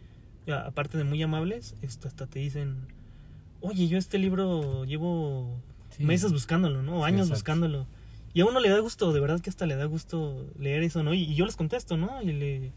ya, 0.46 0.64
aparte 0.64 0.96
de 0.96 1.02
muy 1.02 1.20
amables, 1.24 1.74
esto 1.82 2.06
hasta 2.06 2.28
te 2.28 2.38
dicen, 2.38 2.86
oye, 3.60 3.88
yo 3.88 3.98
este 3.98 4.18
libro 4.18 4.84
llevo 4.84 5.58
sí. 5.90 6.04
meses 6.04 6.32
buscándolo, 6.32 6.84
¿no? 6.84 7.00
O 7.00 7.04
años 7.04 7.30
buscándolo. 7.30 7.88
Y 8.32 8.42
a 8.42 8.46
uno 8.46 8.60
le 8.60 8.68
da 8.68 8.78
gusto, 8.78 9.12
de 9.12 9.18
verdad 9.18 9.40
que 9.40 9.50
hasta 9.50 9.66
le 9.66 9.74
da 9.74 9.86
gusto 9.86 10.46
leer 10.56 10.84
eso, 10.84 11.02
¿no? 11.02 11.12
Y, 11.12 11.24
y 11.24 11.34
yo 11.34 11.44
les 11.44 11.56
contesto, 11.56 11.96
¿no? 11.96 12.22
Y 12.22 12.32
le, 12.32 12.70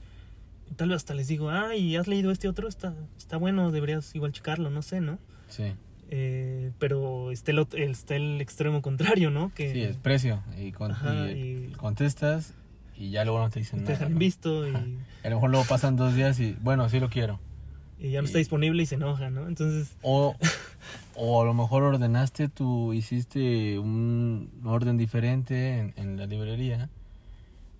tal 0.77 0.89
vez 0.89 0.95
hasta 0.95 1.13
les 1.13 1.27
digo, 1.27 1.51
ay, 1.51 1.95
¿has 1.95 2.07
leído 2.07 2.31
este 2.31 2.47
otro? 2.47 2.67
Está, 2.67 2.95
está 3.19 3.37
bueno, 3.37 3.71
deberías 3.71 4.15
igual 4.15 4.31
checarlo, 4.31 4.71
no 4.71 4.81
sé, 4.81 4.99
¿no? 4.99 5.19
Sí, 5.47 5.75
Eh, 6.17 6.71
pero 6.79 7.29
está 7.31 7.51
el, 7.51 7.59
está 7.73 8.15
el 8.15 8.39
extremo 8.39 8.81
contrario, 8.81 9.31
¿no? 9.31 9.51
Que 9.53 9.73
sí, 9.73 9.81
es 9.81 9.97
precio. 9.97 10.41
Y, 10.57 10.71
con- 10.71 10.91
Ajá, 10.91 11.29
y 11.29 11.69
y- 11.71 11.73
contestas 11.75 12.53
y 12.97 13.09
ya 13.09 13.25
luego 13.25 13.39
no 13.39 13.49
te 13.49 13.59
dicen 13.59 13.79
te 13.79 13.83
nada. 13.85 13.93
dejan 13.95 14.13
¿no? 14.13 14.19
visto 14.19 14.65
y. 14.65 14.73
A 14.73 15.29
lo 15.29 15.35
mejor 15.35 15.49
luego 15.49 15.65
pasan 15.67 15.97
dos 15.97 16.15
días 16.15 16.39
y, 16.39 16.55
bueno, 16.61 16.87
sí 16.87 17.01
lo 17.01 17.09
quiero. 17.09 17.39
y 17.99 18.11
ya 18.11 18.21
no 18.21 18.25
está 18.27 18.37
disponible 18.37 18.81
y 18.83 18.85
se 18.85 18.95
enoja, 18.95 19.29
¿no? 19.29 19.47
Entonces, 19.49 19.93
O, 20.03 20.35
o 21.15 21.41
a 21.41 21.45
lo 21.45 21.53
mejor 21.53 21.83
ordenaste 21.83 22.47
tú, 22.47 22.93
hiciste 22.93 23.77
un 23.79 24.49
orden 24.63 24.95
diferente 24.97 25.79
en, 25.79 25.93
en 25.97 26.15
la 26.17 26.27
librería 26.27 26.89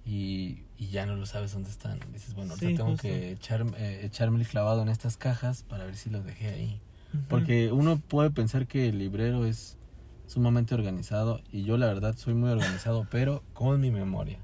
y, 0.05 0.59
y 0.77 0.87
ya 0.87 1.05
no 1.05 1.15
lo 1.15 1.25
sabes 1.25 1.53
dónde 1.53 1.69
están. 1.69 1.99
Dices, 2.11 2.33
bueno, 2.33 2.51
ahorita 2.53 2.67
Sí, 2.69 2.75
tengo 2.75 2.89
justo. 2.91 3.03
que 3.07 3.31
echar, 3.31 3.65
eh, 3.77 4.01
echarme 4.03 4.39
el 4.41 4.47
clavado 4.47 4.81
en 4.81 4.89
estas 4.89 5.15
cajas 5.17 5.63
para 5.63 5.85
ver 5.85 5.95
si 5.95 6.09
lo 6.09 6.21
dejé 6.21 6.49
ahí. 6.49 6.81
Porque 7.29 7.71
uno 7.71 7.97
puede 7.97 8.31
pensar 8.31 8.67
que 8.67 8.89
el 8.89 8.99
librero 8.99 9.45
es 9.45 9.77
sumamente 10.27 10.73
organizado 10.73 11.41
y 11.51 11.63
yo 11.63 11.77
la 11.77 11.87
verdad 11.87 12.15
soy 12.17 12.33
muy 12.33 12.49
organizado, 12.49 13.07
pero 13.11 13.43
con 13.53 13.79
mi 13.79 13.91
memoria, 13.91 14.39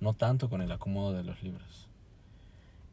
no 0.00 0.14
tanto 0.14 0.48
con 0.48 0.62
el 0.62 0.72
acomodo 0.72 1.12
de 1.12 1.24
los 1.24 1.42
libros. 1.42 1.88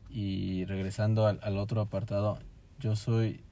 Y 0.10 0.66
regresando 0.66 1.28
al, 1.28 1.40
al 1.44 1.58
otro 1.58 1.82
apartado, 1.82 2.40
yo 2.80 2.96
soy, 2.96 3.44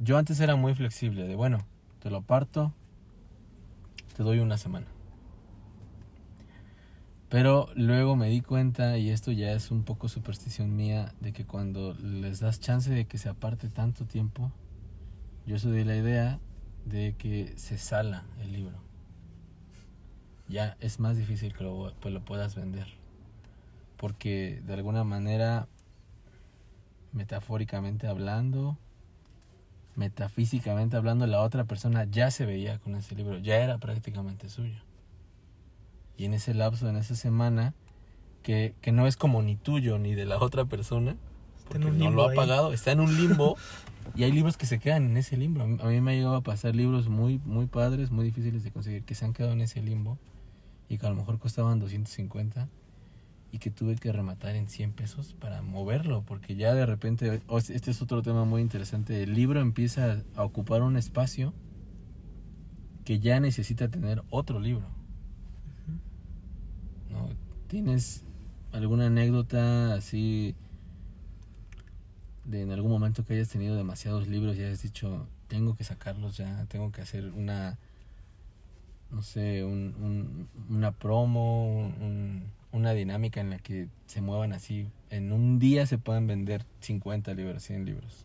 yo 0.00 0.18
antes 0.18 0.40
era 0.40 0.56
muy 0.56 0.74
flexible, 0.74 1.26
de 1.26 1.36
bueno, 1.36 1.64
te 2.00 2.10
lo 2.10 2.22
parto, 2.22 2.72
te 4.16 4.22
doy 4.22 4.40
una 4.40 4.58
semana. 4.58 4.86
Pero 7.28 7.68
luego 7.74 8.14
me 8.14 8.28
di 8.28 8.42
cuenta, 8.42 8.96
y 8.96 9.10
esto 9.10 9.32
ya 9.32 9.52
es 9.52 9.72
un 9.72 9.82
poco 9.82 10.08
superstición 10.08 10.76
mía, 10.76 11.14
de 11.20 11.32
que 11.32 11.44
cuando 11.44 11.94
les 11.94 12.38
das 12.38 12.60
chance 12.60 12.88
de 12.92 13.06
que 13.06 13.18
se 13.18 13.28
aparte 13.28 13.68
tanto 13.68 14.04
tiempo, 14.04 14.52
yo 15.46 15.58
soy 15.58 15.72
de 15.72 15.84
la 15.84 15.96
idea 15.96 16.38
de 16.84 17.14
que 17.16 17.52
se 17.56 17.78
sala 17.78 18.24
el 18.40 18.52
libro. 18.52 18.76
Ya 20.48 20.76
es 20.80 21.00
más 21.00 21.16
difícil 21.16 21.54
que 21.54 21.64
lo, 21.64 21.92
pues 22.00 22.12
lo 22.12 22.20
puedas 22.24 22.54
vender. 22.54 22.86
Porque 23.96 24.62
de 24.66 24.74
alguna 24.74 25.04
manera, 25.04 25.68
metafóricamente 27.12 28.06
hablando, 28.06 28.76
metafísicamente 29.96 30.96
hablando, 30.96 31.26
la 31.26 31.40
otra 31.40 31.64
persona 31.64 32.04
ya 32.04 32.30
se 32.30 32.46
veía 32.46 32.78
con 32.78 32.94
ese 32.94 33.14
libro, 33.14 33.38
ya 33.38 33.56
era 33.56 33.78
prácticamente 33.78 34.48
suyo. 34.48 34.80
Y 36.16 36.26
en 36.26 36.34
ese 36.34 36.54
lapso, 36.54 36.88
en 36.88 36.96
esa 36.96 37.14
semana, 37.14 37.74
que, 38.42 38.74
que 38.80 38.92
no 38.92 39.06
es 39.06 39.16
como 39.16 39.42
ni 39.42 39.56
tuyo 39.56 39.98
ni 39.98 40.14
de 40.14 40.26
la 40.26 40.38
otra 40.38 40.64
persona, 40.64 41.16
porque 41.68 41.78
no 41.90 42.10
lo 42.10 42.28
ha 42.28 42.34
pagado, 42.34 42.72
está 42.72 42.92
en 42.92 43.00
un 43.00 43.16
limbo 43.16 43.56
y 44.14 44.24
hay 44.24 44.32
libros 44.32 44.56
que 44.56 44.66
se 44.66 44.78
quedan 44.78 45.06
en 45.06 45.16
ese 45.16 45.36
limbo. 45.36 45.62
A 45.62 45.66
mí, 45.66 46.00
me 46.00 46.12
ha 46.12 46.14
llegado 46.14 46.36
a 46.36 46.42
pasar 46.42 46.74
libros 46.74 47.08
muy, 47.08 47.40
muy 47.44 47.66
padres, 47.66 48.10
muy 48.10 48.26
difíciles 48.26 48.62
de 48.62 48.70
conseguir, 48.70 49.04
que 49.04 49.14
se 49.14 49.24
han 49.24 49.32
quedado 49.32 49.52
en 49.52 49.60
ese 49.60 49.82
limbo 49.82 50.18
y 50.88 50.98
que 50.98 51.06
a 51.06 51.10
lo 51.10 51.16
mejor 51.16 51.38
costaban 51.38 51.78
250 51.78 52.68
y 53.50 53.58
que 53.58 53.70
tuve 53.70 53.96
que 53.96 54.12
rematar 54.12 54.56
en 54.56 54.68
100 54.68 54.92
pesos 54.92 55.34
para 55.34 55.62
moverlo, 55.62 56.22
porque 56.26 56.56
ya 56.56 56.74
de 56.74 56.86
repente, 56.86 57.40
este 57.68 57.90
es 57.90 58.02
otro 58.02 58.22
tema 58.22 58.44
muy 58.44 58.60
interesante, 58.60 59.22
el 59.22 59.34
libro 59.34 59.60
empieza 59.60 60.22
a 60.34 60.44
ocupar 60.44 60.82
un 60.82 60.96
espacio 60.96 61.54
que 63.04 63.20
ya 63.20 63.38
necesita 63.38 63.88
tener 63.88 64.22
otro 64.30 64.58
libro. 64.58 64.88
¿no? 67.10 67.28
¿Tienes 67.68 68.24
alguna 68.72 69.06
anécdota 69.06 69.94
así 69.94 70.56
de 72.44 72.62
en 72.62 72.70
algún 72.72 72.90
momento 72.90 73.24
que 73.24 73.34
hayas 73.34 73.48
tenido 73.48 73.76
demasiados 73.76 74.26
libros 74.28 74.56
y 74.56 74.62
hayas 74.64 74.82
dicho, 74.82 75.26
tengo 75.48 75.76
que 75.76 75.84
sacarlos 75.84 76.36
ya, 76.36 76.64
tengo 76.66 76.92
que 76.92 77.00
hacer 77.02 77.32
una, 77.32 77.78
no 79.10 79.22
sé, 79.22 79.64
un, 79.64 79.94
un- 80.00 80.48
una 80.74 80.92
promo, 80.92 81.66
un- 81.72 82.02
un- 82.02 82.44
una 82.72 82.92
dinámica 82.92 83.40
en 83.40 83.50
la 83.50 83.58
que 83.58 83.88
se 84.06 84.20
muevan 84.20 84.52
así, 84.52 84.88
en 85.10 85.32
un 85.32 85.58
día 85.58 85.86
se 85.86 85.96
puedan 85.98 86.26
vender 86.26 86.64
50 86.80 87.32
libros, 87.34 87.62
100 87.62 87.84
libros? 87.84 88.24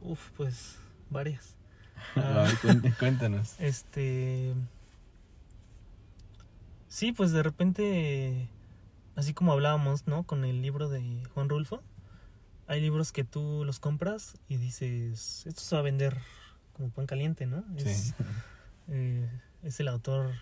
Uf, 0.00 0.30
pues 0.36 0.76
varias. 1.10 1.56
A 2.14 2.42
ver, 2.42 2.50
cuént- 2.58 2.96
cuéntanos. 2.98 3.56
Este. 3.58 4.54
Sí, 6.88 7.12
pues 7.12 7.32
de 7.32 7.42
repente, 7.42 8.48
así 9.16 9.34
como 9.34 9.52
hablábamos, 9.52 10.06
¿no? 10.06 10.22
Con 10.22 10.44
el 10.44 10.62
libro 10.62 10.88
de 10.88 11.22
Juan 11.34 11.48
Rulfo, 11.48 11.82
hay 12.68 12.80
libros 12.80 13.12
que 13.12 13.24
tú 13.24 13.64
los 13.64 13.80
compras 13.80 14.34
y 14.48 14.58
dices, 14.58 15.44
esto 15.46 15.60
se 15.60 15.74
va 15.74 15.80
a 15.80 15.82
vender 15.82 16.18
como 16.74 16.90
pan 16.90 17.06
caliente, 17.06 17.46
¿no? 17.46 17.64
Sí. 17.78 17.88
Es, 17.88 18.14
eh, 18.88 19.28
es 19.62 19.80
el 19.80 19.88
autor 19.88 20.32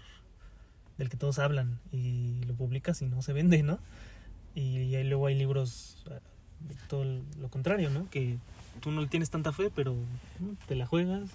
del 0.98 1.08
que 1.08 1.16
todos 1.16 1.38
hablan 1.38 1.78
y 1.92 2.42
lo 2.46 2.54
publicas 2.54 3.00
y 3.00 3.06
no 3.06 3.22
se 3.22 3.32
vende, 3.32 3.62
¿no? 3.62 3.78
Y, 4.54 4.94
ahí 4.94 5.04
luego 5.04 5.26
hay 5.26 5.34
libros 5.34 6.04
eh, 6.10 6.18
de 6.68 6.74
todo 6.88 7.04
lo 7.04 7.48
contrario, 7.48 7.90
¿no? 7.90 8.08
Que 8.10 8.38
tú 8.80 8.90
no 8.90 9.02
le 9.02 9.06
tienes 9.06 9.30
tanta 9.30 9.52
fe, 9.52 9.70
pero 9.74 9.94
¿no? 10.40 10.56
te 10.66 10.74
la 10.74 10.86
juegas 10.86 11.30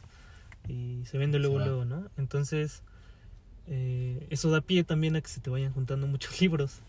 y 0.67 1.04
se 1.06 1.17
vende 1.17 1.39
luego, 1.39 1.60
luego, 1.60 1.86
¿no? 1.86 2.10
Entonces, 2.17 2.84
eh, 3.67 4.27
eso 4.30 4.49
da 4.49 4.62
pie 4.62 4.84
también 4.84 5.15
a 5.15 5.21
que 5.21 5.30
se 5.30 5.39
te 5.39 5.49
vayan 5.49 5.71
juntando 5.71 6.08
muchos 6.08 6.39
libros. 6.41 6.80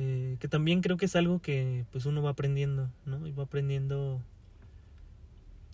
Eh, 0.00 0.36
que 0.38 0.46
también 0.46 0.80
creo 0.80 0.96
que 0.96 1.06
es 1.06 1.16
algo 1.16 1.40
que 1.40 1.84
pues 1.90 2.06
uno 2.06 2.22
va 2.22 2.30
aprendiendo, 2.30 2.88
¿no? 3.04 3.26
Y 3.26 3.32
va 3.32 3.42
aprendiendo 3.42 4.22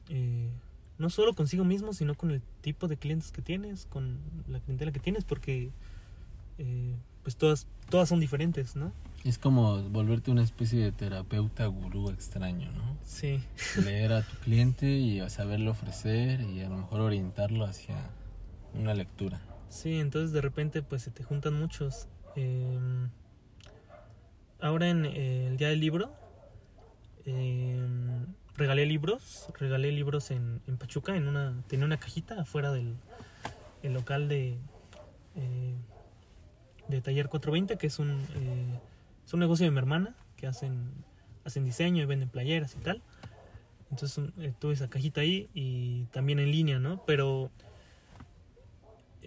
eh, 0.09 0.49
no 0.97 1.11
solo 1.11 1.35
consigo 1.35 1.63
mismo, 1.63 1.93
sino 1.93 2.15
con 2.15 2.31
el 2.31 2.41
tipo 2.63 2.89
de 2.89 2.97
clientes 2.97 3.33
que 3.33 3.43
tienes, 3.43 3.85
con 3.85 4.17
la 4.49 4.61
clientela 4.61 4.93
que 4.93 4.99
tienes, 4.99 5.25
porque 5.25 5.73
eh, 6.57 6.95
pues 7.23 7.37
todas, 7.37 7.67
todas 7.91 8.09
son 8.09 8.19
diferentes, 8.19 8.77
¿no? 8.77 8.93
Es 9.25 9.37
como 9.37 9.83
volverte 9.91 10.31
una 10.31 10.43
especie 10.43 10.83
de 10.83 10.93
terapeuta 10.93 11.67
gurú 11.67 12.09
extraño, 12.09 12.73
¿no? 12.73 12.97
Sí. 13.05 13.43
leer 13.85 14.15
a 14.15 14.23
tu 14.23 14.37
cliente 14.39 14.91
y 14.91 15.21
saberle 15.29 15.69
ofrecer 15.69 16.41
y 16.41 16.63
a 16.63 16.71
lo 16.71 16.79
mejor 16.79 17.03
orientarlo 17.03 17.67
hacia 17.67 17.97
una 18.73 18.95
lectura. 18.95 19.43
Sí, 19.69 19.97
entonces 19.97 20.33
de 20.33 20.41
repente 20.41 20.81
pues 20.81 21.03
se 21.03 21.11
te 21.11 21.23
juntan 21.25 21.53
muchos. 21.53 22.09
Eh, 22.37 22.79
ahora 24.65 24.89
en 24.89 25.05
eh, 25.05 25.47
el 25.47 25.57
día 25.59 25.69
del 25.69 25.81
libro 25.81 26.11
eh, 27.27 27.87
regalé 28.57 28.87
libros, 28.87 29.49
regalé 29.59 29.93
libros 29.93 30.31
en, 30.31 30.61
Pachuca, 30.79 31.17
en 31.17 31.29
una 31.29 31.63
tenía 31.69 31.85
una 31.85 31.99
cajita 31.99 32.41
afuera 32.41 32.73
del 32.73 32.97
el 33.83 33.93
local 33.93 34.29
de 34.29 34.57
eh, 35.37 35.75
de 36.89 37.01
Taller 37.01 37.29
420, 37.29 37.77
que 37.77 37.87
es 37.87 37.99
un 37.99 38.11
eh, 38.37 38.81
es 39.27 39.35
un 39.35 39.41
negocio 39.41 39.67
de 39.67 39.71
mi 39.71 39.79
hermana 39.79 40.15
que 40.37 40.47
hacen 40.47 40.93
hacen 41.45 41.65
diseño 41.65 42.03
y 42.03 42.07
venden 42.07 42.31
playeras 42.31 42.75
y 42.75 42.79
tal. 42.79 43.03
Entonces 43.91 44.33
tuve 44.59 44.73
esa 44.73 44.89
cajita 44.89 45.21
ahí 45.21 45.51
y 45.53 46.07
también 46.07 46.39
en 46.39 46.51
línea, 46.51 46.79
¿no? 46.79 47.03
Pero 47.07 47.51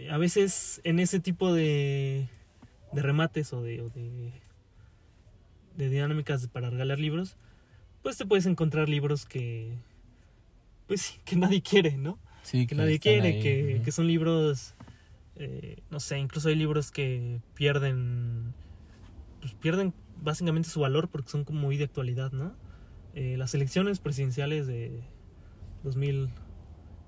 a 0.10 0.18
veces 0.18 0.82
en 0.84 1.00
ese 1.00 1.20
tipo 1.20 1.54
de, 1.54 2.28
de 2.92 3.02
remates 3.02 3.54
o 3.54 3.62
de, 3.62 3.82
o 3.82 3.90
de, 3.90 4.34
de 5.78 5.90
dinámicas 5.90 6.48
para 6.48 6.70
regalar 6.70 7.00
libros, 7.00 7.38
pues 8.02 8.18
te 8.18 8.26
puedes 8.26 8.46
encontrar 8.46 8.90
libros 8.90 9.26
que, 9.26 9.78
pues 10.88 11.02
sí, 11.02 11.20
que 11.24 11.36
nadie 11.36 11.62
quiere, 11.62 11.98
¿no? 11.98 12.20
Sí, 12.44 12.66
Que 12.66 12.76
nadie 12.76 13.00
quiere, 13.00 13.28
ahí, 13.28 13.42
que, 13.42 13.82
que 13.84 13.92
son 13.92 14.08
libros, 14.08 14.74
eh, 15.36 15.82
no 15.90 16.00
sé, 16.00 16.18
incluso 16.18 16.48
hay 16.48 16.56
libros 16.56 16.92
que 16.92 17.42
pierden, 17.54 18.54
pues 19.42 19.54
pierden 19.54 19.94
básicamente 20.22 20.70
su 20.70 20.80
valor 20.80 21.10
porque 21.10 21.30
son 21.30 21.44
como 21.44 21.60
muy 21.60 21.78
de 21.78 21.84
actualidad, 21.84 22.32
¿no? 22.32 22.56
Eh, 23.16 23.36
las 23.38 23.54
elecciones 23.54 24.00
presidenciales 24.00 24.66
de 24.66 25.02
2000 25.84 26.30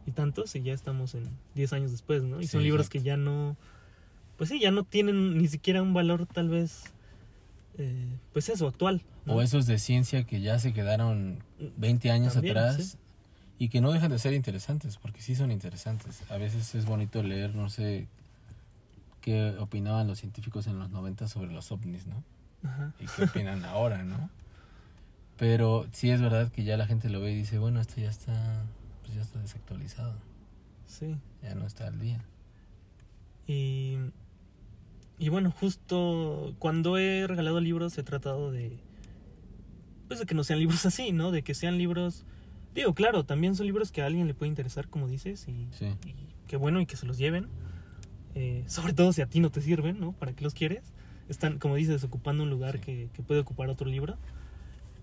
y 0.05 0.11
tantos 0.11 0.55
y 0.55 0.61
ya 0.61 0.73
estamos 0.73 1.15
en 1.15 1.23
10 1.55 1.73
años 1.73 1.91
después, 1.91 2.23
¿no? 2.23 2.41
Y 2.41 2.47
son 2.47 2.63
libros 2.63 2.87
exacto. 2.87 2.99
que 2.99 3.05
ya 3.05 3.15
no, 3.15 3.57
pues 4.37 4.49
sí, 4.49 4.59
ya 4.59 4.71
no 4.71 4.83
tienen 4.83 5.37
ni 5.37 5.47
siquiera 5.47 5.81
un 5.81 5.93
valor 5.93 6.25
tal 6.25 6.49
vez, 6.49 6.83
eh, 7.79 8.07
pues 8.33 8.49
eso, 8.49 8.67
actual. 8.67 9.01
¿no? 9.25 9.35
O 9.35 9.41
esos 9.41 9.65
de 9.65 9.79
ciencia 9.79 10.23
que 10.25 10.41
ya 10.41 10.59
se 10.59 10.73
quedaron 10.73 11.43
20 11.77 12.11
años 12.11 12.33
También, 12.33 12.57
atrás 12.57 12.91
sí. 12.91 12.97
y 13.57 13.69
que 13.69 13.81
no 13.81 13.91
dejan 13.91 14.11
de 14.11 14.19
ser 14.19 14.33
interesantes, 14.33 14.97
porque 14.97 15.21
sí 15.21 15.35
son 15.35 15.51
interesantes. 15.51 16.21
A 16.29 16.37
veces 16.37 16.75
es 16.75 16.85
bonito 16.85 17.23
leer, 17.23 17.55
no 17.55 17.69
sé, 17.69 18.07
qué 19.21 19.55
opinaban 19.59 20.07
los 20.07 20.19
científicos 20.19 20.67
en 20.67 20.79
los 20.79 20.89
90 20.89 21.27
sobre 21.27 21.51
los 21.51 21.71
ovnis, 21.71 22.05
¿no? 22.07 22.23
Ajá. 22.61 22.93
y 22.99 23.05
qué 23.05 23.23
opinan 23.23 23.63
ahora, 23.65 24.03
¿no? 24.03 24.29
Pero 25.37 25.87
sí 25.93 26.09
es 26.09 26.21
verdad 26.21 26.51
que 26.51 26.65
ya 26.65 26.75
la 26.75 26.85
gente 26.87 27.09
lo 27.09 27.21
ve 27.21 27.31
y 27.31 27.35
dice, 27.35 27.57
bueno, 27.57 27.79
esto 27.79 27.95
ya 28.01 28.09
está, 28.09 28.63
pues 29.03 29.15
ya 29.15 29.21
está 29.21 29.39
desactualizado, 29.39 30.13
Sí. 30.85 31.15
ya 31.41 31.55
no 31.55 31.65
está 31.65 31.87
al 31.87 31.97
día. 31.99 32.19
Y, 33.47 33.97
y 35.19 35.29
bueno, 35.29 35.51
justo 35.51 36.55
cuando 36.59 36.97
he 36.97 37.27
regalado 37.27 37.59
libros 37.59 37.97
he 37.97 38.03
tratado 38.03 38.51
de 38.51 38.79
pues 40.07 40.19
de 40.19 40.25
que 40.25 40.33
no 40.33 40.43
sean 40.43 40.59
libros 40.59 40.85
así, 40.87 41.11
¿no? 41.11 41.31
De 41.31 41.43
que 41.43 41.53
sean 41.53 41.77
libros 41.77 42.25
digo, 42.73 42.93
claro, 42.93 43.25
también 43.25 43.55
son 43.55 43.65
libros 43.65 43.91
que 43.91 44.01
a 44.01 44.05
alguien 44.05 44.27
le 44.27 44.33
puede 44.33 44.49
interesar, 44.49 44.87
como 44.87 45.07
dices, 45.07 45.47
y, 45.47 45.67
Sí. 45.71 45.87
y 46.05 46.15
qué 46.47 46.55
bueno 46.55 46.79
y 46.81 46.85
que 46.85 46.95
se 46.95 47.05
los 47.05 47.17
lleven. 47.17 47.47
Eh, 48.35 48.63
sobre 48.67 48.93
todo 48.93 49.11
si 49.11 49.21
a 49.21 49.25
ti 49.25 49.39
no 49.39 49.49
te 49.51 49.59
sirven, 49.61 49.99
¿no? 49.99 50.13
¿Para 50.13 50.33
qué 50.33 50.43
los 50.43 50.53
quieres? 50.53 50.93
Están, 51.27 51.59
como 51.59 51.75
dices, 51.75 52.03
ocupando 52.03 52.43
un 52.43 52.49
lugar 52.49 52.75
Sí. 52.77 52.81
que, 52.81 53.09
que 53.13 53.21
puede 53.23 53.41
ocupar 53.41 53.69
otro 53.69 53.89
libro. 53.89 54.17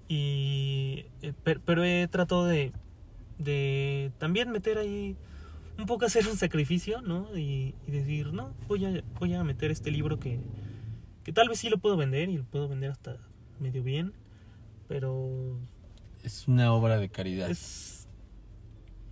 Y 0.08 1.06
eh, 1.22 1.32
per- 1.42 1.60
pero 1.60 1.84
he 1.84 2.06
tratado 2.08 2.46
de, 2.46 2.72
de 3.38 4.12
también 4.18 4.50
meter 4.50 4.78
ahí 4.78 5.16
un 5.78 5.86
poco 5.86 6.06
hacer 6.06 6.26
un 6.28 6.36
sacrificio, 6.36 7.02
¿no? 7.02 7.36
Y, 7.36 7.74
y 7.86 7.90
decir, 7.90 8.32
no, 8.32 8.52
voy 8.68 8.84
a, 8.86 9.02
voy 9.18 9.34
a 9.34 9.44
meter 9.44 9.70
este 9.70 9.90
libro 9.90 10.18
que, 10.18 10.40
que 11.24 11.32
tal 11.32 11.48
vez 11.48 11.58
sí 11.58 11.68
lo 11.68 11.78
puedo 11.78 11.96
vender 11.96 12.28
y 12.28 12.38
lo 12.38 12.44
puedo 12.44 12.68
vender 12.68 12.90
hasta 12.90 13.16
medio 13.60 13.82
bien, 13.82 14.12
pero 14.88 15.58
Es 16.22 16.48
una 16.48 16.72
obra 16.72 16.98
de 16.98 17.08
caridad, 17.08 17.50
es, 17.50 18.08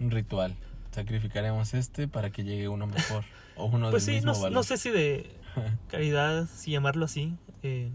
un 0.01 0.11
ritual. 0.11 0.55
Sacrificaremos 0.91 1.75
este 1.75 2.07
para 2.09 2.31
que 2.31 2.45
llegue 2.45 2.69
uno 2.69 2.87
mejor 2.87 3.25
o 3.57 3.67
uno 3.67 3.91
pues 3.91 4.07
del 4.07 4.15
sí, 4.15 4.17
mismo 4.19 4.33
no, 4.33 4.39
valor. 4.41 4.53
no 4.53 4.63
sé 4.63 4.77
si 4.77 4.91
de 4.91 5.31
caridad, 5.89 6.49
si 6.55 6.71
llamarlo 6.71 7.05
así, 7.05 7.37
eh, 7.63 7.91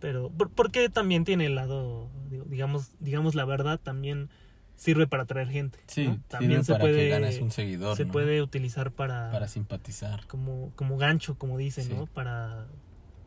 pero 0.00 0.30
por- 0.30 0.50
porque 0.50 0.88
también 0.88 1.24
tiene 1.24 1.46
el 1.46 1.54
lado, 1.54 2.08
digamos, 2.48 2.90
digamos 3.00 3.34
la 3.34 3.44
verdad, 3.44 3.78
también 3.82 4.28
sirve 4.76 5.06
para 5.06 5.22
atraer 5.24 5.48
gente. 5.48 5.78
Sí, 5.86 6.18
También 6.28 6.62
se 6.64 6.72
para 6.72 6.84
que 6.84 6.90
puede, 6.90 7.08
ganes 7.08 7.40
un 7.40 7.50
seguidor, 7.50 7.96
se 7.96 8.04
¿no? 8.04 8.12
puede 8.12 8.42
utilizar 8.42 8.92
para, 8.92 9.30
para 9.32 9.48
simpatizar. 9.48 10.26
como, 10.26 10.70
como 10.76 10.96
gancho, 10.98 11.36
como 11.38 11.56
dicen, 11.58 11.84
Sí. 11.84 11.94
¿no? 11.94 12.06
Para, 12.06 12.66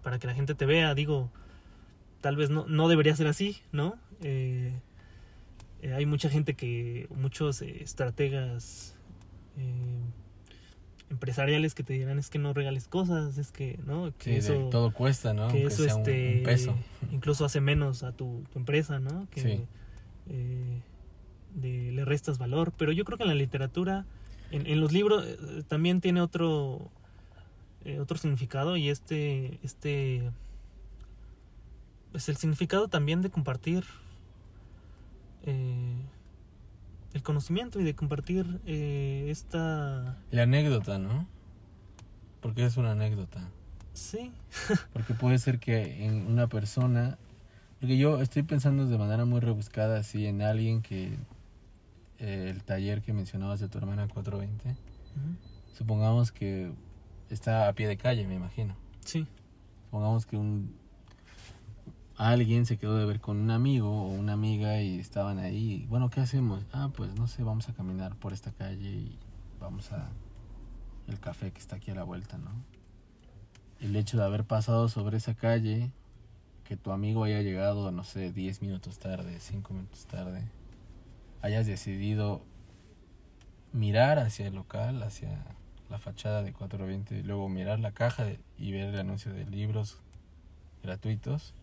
para 0.04 0.20
que 0.20 0.28
la 0.28 0.34
gente 0.36 0.54
te 0.56 0.66
vea, 0.66 0.94
digo, 0.96 1.32
tal 2.22 2.36
vez 2.36 2.50
no, 2.50 2.66
no 2.68 2.88
debería 2.88 3.16
ser 3.16 3.28
así, 3.28 3.58
¿no? 3.72 3.96
Eh, 4.22 4.74
eh, 5.82 5.94
hay 5.94 6.06
mucha 6.06 6.30
gente 6.30 6.54
que, 6.56 7.08
muchos 7.16 7.62
eh, 7.62 7.82
estrategas 7.82 8.96
eh, 9.58 10.00
empresariales 11.10 11.74
que 11.74 11.84
te 11.84 11.94
dirán 11.94 12.20
es 12.20 12.30
que 12.30 12.38
no 12.38 12.54
regales 12.54 12.88
cosas, 12.88 13.38
es 13.38 13.52
que, 13.52 13.80
¿no? 13.86 14.14
Que 14.20 14.24
Sí, 14.26 14.32
de- 14.32 14.38
eso, 14.38 14.70
todo 14.70 14.94
cuesta, 14.94 15.34
¿no? 15.34 15.48
que 15.48 15.62
Aunque 15.62 15.74
eso 15.74 15.84
sea 15.84 15.96
un- 15.96 16.02
este, 16.02 16.38
un 16.38 16.44
peso. 16.44 16.76
incluso 17.12 17.46
hace 17.46 17.60
menos 17.62 18.04
a 18.04 18.12
tu, 18.12 18.44
tu 18.54 18.60
empresa, 18.60 19.00
¿no? 19.00 19.28
Que 19.32 19.42
Sí. 19.42 19.62
eh, 20.30 20.82
de- 21.56 21.92
le 21.92 22.06
restas 22.06 22.38
valor. 22.38 22.72
Pero 22.78 22.92
yo 22.92 23.06
creo 23.06 23.18
que 23.18 23.24
en 23.24 23.30
la 23.30 23.36
literatura, 23.36 24.06
en, 24.52 24.66
en 24.68 24.80
los 24.82 24.92
libros, 24.92 25.26
eh, 25.26 25.64
también 25.68 26.02
tiene 26.02 26.22
otro, 26.22 26.90
eh, 27.86 28.00
otro 28.00 28.18
significado 28.18 28.78
y 28.78 28.90
este, 28.90 29.60
este, 29.64 30.32
pues 32.12 32.28
el 32.30 32.38
significado 32.38 32.88
también 32.88 33.22
de 33.22 33.30
compartir 33.30 33.84
eh, 35.46 35.96
el 37.14 37.24
conocimiento 37.24 37.80
y 37.80 37.84
de 37.84 37.96
compartir 37.96 38.60
eh, 38.66 39.28
esta... 39.30 40.18
La 40.32 40.44
anécdota, 40.44 40.98
¿no? 41.00 41.28
Porque 42.42 42.66
es 42.66 42.78
una 42.78 42.92
anécdota. 42.92 43.42
Sí, 43.94 44.32
Porque 44.94 45.14
puede 45.14 45.40
ser 45.40 45.60
que 45.60 46.06
en 46.06 46.26
una 46.28 46.48
persona, 46.48 47.18
porque 47.80 47.98
yo 47.98 48.22
estoy 48.22 48.44
pensando 48.44 48.86
de 48.86 48.98
manera 48.98 49.26
muy 49.26 49.40
rebuscada 49.42 50.00
así 50.00 50.26
en 50.26 50.42
alguien 50.42 50.82
que 50.82 51.08
eh, 51.08 51.18
el 52.20 52.64
taller 52.64 53.02
que 53.02 53.14
mencionabas 53.14 53.60
de 53.60 53.68
tu 53.70 53.78
hermana 53.78 54.08
420, 54.08 54.70
Ujú. 54.70 54.76
supongamos 55.76 56.32
que 56.32 56.72
está 57.30 57.68
a 57.68 57.74
pie 57.74 57.88
de 57.88 57.98
calle, 57.98 58.28
me 58.28 58.36
imagino. 58.36 58.76
sí, 59.06 59.26
Supongamos 59.86 60.26
que 60.28 60.38
un 60.38 60.76
alguien 62.16 62.66
se 62.66 62.78
quedó 62.78 62.96
de 62.98 63.06
ver 63.06 63.22
con 63.22 63.38
un 63.38 63.50
amigo 63.50 63.90
o 63.90 64.10
una 64.10 64.34
amiga 64.34 64.82
y 64.82 65.00
estaban 65.00 65.40
ahí. 65.40 65.86
Bueno, 65.90 66.10
¿qué 66.10 66.20
hacemos? 66.20 66.66
Ah, 66.74 66.90
pues 66.96 67.16
no 67.16 67.28
sé, 67.28 67.44
vamos 67.44 67.70
a 67.70 67.74
caminar 67.74 68.16
por 68.18 68.34
esta 68.34 68.52
calle 68.52 68.90
y 68.90 69.18
vamos 69.60 69.92
a 69.94 70.10
el 71.08 71.20
café 71.20 71.52
que 71.52 71.60
está 71.60 71.78
aquí 71.78 71.90
a 71.92 71.96
la 71.96 72.04
vuelta, 72.04 72.38
¿no? 72.38 72.52
El 73.80 73.96
hecho 73.96 74.18
de 74.18 74.26
haber 74.26 74.44
pasado 74.44 74.90
sobre 74.90 75.18
esa 75.18 75.34
calle, 75.34 75.92
que 76.66 76.76
tu 76.78 76.92
amigo 76.92 77.24
haya 77.24 77.42
llegado, 77.42 77.90
no 77.92 78.04
sé, 78.04 78.32
10 78.32 78.62
minutos 78.62 79.00
tarde, 79.00 79.40
5 79.40 79.74
minutos 79.74 80.06
tarde, 80.06 80.44
hayas 81.42 81.66
decidido 81.66 82.42
mirar 83.72 84.20
hacia 84.20 84.48
el 84.48 84.56
local, 84.56 85.04
hacia 85.04 85.46
la 85.90 85.98
fachada 85.98 86.44
de 86.44 86.54
420 86.54 87.18
y 87.18 87.24
luego 87.24 87.50
mirar 87.50 87.80
la 87.80 87.92
caja 87.92 88.26
y 88.58 88.72
ver 88.72 88.94
el 88.94 89.00
anuncio 89.00 89.34
de 89.34 89.46
libros 89.46 89.98
gratuitos 90.84 91.54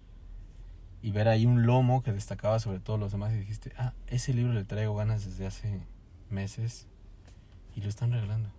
y 1.03 1.11
ver 1.11 1.29
ahí 1.29 1.47
un 1.47 1.67
lomo 1.67 2.03
que 2.03 2.13
destacaba 2.13 2.59
sobre 2.59 2.81
todos 2.81 2.99
los 2.99 3.13
demás 3.13 3.33
y 3.33 3.39
dijiste, 3.39 3.73
ah, 3.79 3.93
ese 4.09 4.35
libro 4.35 4.53
le 4.53 4.65
traigo 4.65 4.95
ganas 4.97 5.25
desde 5.25 5.47
hace 5.47 5.81
meses 6.31 6.87
y 7.75 7.81
lo 7.81 7.89
están 7.89 8.13
regalando. 8.13 8.51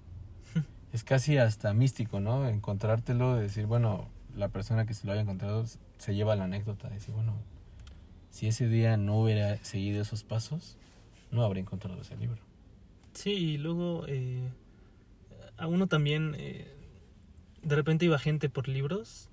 es 0.93 1.03
casi 1.03 1.37
hasta 1.37 1.73
místico, 1.73 2.19
¿no? 2.19 2.47
Encontrártelo, 2.47 3.35
de 3.35 3.43
decir, 3.43 3.65
bueno, 3.65 4.07
la 4.35 4.49
persona 4.49 4.85
que 4.85 4.93
se 4.93 5.05
lo 5.05 5.13
haya 5.13 5.21
encontrado 5.21 5.65
se 5.97 6.15
lleva 6.15 6.35
la 6.35 6.45
anécdota, 6.45 6.87
de 6.87 6.95
decir, 6.95 7.13
bueno, 7.13 7.33
si 8.29 8.47
ese 8.47 8.67
día 8.67 8.95
no 8.97 9.19
hubiera 9.19 9.57
seguido 9.63 10.01
esos 10.01 10.23
pasos, 10.23 10.77
no 11.31 11.43
habría 11.43 11.61
encontrado 11.61 12.01
ese 12.01 12.15
libro. 12.17 12.41
sí, 13.13 13.31
y 13.31 13.57
luego 13.57 14.05
eh, 14.07 14.49
a 15.57 15.67
uno 15.67 15.87
también, 15.87 16.35
eh, 16.37 16.73
de 17.63 17.75
repente 17.75 18.05
iba 18.05 18.19
gente 18.19 18.49
por 18.49 18.67
libros, 18.67 19.29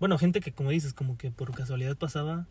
bueno, 0.00 0.18
gente 0.18 0.40
que 0.40 0.52
como 0.52 0.70
dices, 0.70 0.92
como 0.92 1.16
que 1.16 1.30
por 1.30 1.52
casualidad 1.52 1.96
pasaba 1.96 2.46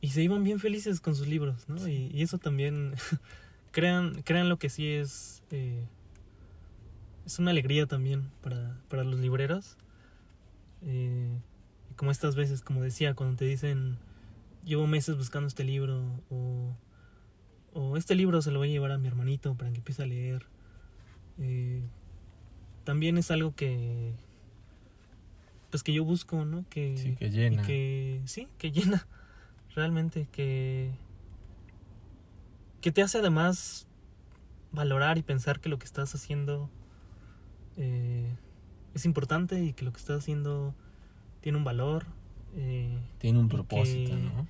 y 0.00 0.08
se 0.10 0.22
iban 0.22 0.42
bien 0.42 0.58
felices 0.58 1.00
con 1.00 1.14
sus 1.14 1.28
libros, 1.28 1.68
¿no? 1.68 1.86
Y, 1.86 2.10
y 2.12 2.22
eso 2.22 2.38
también, 2.38 2.94
crean, 3.70 4.22
crean 4.22 4.48
lo 4.48 4.58
que 4.58 4.68
sí 4.68 4.88
es, 4.88 5.42
eh, 5.50 5.84
es 7.26 7.38
una 7.38 7.50
alegría 7.50 7.86
también 7.86 8.30
para, 8.40 8.78
para 8.88 9.04
los 9.04 9.20
libreros. 9.20 9.76
Eh, 10.82 11.38
y 11.90 11.94
como 11.94 12.10
estas 12.10 12.34
veces, 12.34 12.62
como 12.62 12.82
decía, 12.82 13.14
cuando 13.14 13.36
te 13.36 13.44
dicen, 13.44 13.98
llevo 14.64 14.86
meses 14.86 15.16
buscando 15.16 15.46
este 15.46 15.64
libro, 15.64 16.02
o, 16.30 16.74
o 17.74 17.96
este 17.96 18.14
libro 18.14 18.42
se 18.42 18.50
lo 18.50 18.58
voy 18.58 18.68
a 18.68 18.72
llevar 18.72 18.92
a 18.92 18.98
mi 18.98 19.06
hermanito 19.08 19.54
para 19.54 19.70
que 19.70 19.78
empiece 19.78 20.02
a 20.02 20.06
leer. 20.06 20.46
Eh, 21.38 21.82
también 22.84 23.16
es 23.18 23.30
algo 23.30 23.54
que, 23.54 24.12
pues 25.70 25.82
que 25.82 25.92
yo 25.92 26.04
busco, 26.04 26.44
¿no? 26.44 26.64
Que, 26.68 26.96
Sí, 26.96 27.14
que 27.16 27.30
llena. 27.30 27.62
que 27.62 28.20
sí, 28.24 28.48
que 28.58 28.72
llena, 28.72 29.06
realmente, 29.74 30.26
que, 30.32 30.90
que 32.80 32.90
te 32.92 33.02
hace 33.02 33.18
además 33.18 33.86
valorar 34.72 35.18
y 35.18 35.22
pensar 35.22 35.60
que 35.60 35.68
lo 35.68 35.78
que 35.78 35.84
estás 35.84 36.14
haciendo 36.14 36.70
eh, 37.76 38.34
es 38.94 39.04
importante 39.04 39.62
y 39.62 39.72
que 39.72 39.84
lo 39.84 39.92
que 39.92 39.98
estás 39.98 40.18
haciendo 40.18 40.74
tiene 41.40 41.58
un 41.58 41.64
valor 41.64 42.06
eh, 42.56 42.98
Tiene 43.18 43.38
un 43.38 43.48
propósito, 43.48 44.10
que- 44.10 44.16
¿no? 44.22 44.46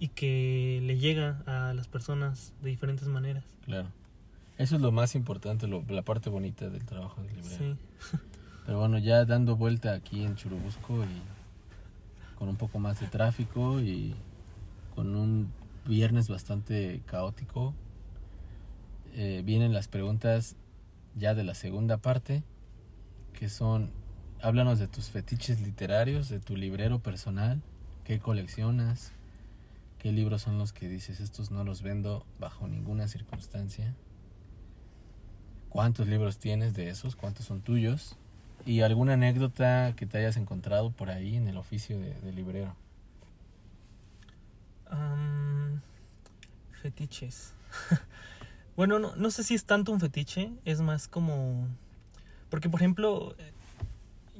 Y 0.00 0.08
que 0.08 0.80
le 0.82 0.98
llega 0.98 1.42
a 1.46 1.72
las 1.74 1.86
personas 1.86 2.52
de 2.62 2.70
diferentes 2.70 3.06
maneras. 3.06 3.44
Claro. 3.64 3.88
Eso 4.58 4.74
es 4.76 4.82
lo 4.82 4.90
más 4.90 5.14
importante, 5.14 5.68
lo- 5.68 5.84
la 5.88 6.02
parte 6.02 6.28
bonita 6.30 6.68
del 6.68 6.84
trabajo 6.84 7.22
del 7.22 7.36
librero. 7.36 7.56
Sí, 7.56 7.76
Pero 8.66 8.78
bueno, 8.80 8.98
ya 8.98 9.24
dando 9.24 9.56
vuelta 9.56 9.92
aquí 9.94 10.24
en 10.24 10.36
Churubusco 10.36 11.04
y 11.04 11.22
con 12.38 12.48
un 12.48 12.56
poco 12.56 12.78
más 12.78 12.98
de 13.00 13.06
tráfico 13.06 13.80
y 13.80 14.14
con 14.94 15.14
un 15.14 15.52
viernes 15.86 16.28
bastante 16.28 17.02
caótico, 17.06 17.74
eh, 19.14 19.42
vienen 19.44 19.72
las 19.72 19.88
preguntas 19.88 20.56
ya 21.16 21.34
de 21.34 21.44
la 21.44 21.54
segunda 21.54 21.96
parte, 21.98 22.42
que 23.38 23.48
son, 23.48 23.90
háblanos 24.42 24.78
de 24.78 24.86
tus 24.88 25.10
fetiches 25.10 25.60
literarios, 25.60 26.28
de 26.28 26.38
tu 26.40 26.56
librero 26.56 27.00
personal, 27.00 27.60
qué 28.04 28.18
coleccionas, 28.20 29.12
qué 30.00 30.12
libros 30.12 30.40
son 30.42 30.56
los 30.56 30.72
que 30.72 30.88
dices, 30.88 31.20
estos 31.20 31.50
no 31.50 31.62
los 31.62 31.82
vendo 31.82 32.24
bajo 32.38 32.66
ninguna 32.66 33.06
circunstancia. 33.06 33.94
¿Cuántos 35.68 36.08
libros 36.08 36.38
tienes 36.38 36.72
de 36.74 36.88
esos? 36.88 37.16
¿Cuántos 37.16 37.44
son 37.44 37.60
tuyos? 37.60 38.16
¿Y 38.64 38.80
alguna 38.80 39.12
anécdota 39.12 39.94
que 39.96 40.06
te 40.06 40.16
hayas 40.18 40.38
encontrado 40.38 40.90
por 40.90 41.10
ahí 41.10 41.36
en 41.36 41.48
el 41.48 41.58
oficio 41.58 42.00
de, 42.00 42.32
librero? 42.32 42.74
Fetiches. 46.82 47.52
bueno, 48.76 48.98
no, 48.98 49.14
no 49.16 49.30
sé 49.30 49.44
si 49.44 49.54
es 49.54 49.66
tanto 49.66 49.92
un 49.92 50.00
fetiche, 50.00 50.50
es 50.64 50.80
más 50.80 51.08
como... 51.08 51.68
Porque, 52.48 52.70
por 52.70 52.80
ejemplo, 52.80 53.36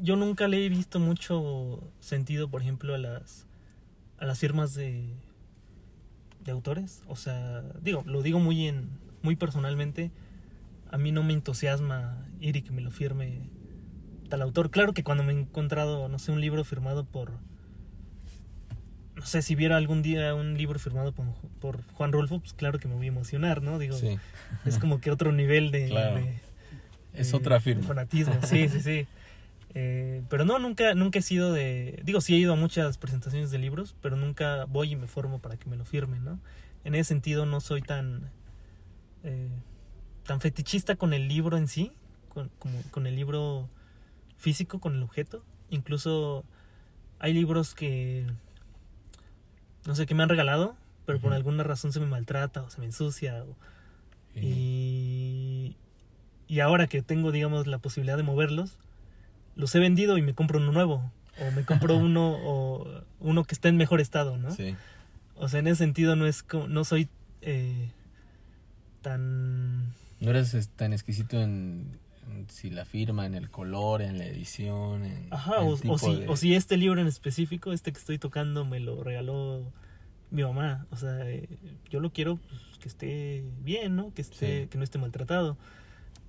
yo 0.00 0.16
nunca 0.16 0.48
le 0.48 0.64
he 0.64 0.68
visto 0.70 0.98
mucho 0.98 1.80
sentido, 2.00 2.48
por 2.48 2.62
ejemplo, 2.62 2.94
a 2.94 2.98
las, 2.98 3.46
a 4.18 4.24
las 4.24 4.38
firmas 4.38 4.74
de, 4.74 5.14
de 6.44 6.52
autores. 6.52 7.02
O 7.06 7.16
sea, 7.16 7.62
digo, 7.82 8.02
lo 8.06 8.22
digo 8.22 8.40
muy, 8.40 8.66
en, 8.66 8.88
muy 9.22 9.36
personalmente. 9.36 10.10
A 10.90 10.98
mí 10.98 11.12
no 11.12 11.22
me 11.22 11.32
entusiasma 11.32 12.26
ir 12.40 12.56
y 12.56 12.62
que 12.62 12.72
me 12.72 12.80
lo 12.80 12.90
firme 12.90 13.48
tal 14.28 14.42
autor. 14.42 14.70
Claro 14.70 14.92
que 14.92 15.04
cuando 15.04 15.24
me 15.24 15.32
he 15.32 15.36
encontrado, 15.40 16.08
no 16.08 16.18
sé, 16.18 16.32
un 16.32 16.40
libro 16.40 16.64
firmado 16.64 17.04
por, 17.04 17.32
no 19.16 19.26
sé, 19.26 19.42
si 19.42 19.54
viera 19.54 19.76
algún 19.76 20.02
día 20.02 20.34
un 20.34 20.56
libro 20.56 20.78
firmado 20.78 21.12
por, 21.12 21.26
por 21.60 21.82
Juan 21.92 22.12
Rulfo, 22.12 22.40
pues 22.40 22.52
claro 22.54 22.78
que 22.78 22.88
me 22.88 22.94
voy 22.94 23.06
a 23.06 23.08
emocionar, 23.08 23.62
¿no? 23.62 23.78
Digo, 23.78 23.96
Sí, 23.96 24.18
es 24.64 24.78
como 24.78 25.00
que 25.00 25.10
otro 25.10 25.32
nivel 25.32 25.70
de, 25.70 25.88
Claro. 25.88 26.16
de- 26.16 26.40
es 27.12 27.34
otra 27.34 27.60
firma. 27.60 27.82
fanatismo, 27.82 28.34
sí, 28.42 28.68
sí, 28.68 28.80
sí. 28.80 29.06
Eh, 29.74 30.22
pero 30.28 30.44
no, 30.44 30.58
nunca, 30.58 30.94
nunca 30.94 31.20
he 31.20 31.22
sido 31.22 31.52
de, 31.52 32.00
digo, 32.04 32.20
sí 32.20 32.34
he 32.34 32.38
ido 32.38 32.52
a 32.52 32.56
muchas 32.56 32.98
presentaciones 32.98 33.50
de 33.50 33.58
libros, 33.58 33.94
pero 34.02 34.16
nunca 34.16 34.64
voy 34.64 34.92
y 34.92 34.96
me 34.96 35.06
formo 35.06 35.38
para 35.40 35.56
que 35.56 35.68
me 35.70 35.76
lo 35.76 35.84
firmen, 35.84 36.24
¿no? 36.24 36.40
En 36.84 36.94
ese 36.94 37.04
sentido 37.08 37.46
no 37.46 37.60
soy 37.60 37.80
tan, 37.82 38.30
eh, 39.22 39.48
tan 40.26 40.40
fetichista 40.40 40.96
con 40.96 41.12
el 41.12 41.28
libro 41.28 41.56
en 41.56 41.68
sí, 41.68 41.92
con, 42.30 42.48
como, 42.58 42.80
con 42.90 43.06
el 43.06 43.14
libro 43.14 43.68
físico, 44.38 44.80
con 44.80 44.94
el 44.96 45.02
objeto. 45.02 45.44
Incluso 45.70 46.44
hay 47.20 47.32
libros 47.32 47.74
que, 47.74 48.26
no 49.86 49.94
sé, 49.94 50.06
que 50.06 50.14
me 50.14 50.22
han 50.22 50.28
regalado, 50.28 50.76
pero 51.06 51.20
por 51.20 51.32
alguna 51.32 51.62
razón 51.62 51.92
se 51.92 52.00
me 52.00 52.06
maltrata 52.06 52.62
o 52.62 52.70
se 52.70 52.80
me 52.80 52.86
ensucia. 52.86 53.44
o- 53.44 53.56
y, 54.34 55.76
y 56.48 56.60
ahora 56.60 56.86
que 56.86 57.02
tengo, 57.02 57.30
digamos, 57.32 57.66
la 57.66 57.78
posibilidad 57.78 58.16
de 58.16 58.22
moverlos, 58.22 58.78
los 59.56 59.74
he 59.74 59.78
vendido 59.78 60.16
y 60.18 60.22
me 60.22 60.34
compro 60.34 60.58
uno 60.58 60.72
nuevo. 60.72 61.10
O 61.40 61.50
me 61.52 61.64
compro 61.64 61.96
uno, 61.96 62.36
o 62.42 63.02
uno 63.20 63.44
que 63.44 63.54
está 63.54 63.68
en 63.68 63.76
mejor 63.76 64.00
estado, 64.00 64.36
¿no? 64.36 64.50
Sí, 64.50 64.74
O 65.36 65.48
sea, 65.48 65.60
en 65.60 65.66
ese 65.68 65.76
sentido 65.76 66.16
no 66.16 66.26
es 66.26 66.42
como, 66.42 66.68
no 66.68 66.84
soy 66.84 67.08
eh, 67.42 67.90
tan 69.02 69.88
no 70.20 70.30
eres 70.30 70.52
es, 70.54 70.68
tan 70.68 70.92
exquisito 70.92 71.40
en, 71.40 71.98
en 72.30 72.46
si 72.50 72.68
la 72.70 72.84
firma, 72.84 73.24
en 73.24 73.34
el 73.34 73.50
color, 73.50 74.02
en 74.02 74.18
la 74.18 74.26
edición, 74.26 75.04
en 75.04 75.28
Ajá, 75.30 75.60
o, 75.62 75.76
si, 75.76 75.88
de- 76.16 76.28
o 76.28 76.36
si 76.36 76.54
este 76.54 76.76
libro 76.76 77.00
en 77.00 77.06
específico, 77.06 77.72
este 77.72 77.92
que 77.92 77.98
estoy 77.98 78.18
tocando, 78.18 78.64
me 78.66 78.80
lo 78.80 79.02
regaló 79.02 79.72
mi 80.30 80.42
mamá. 80.42 80.86
O 80.90 80.96
sea, 80.96 81.28
eh, 81.30 81.48
yo 81.88 82.00
lo 82.00 82.12
quiero 82.12 82.36
pues, 82.36 82.60
que 82.78 82.88
esté 82.88 83.44
bien, 83.62 83.96
¿no? 83.96 84.12
Que, 84.12 84.20
esté, 84.22 84.62
Sí. 84.64 84.68
que 84.68 84.76
no 84.78 84.84
esté 84.84 84.98
maltratado. 84.98 85.56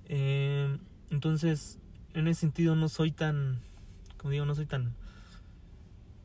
Eh, 0.08 0.74
entonces, 1.10 1.78
en 2.14 2.28
ese 2.28 2.40
sentido 2.40 2.76
no 2.76 2.88
soy 2.88 3.12
tan, 3.12 3.60
como 4.16 4.30
digo, 4.30 4.44
no 4.44 4.54
soy 4.54 4.66
tan, 4.66 4.94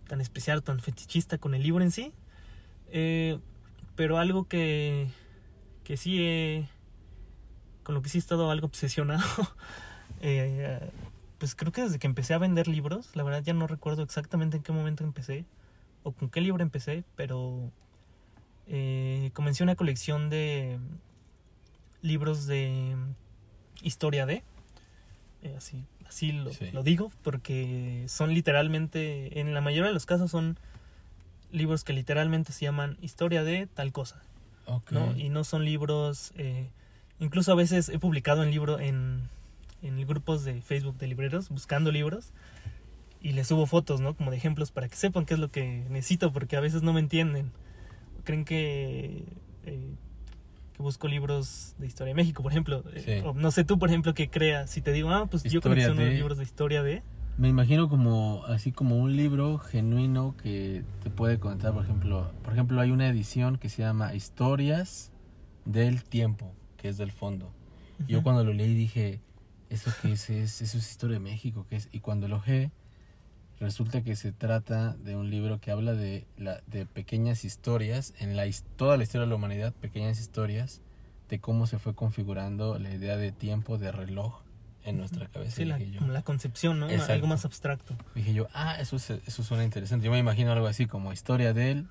tan 0.07 0.21
especial, 0.21 0.63
tan 0.63 0.79
fetichista 0.79 1.37
con 1.37 1.53
el 1.53 1.63
libro 1.63 1.83
en 1.83 1.91
sí. 1.91 2.13
Eh, 2.89 3.39
pero 3.95 4.17
algo 4.17 4.47
que, 4.47 5.09
que 5.83 5.97
sí 5.97 6.21
he, 6.21 6.69
con 7.83 7.95
lo 7.95 8.01
que 8.01 8.09
sí 8.09 8.17
he 8.17 8.19
estado 8.19 8.51
algo 8.51 8.67
obsesionado, 8.67 9.23
eh, 10.21 10.91
pues 11.37 11.55
creo 11.55 11.71
que 11.71 11.81
desde 11.81 11.99
que 11.99 12.07
empecé 12.07 12.33
a 12.33 12.37
vender 12.37 12.67
libros, 12.67 13.15
la 13.15 13.23
verdad 13.23 13.43
ya 13.43 13.53
no 13.53 13.67
recuerdo 13.67 14.03
exactamente 14.03 14.57
en 14.57 14.63
qué 14.63 14.71
momento 14.71 15.03
empecé 15.03 15.45
o 16.03 16.11
con 16.11 16.29
qué 16.29 16.41
libro 16.41 16.63
empecé, 16.63 17.03
pero 17.15 17.71
eh, 18.67 19.31
comencé 19.33 19.63
una 19.63 19.75
colección 19.75 20.29
de 20.29 20.79
libros 22.01 22.45
de 22.47 22.95
historia 23.81 24.25
de, 24.25 24.43
eh, 25.43 25.53
así, 25.57 25.83
así 26.07 26.31
lo, 26.31 26.51
Sí. 26.51 26.71
lo 26.71 26.83
digo, 26.83 27.11
porque 27.23 28.05
son 28.07 28.33
literalmente, 28.33 29.39
en 29.39 29.53
la 29.53 29.61
mayoría 29.61 29.87
de 29.87 29.93
los 29.93 30.05
casos 30.05 30.31
son 30.31 30.57
libros 31.51 31.83
que 31.83 31.93
literalmente 31.93 32.51
se 32.51 32.65
llaman 32.65 32.97
historia 33.01 33.43
de 33.43 33.67
tal 33.67 33.91
cosa, 33.91 34.21
Ok. 34.65 34.91
¿no? 34.91 35.15
Y 35.17 35.29
no 35.29 35.43
son 35.43 35.63
libros, 35.65 36.33
eh, 36.35 36.69
incluso 37.19 37.51
a 37.51 37.55
veces 37.55 37.89
he 37.89 37.99
publicado 37.99 38.43
en 38.43 38.51
libro 38.51 38.79
en, 38.79 39.29
en 39.81 40.05
grupos 40.07 40.43
de 40.43 40.61
Facebook 40.61 40.97
de 40.97 41.07
libreros, 41.07 41.49
buscando 41.49 41.91
libros, 41.91 42.31
y 43.21 43.31
les 43.31 43.47
subo 43.47 43.65
fotos, 43.65 43.99
¿no? 44.01 44.13
Como 44.15 44.29
de 44.31 44.37
ejemplos 44.37 44.71
para 44.71 44.87
que 44.89 44.95
sepan 44.95 45.25
qué 45.25 45.33
es 45.35 45.39
lo 45.39 45.49
que 45.49 45.85
necesito, 45.89 46.31
porque 46.31 46.55
a 46.55 46.59
veces 46.59 46.83
no 46.83 46.93
me 46.93 46.99
entienden. 46.99 47.51
Creen 48.23 48.45
que, 48.45 49.23
eh, 49.65 49.89
que 50.77 50.83
busco 50.83 51.07
libros 51.07 51.75
de 51.79 51.87
historia 51.87 52.11
de 52.13 52.15
México, 52.15 52.43
por 52.43 52.51
ejemplo. 52.51 52.83
Eh, 52.93 53.01
Sí. 53.21 53.27
o 53.27 53.33
no 53.33 53.51
sé 53.51 53.63
tú, 53.63 53.79
por 53.79 53.89
ejemplo, 53.89 54.13
qué 54.13 54.29
creas. 54.29 54.69
Si 54.69 54.81
te 54.81 54.91
digo, 54.93 55.09
ah, 55.09 55.25
pues 55.29 55.43
yo 55.43 55.57
Historia 55.57 55.87
colecciono 55.87 56.01
de- 56.01 56.15
libros 56.15 56.37
de 56.37 56.43
historia 56.43 56.83
de... 56.83 57.01
Me 57.37 57.49
imagino 57.49 57.87
como 57.89 58.43
así 58.47 58.71
como 58.71 58.97
un 58.97 59.15
libro 59.15 59.59
genuino 59.59 60.35
que 60.41 60.83
te 61.03 61.09
puede 61.11 61.37
contar, 61.39 61.71
por 61.73 61.83
ejemplo, 61.83 62.31
por 62.43 62.53
ejemplo 62.53 62.81
hay 62.81 62.89
una 62.89 63.07
edición 63.07 63.57
que 63.57 63.69
se 63.69 63.83
llama 63.83 64.15
Historias 64.15 65.11
del 65.65 66.03
tiempo, 66.03 66.51
que 66.77 66.89
es 66.89 66.97
del 66.97 67.11
fondo. 67.11 67.51
Y 68.07 68.13
Yo 68.13 68.19
Ujú. 68.19 68.23
cuando 68.23 68.43
lo 68.43 68.53
leí 68.53 68.73
dije, 68.73 69.21
¿eso 69.69 69.91
qué 70.01 70.13
es? 70.13 70.29
es? 70.31 70.61
¿Eso 70.63 70.77
es 70.79 70.89
historia 70.89 71.15
de 71.15 71.19
México? 71.19 71.65
¿Qué 71.69 71.75
es? 71.75 71.89
Y 71.91 71.99
cuando 71.99 72.27
lo 72.27 72.37
ojeé, 72.37 72.71
resulta 73.59 74.03
que 74.03 74.15
se 74.15 74.31
trata 74.31 74.93
de 74.97 75.15
un 75.15 75.29
libro 75.29 75.59
que 75.59 75.71
habla 75.71 75.93
de, 75.93 76.25
la, 76.37 76.61
de 76.67 76.85
pequeñas 76.85 77.43
historias, 77.45 78.13
en 78.19 78.35
la, 78.37 78.45
toda 78.75 78.97
la 78.97 79.03
historia 79.03 79.21
de 79.25 79.29
la 79.29 79.35
humanidad, 79.35 79.73
pequeñas 79.73 80.19
historias 80.19 80.81
de 81.29 81.39
cómo 81.39 81.67
se 81.67 81.79
fue 81.79 81.93
configurando 81.95 82.77
la 82.79 82.91
idea 82.93 83.17
de 83.17 83.31
tiempo, 83.31 83.77
de 83.77 83.91
reloj 83.91 84.41
en 84.83 84.97
nuestra 84.97 85.27
cabeza. 85.27 85.55
Sí, 85.57 85.65
la, 85.65 85.77
yo. 85.79 85.99
como 85.99 86.13
la 86.13 86.21
concepción, 86.21 86.79
¿no? 86.79 86.89
Exacto. 86.89 87.13
Algo 87.13 87.27
más 87.27 87.43
abstracto. 87.43 87.95
Dije 88.15 88.33
yo, 88.33 88.47
ah, 88.53 88.77
eso, 88.79 88.95
es- 88.95 89.09
eso 89.09 89.43
suena 89.43 89.63
interesante. 89.65 90.05
Yo 90.05 90.11
me 90.11 90.19
imagino 90.19 90.51
algo 90.53 90.67
así 90.67 90.85
como 90.85 91.11
historia 91.11 91.53
del, 91.53 91.87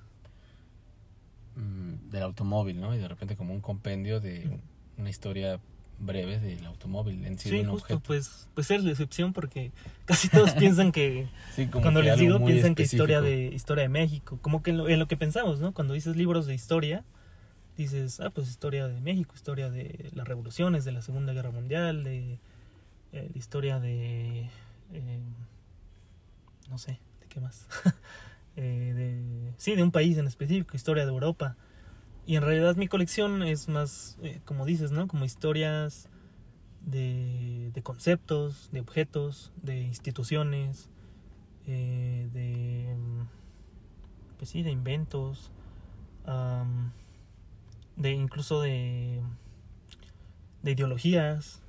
mm, 1.55 2.09
del 2.09 2.23
automóvil, 2.23 2.79
¿no? 2.79 2.95
Y 2.95 2.97
de 2.97 3.07
repente 3.07 3.35
como 3.35 3.53
un 3.53 3.61
compendio 3.61 4.19
de 4.19 4.59
una 4.97 5.09
historia 5.09 5.59
breve 5.99 6.39
del 6.39 6.65
automóvil 6.65 7.25
en 7.25 7.39
sí, 7.39 7.49
Sí, 7.49 7.59
un 7.59 7.71
justo, 7.71 7.83
objeto. 7.95 7.99
pues, 8.01 8.47
pues 8.53 8.69
es 8.71 8.83
la 8.83 8.91
excepción 8.91 9.33
porque 9.33 9.71
casi 10.05 10.29
todos 10.29 10.51
piensan 10.59 10.91
que, 10.91 11.27
Sí, 11.55 11.67
como 11.67 11.81
cuando 11.83 12.01
que 12.01 12.07
les 12.07 12.19
digo, 12.19 12.43
piensan 12.45 12.75
que 12.75 12.83
historia 12.83 13.21
de 13.21 13.47
historia 13.47 13.83
de 13.83 13.89
México, 13.89 14.37
como 14.41 14.61
que 14.63 14.71
en 14.71 14.77
lo, 14.77 14.89
en 14.89 14.99
lo 14.99 15.07
que 15.07 15.17
pensamos, 15.17 15.59
¿no? 15.59 15.73
Cuando 15.73 15.93
dices 15.93 16.15
libros 16.15 16.45
de 16.45 16.53
historia, 16.55 17.03
dices, 17.77 18.19
ah, 18.19 18.29
pues 18.29 18.49
historia 18.49 18.87
de 18.87 18.99
México, 19.01 19.33
historia 19.35 19.69
de 19.69 20.09
las 20.13 20.27
revoluciones, 20.27 20.85
de 20.85 20.91
la 20.91 21.01
Segunda 21.01 21.33
Guerra 21.33 21.51
Mundial, 21.51 22.03
de 22.03 22.39
eh, 23.13 23.29
la 23.33 23.37
historia 23.37 23.79
de, 23.79 24.49
eh, 24.93 25.19
no 26.69 26.77
sé, 26.77 26.99
¿de 27.21 27.27
qué 27.29 27.39
más? 27.39 27.67
Eh, 28.59 28.93
de, 28.95 29.53
sí, 29.59 29.75
de 29.75 29.83
un 29.83 29.91
país 29.91 30.17
en 30.17 30.25
específico, 30.25 30.75
historia 30.75 31.05
de 31.05 31.11
Europa. 31.11 31.55
Y 32.27 32.35
en 32.35 32.43
realidad 32.43 32.75
mi 32.75 32.87
colección 32.87 33.41
es 33.41 33.69
más, 33.69 34.17
eh, 34.21 34.41
como 34.45 34.65
dices, 34.65 34.91
¿no? 34.91 35.07
Como 35.07 35.23
historias 35.25 36.09
de, 36.81 37.71
de 37.73 37.81
conceptos, 37.81 38.69
de 38.73 38.81
objetos, 38.81 39.53
de 39.63 39.79
instituciones, 39.81 40.89
eh, 41.67 42.29
de, 42.33 42.95
pues 44.37 44.49
sí, 44.49 44.61
de 44.61 44.71
inventos, 44.71 45.51
am, 46.25 46.91
de 47.95 48.11
incluso 48.11 48.59
de, 48.61 49.21
de 50.63 50.71
ideologías 50.71 51.61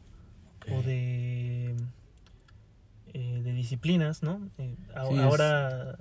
o 0.73 0.83
de, 0.83 1.77
eh, 3.15 3.41
de 3.45 3.53
disciplinas, 3.53 4.25
¿no? 4.25 4.41
Eh, 4.59 4.75
a- 4.95 5.07
Sí, 5.07 5.15
es- 5.15 5.21
ahora, 5.25 5.97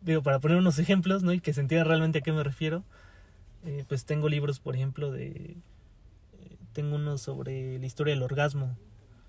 digo, 0.00 0.22
para 0.22 0.38
poner 0.40 0.56
unos 0.56 0.78
ejemplos, 0.78 1.22
¿no? 1.22 1.32
Y 1.34 1.40
que 1.40 1.52
se 1.52 1.60
entienda 1.60 1.84
realmente 1.84 2.18
a 2.18 2.22
qué 2.22 2.32
me 2.32 2.42
refiero, 2.42 2.84
eh, 3.64 3.84
pues 3.88 4.04
tengo 4.04 4.28
libros, 4.28 4.60
por 4.60 4.74
ejemplo, 4.76 5.10
de... 5.10 5.56
eh, 6.38 6.56
tengo 6.72 6.96
uno 6.96 7.18
sobre 7.18 7.78
la 7.78 7.86
historia 7.86 8.14
del 8.14 8.22
orgasmo, 8.22 8.76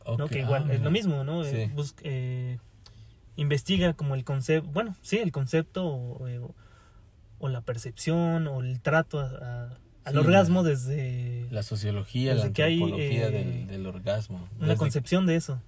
¿no? 0.05 0.25
Ok, 0.25 0.31
Que 0.31 0.39
igual 0.39 0.65
ah, 0.69 0.73
es 0.73 0.81
lo 0.81 0.91
mismo, 0.91 1.23
¿no? 1.23 1.43
Eh, 1.43 1.67
Sí. 1.67 1.73
bus- 1.73 1.95
eh, 2.03 2.57
investiga 3.35 3.93
como 3.93 4.15
el 4.15 4.23
concepto, 4.23 4.69
bueno, 4.71 4.95
sí, 5.01 5.17
el 5.17 5.31
concepto 5.31 5.85
o, 5.87 6.27
eh, 6.27 6.39
o- 6.39 6.53
o 7.39 7.49
la 7.49 7.61
percepción 7.61 8.47
o 8.47 8.61
el 8.61 8.79
trato 8.81 9.19
a- 9.19 9.25
a- 9.25 9.77
al 10.03 10.13
Sí, 10.13 10.17
orgasmo 10.19 10.63
desde 10.63 11.47
La 11.51 11.63
sociología, 11.63 12.33
la 12.35 12.41
hay, 12.43 12.47
antropología 12.47 13.27
eh, 13.27 13.31
del, 13.31 13.67
del 13.67 13.85
orgasmo. 13.87 14.47
una 14.57 14.67
Desde- 14.69 14.77
concepción 14.77 15.25
de 15.25 15.35
eso. 15.35 15.61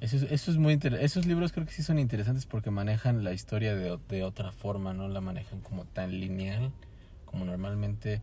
Eso 0.00 0.16
es, 0.16 0.22
eso 0.24 0.50
es 0.50 0.58
muy. 0.58 0.78
Esos 1.00 1.24
libros 1.24 1.52
creo 1.52 1.64
que 1.66 1.72
sí 1.72 1.82
son 1.82 1.98
interesantes 1.98 2.44
porque 2.46 2.70
manejan 2.70 3.24
la 3.24 3.32
historia 3.32 3.74
de, 3.74 3.98
de 4.08 4.22
otra 4.22 4.52
forma, 4.52 4.92
no 4.92 5.08
la 5.08 5.20
manejan 5.22 5.60
como 5.60 5.84
tan 5.86 6.10
lineal 6.20 6.72
como 7.34 7.46
normalmente 7.46 8.22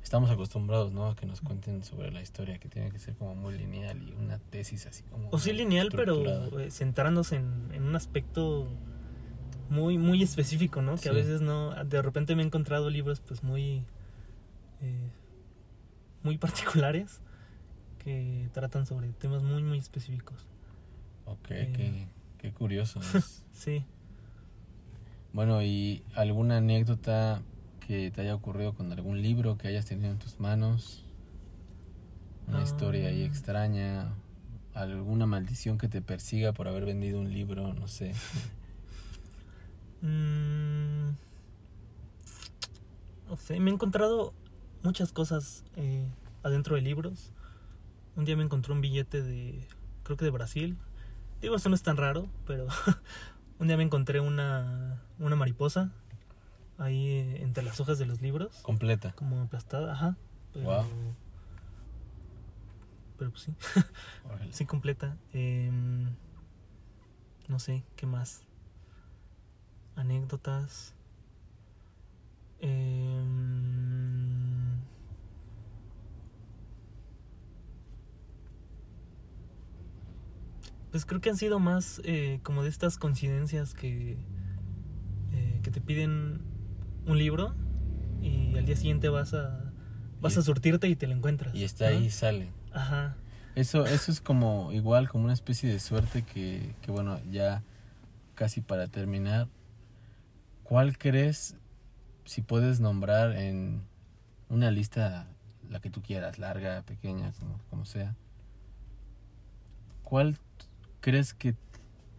estamos 0.00 0.30
acostumbrados, 0.30 0.92
¿no? 0.92 1.08
A 1.08 1.16
que 1.16 1.26
nos 1.26 1.40
cuenten 1.40 1.82
sobre 1.82 2.12
la 2.12 2.22
historia, 2.22 2.58
que 2.58 2.68
tiene 2.68 2.92
que 2.92 3.00
ser 3.00 3.16
como 3.16 3.34
muy 3.34 3.58
lineal 3.58 4.00
y 4.00 4.12
una 4.12 4.38
tesis 4.38 4.86
así 4.86 5.02
como... 5.02 5.28
O 5.30 5.40
sí 5.40 5.52
lineal, 5.52 5.88
pero 5.90 6.60
eh, 6.60 6.70
centrándose 6.70 7.34
en, 7.34 7.70
en 7.72 7.82
un 7.82 7.96
aspecto 7.96 8.68
muy 9.70 9.98
muy 9.98 10.22
específico, 10.22 10.82
¿no? 10.82 10.94
Que 10.96 11.08
a 11.08 11.12
veces 11.12 11.40
no, 11.40 11.74
de 11.84 12.00
repente 12.00 12.36
me 12.36 12.42
he 12.42 12.46
encontrado 12.46 12.90
libros 12.90 13.18
pues 13.18 13.42
muy 13.42 13.82
eh, 14.80 15.10
muy 16.22 16.38
particulares 16.38 17.22
que 17.98 18.48
tratan 18.52 18.86
sobre 18.86 19.08
temas 19.14 19.42
muy 19.42 19.64
muy 19.64 19.78
específicos. 19.78 20.46
Ok, 21.24 21.50
eh, 21.50 21.72
qué, 21.74 22.08
qué 22.38 22.52
curioso. 22.52 23.00
Sí. 23.52 23.84
bueno, 25.32 25.60
¿y 25.62 26.04
alguna 26.14 26.58
anécdota 26.58 27.42
que 27.86 28.10
te 28.10 28.20
haya 28.22 28.34
ocurrido 28.34 28.74
con 28.74 28.90
algún 28.92 29.20
libro 29.22 29.58
que 29.58 29.68
hayas 29.68 29.84
tenido 29.86 30.10
en 30.10 30.18
tus 30.18 30.40
manos? 30.40 31.04
Una 32.46 32.62
historia 32.62 33.08
ahí 33.08 33.22
Ah. 33.22 33.26
extraña, 33.26 34.14
alguna 34.74 35.26
maldición 35.26 35.78
que 35.78 35.88
te 35.88 36.02
persiga 36.02 36.52
por 36.52 36.68
haber 36.68 36.84
vendido 36.84 37.18
un 37.20 37.32
libro, 37.32 37.72
no 37.74 37.86
sé. 37.88 38.12
Mm, 40.02 41.14
no 43.28 43.36
sé, 43.36 43.58
me 43.60 43.70
he 43.70 43.74
encontrado 43.74 44.34
muchas 44.82 45.12
cosas 45.12 45.64
eh, 45.76 46.06
adentro 46.42 46.76
de 46.76 46.82
libros. 46.82 47.32
Un 48.16 48.24
día 48.24 48.36
me 48.36 48.44
encontré 48.44 48.72
un 48.72 48.80
billete 48.80 49.22
de, 49.22 49.66
creo 50.02 50.16
que 50.16 50.24
de 50.24 50.30
Brasil. 50.30 50.76
Digo, 51.40 51.56
eso 51.56 51.68
no 51.68 51.74
es 51.74 51.82
tan 51.82 51.96
raro, 51.96 52.28
pero 52.46 52.66
un 53.58 53.66
día 53.66 53.76
me 53.76 53.82
encontré 53.82 54.20
una, 54.20 55.00
una 55.18 55.36
mariposa 55.36 55.90
ahí 56.78 57.08
eh, 57.08 57.42
entre 57.42 57.62
las 57.64 57.80
hojas 57.80 57.98
de 57.98 58.06
los 58.06 58.20
libros, 58.20 58.56
Completa. 58.62 59.12
como 59.12 59.40
aplastada, 59.42 59.92
ajá. 59.92 60.16
Pero, 63.16 63.30
pues 63.30 63.42
sí, 63.42 63.54
sí 64.50 64.66
completa. 64.66 65.16
Em, 65.32 66.14
no 67.48 67.58
sé, 67.58 67.84
¿qué 67.96 68.06
más? 68.06 68.44
Anécdotas. 69.96 70.94
Em, 72.60 73.74
pues 80.90 81.04
creo 81.06 81.20
que 81.20 81.30
han 81.30 81.36
sido 81.36 81.58
más 81.58 82.00
eh, 82.04 82.40
como 82.42 82.62
de 82.62 82.68
estas 82.68 82.98
coincidencias 82.98 83.74
que, 83.74 84.16
eh, 85.32 85.60
que 85.62 85.70
te 85.70 85.80
piden 85.80 86.40
un 87.06 87.18
libro 87.18 87.54
y 88.22 88.56
al 88.56 88.64
día 88.66 88.76
siguiente 88.76 89.08
vas 89.08 89.34
a 89.34 89.72
vas 90.20 90.36
Y- 90.36 90.38
a 90.38 90.42
surtirte 90.42 90.88
y 90.88 90.96
te 90.96 91.06
lo 91.06 91.14
encuentras. 91.14 91.54
Y 91.54 91.64
está 91.64 91.90
¿no? 91.90 91.96
ahí 91.98 92.06
y 92.06 92.10
sale. 92.10 92.50
Ajá. 92.72 93.16
Eso, 93.54 93.84
eso 93.86 94.10
es 94.10 94.20
como 94.20 94.72
igual, 94.72 95.08
como 95.08 95.24
una 95.24 95.32
especie 95.32 95.70
de 95.70 95.78
suerte 95.78 96.22
que, 96.22 96.74
que 96.82 96.90
bueno, 96.90 97.20
ya 97.30 97.62
casi 98.34 98.60
para 98.60 98.88
terminar, 98.88 99.46
¿cuál 100.64 100.98
crees, 100.98 101.56
si 102.24 102.42
puedes 102.42 102.80
nombrar 102.80 103.36
en 103.36 103.82
una 104.48 104.70
lista, 104.72 105.28
la 105.70 105.78
que 105.80 105.90
tú 105.90 106.02
quieras, 106.02 106.38
larga, 106.38 106.82
pequeña, 106.82 107.32
como, 107.38 107.60
como 107.70 107.84
sea, 107.84 108.16
cuál 110.02 110.36
crees 111.00 111.32
que 111.34 111.54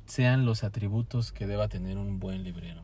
sean 0.06 0.46
los 0.46 0.64
atributos 0.64 1.32
que 1.32 1.48
deba 1.48 1.68
tener 1.68 1.98
un 1.98 2.20
buen 2.20 2.44
librero? 2.44 2.84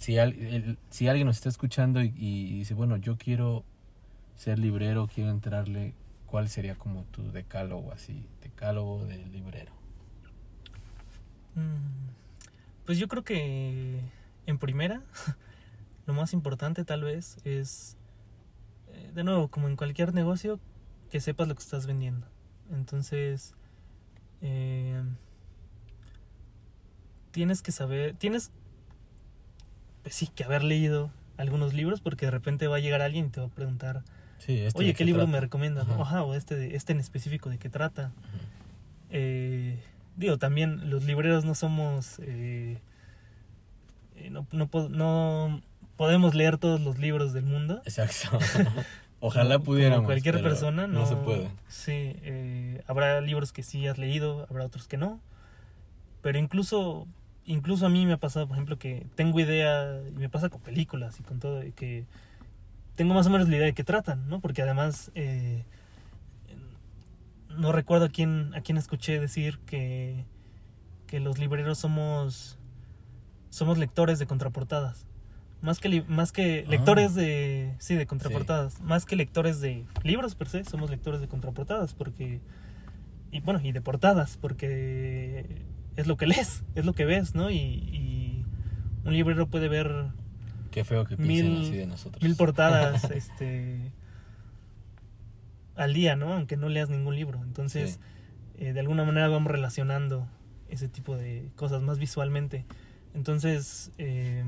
Si, 0.00 0.16
al- 0.16 0.32
el- 0.32 0.78
si 0.88 1.08
alguien 1.08 1.26
nos 1.26 1.36
está 1.36 1.50
escuchando 1.50 2.00
y, 2.00 2.10
dice, 2.54 2.72
bueno, 2.72 2.96
yo 2.96 3.18
quiero 3.18 3.64
ser 4.34 4.58
librero, 4.58 5.06
quiero 5.14 5.28
entrarle, 5.30 5.92
¿cuál 6.24 6.48
sería 6.48 6.74
como 6.74 7.04
tu 7.04 7.30
decálogo 7.32 7.92
así? 7.92 8.24
Decálogo 8.42 9.04
del 9.04 9.30
librero. 9.30 9.72
Mm, 11.54 12.08
Pues 12.86 12.96
yo 12.98 13.08
creo 13.08 13.24
que 13.24 14.00
en 14.46 14.58
primera, 14.58 15.02
lo 16.06 16.14
más 16.14 16.32
importante 16.32 16.82
tal 16.86 17.02
vez 17.04 17.36
es, 17.44 17.98
eh, 18.88 19.10
de 19.14 19.22
nuevo, 19.22 19.48
como 19.48 19.68
en 19.68 19.76
cualquier 19.76 20.14
negocio, 20.14 20.58
que 21.10 21.20
sepas 21.20 21.46
lo 21.46 21.54
que 21.54 21.62
estás 21.62 21.86
vendiendo. 21.86 22.26
Entonces, 22.72 23.54
eh, 24.40 25.02
tienes 27.32 27.60
que 27.60 27.70
saber, 27.70 28.14
tienes, 28.14 28.50
pues 30.10 30.16
sí, 30.16 30.26
que 30.34 30.42
haber 30.42 30.64
leído 30.64 31.12
algunos 31.36 31.72
libros 31.72 32.00
porque 32.00 32.26
de 32.26 32.32
repente 32.32 32.66
va 32.66 32.76
a 32.76 32.80
llegar 32.80 33.00
alguien 33.00 33.26
y 33.26 33.28
te 33.28 33.38
va 33.40 33.46
a 33.46 33.50
preguntar, 33.50 34.02
Sí, 34.38 34.58
¿este 34.58 34.76
oye, 34.78 34.92
¿qué 34.94 35.04
libro 35.04 35.20
trata? 35.22 35.32
me 35.32 35.40
recomiendas? 35.40 35.86
no? 35.86 36.02
Ajá. 36.02 36.24
O 36.24 36.34
este, 36.34 36.56
de- 36.56 36.74
este 36.74 36.92
en 36.92 36.98
específico, 36.98 37.48
¿de 37.48 37.58
qué 37.58 37.68
trata? 37.68 38.10
Eh, 39.10 39.78
digo, 40.16 40.36
también 40.38 40.90
los 40.90 41.04
libreros 41.04 41.44
no 41.44 41.54
somos... 41.54 42.18
eh, 42.22 42.78
eh, 44.16 44.30
no, 44.30 44.46
no, 44.52 44.68
no 44.88 45.62
podemos 45.96 46.34
leer 46.34 46.58
todos 46.58 46.80
los 46.80 46.98
libros 46.98 47.32
del 47.32 47.44
mundo. 47.44 47.80
Exacto. 47.84 48.36
Ojalá 49.20 49.58
pudiéramos. 49.60 49.98
Como 49.98 50.06
cualquier 50.08 50.42
persona, 50.42 50.86
no, 50.88 51.00
No 51.00 51.06
se 51.06 51.14
puede. 51.16 51.50
Sí, 51.68 51.92
eh, 52.22 52.82
habrá 52.88 53.20
libros 53.20 53.52
que 53.52 53.62
sí 53.62 53.86
has 53.86 53.98
leído, 53.98 54.46
habrá 54.50 54.64
otros 54.64 54.88
que 54.88 54.96
no. 54.96 55.20
Pero 56.22 56.38
incluso, 56.38 57.06
incluso 57.44 57.86
a 57.86 57.88
mí 57.88 58.06
me 58.06 58.12
ha 58.12 58.18
pasado, 58.18 58.46
por 58.46 58.56
ejemplo, 58.56 58.78
que 58.78 59.06
tengo 59.14 59.40
idea, 59.40 60.00
y 60.08 60.18
me 60.18 60.28
pasa 60.28 60.48
con 60.48 60.60
películas 60.60 61.18
y 61.20 61.22
con 61.22 61.38
todo, 61.40 61.60
que 61.74 62.06
tengo 62.96 63.14
más 63.14 63.26
o 63.26 63.30
menos 63.30 63.48
la 63.48 63.56
idea 63.56 63.66
de 63.66 63.72
qué 63.74 63.84
tratan, 63.84 64.28
¿no? 64.28 64.40
Porque 64.40 64.62
además, 64.62 65.10
eh, 65.14 65.64
no 67.48 67.72
recuerdo 67.72 68.06
a 68.06 68.08
quién, 68.08 68.54
a 68.54 68.60
quién 68.60 68.78
escuché 68.78 69.18
decir 69.20 69.58
que, 69.66 70.24
que 71.06 71.20
los 71.20 71.38
libreros 71.38 71.78
somos, 71.78 72.58
somos 73.50 73.78
lectores 73.78 74.18
de 74.18 74.26
contraportadas. 74.26 75.06
Más 75.62 75.78
que, 75.78 76.02
más 76.08 76.32
que 76.32 76.64
Ah. 76.66 76.70
lectores 76.70 77.14
de, 77.14 77.74
sí, 77.78 77.94
de 77.94 78.06
contraportadas. 78.06 78.80
Más 78.80 79.04
que 79.04 79.16
lectores 79.16 79.60
de 79.60 79.84
libros 80.02 80.34
per 80.34 80.48
se, 80.48 80.64
somos 80.64 80.88
lectores 80.90 81.20
de 81.20 81.28
contraportadas 81.28 81.92
porque, 81.92 82.40
y 83.30 83.40
bueno, 83.40 83.60
y 83.62 83.72
de 83.72 83.82
portadas, 83.82 84.38
porque 84.40 85.66
es 86.00 86.06
lo 86.06 86.16
que 86.16 86.26
lees, 86.26 86.62
es 86.74 86.84
lo 86.84 86.92
que 86.92 87.04
ves, 87.04 87.34
¿no? 87.34 87.50
Y, 87.50 87.56
y 87.56 88.44
un 89.04 89.12
librero 89.12 89.46
puede 89.48 89.68
ver 89.68 90.06
Qué 90.70 90.84
feo 90.84 91.04
que 91.04 91.16
piensen 91.16 91.52
mil, 91.52 91.62
así 91.66 91.76
de 91.76 91.86
nosotros. 91.86 92.22
mil 92.22 92.36
portadas 92.36 93.04
este 93.10 93.92
al 95.76 95.94
día, 95.94 96.14
¿no? 96.16 96.32
Aunque 96.34 96.56
no 96.56 96.68
leas 96.68 96.90
ningún 96.90 97.16
libro. 97.16 97.42
Entonces, 97.42 97.98
Sí. 98.58 98.64
eh, 98.66 98.72
de 98.72 98.80
alguna 98.80 99.04
manera 99.04 99.28
vamos 99.28 99.50
relacionando 99.50 100.26
ese 100.68 100.88
tipo 100.88 101.16
de 101.16 101.50
cosas 101.56 101.82
más 101.82 101.98
visualmente. 101.98 102.66
Entonces, 103.14 103.90
eh, 103.98 104.44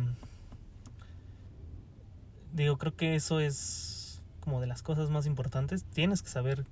digo, 2.52 2.78
creo 2.78 2.94
que 2.94 3.14
eso 3.14 3.40
es 3.40 4.22
como 4.40 4.60
de 4.60 4.66
las 4.66 4.82
cosas 4.82 5.10
más 5.10 5.26
importantes. 5.26 5.84
Tienes 5.84 6.22
que 6.22 6.28
saber 6.28 6.64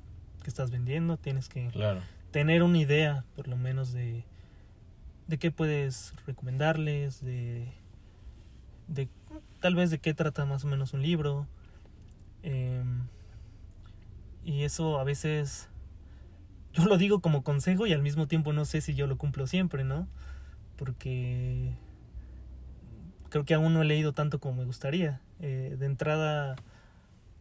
qué 0.42 0.48
estás 0.48 0.70
vendiendo, 0.70 1.16
tienes 1.16 1.48
que 1.48 1.68
Claro. 1.68 2.00
tener 2.30 2.62
una 2.62 2.78
idea, 2.78 3.24
por 3.36 3.48
lo 3.48 3.56
menos, 3.56 3.92
de, 3.92 4.24
de 5.30 5.38
qué 5.38 5.52
puedes 5.52 6.12
recomendarles, 6.26 7.24
de, 7.24 7.72
de 8.88 9.08
tal 9.60 9.76
vez 9.76 9.90
de 9.90 10.00
qué 10.00 10.12
trata 10.12 10.44
más 10.44 10.64
o 10.64 10.66
menos 10.66 10.92
un 10.92 11.02
libro. 11.02 11.46
Em, 12.42 13.06
y 14.44 14.64
eso 14.64 14.98
a 14.98 15.04
veces 15.04 15.68
yo 16.72 16.84
lo 16.84 16.98
digo 16.98 17.20
como 17.20 17.44
consejo 17.44 17.86
y 17.86 17.92
al 17.92 18.02
mismo 18.02 18.26
tiempo 18.26 18.52
no 18.52 18.64
sé 18.64 18.80
si 18.80 18.94
yo 18.94 19.06
lo 19.06 19.18
cumplo 19.18 19.46
siempre, 19.46 19.84
¿no? 19.84 20.08
Porque 20.76 21.74
creo 23.28 23.44
que 23.44 23.54
aún 23.54 23.72
no 23.72 23.82
he 23.82 23.84
leído 23.84 24.12
tanto 24.12 24.40
como 24.40 24.56
me 24.56 24.64
gustaría. 24.64 25.20
Eh, 25.38 25.76
de 25.78 25.86
entrada, 25.86 26.56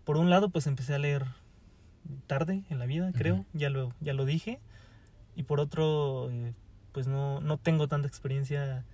por 0.05 0.17
un 0.17 0.29
lado, 0.29 0.49
pues 0.49 0.67
empecé 0.67 0.93
a 0.93 0.99
leer 0.99 1.25
tarde 2.27 2.63
en 2.69 2.77
la 2.77 2.85
vida, 2.85 3.11
creo, 3.13 3.45
ya 3.53 3.71
lo, 3.71 3.93
ya 3.99 4.13
lo 4.13 4.25
dije. 4.25 4.59
Y 5.35 5.43
por 5.43 5.59
otro, 5.59 6.29
eh, 6.29 6.53
pues 6.91 7.07
no, 7.07 7.39
no 7.41 7.57
tengo 7.57 7.87
tanta 7.87 8.07
experiencia. 8.07 8.85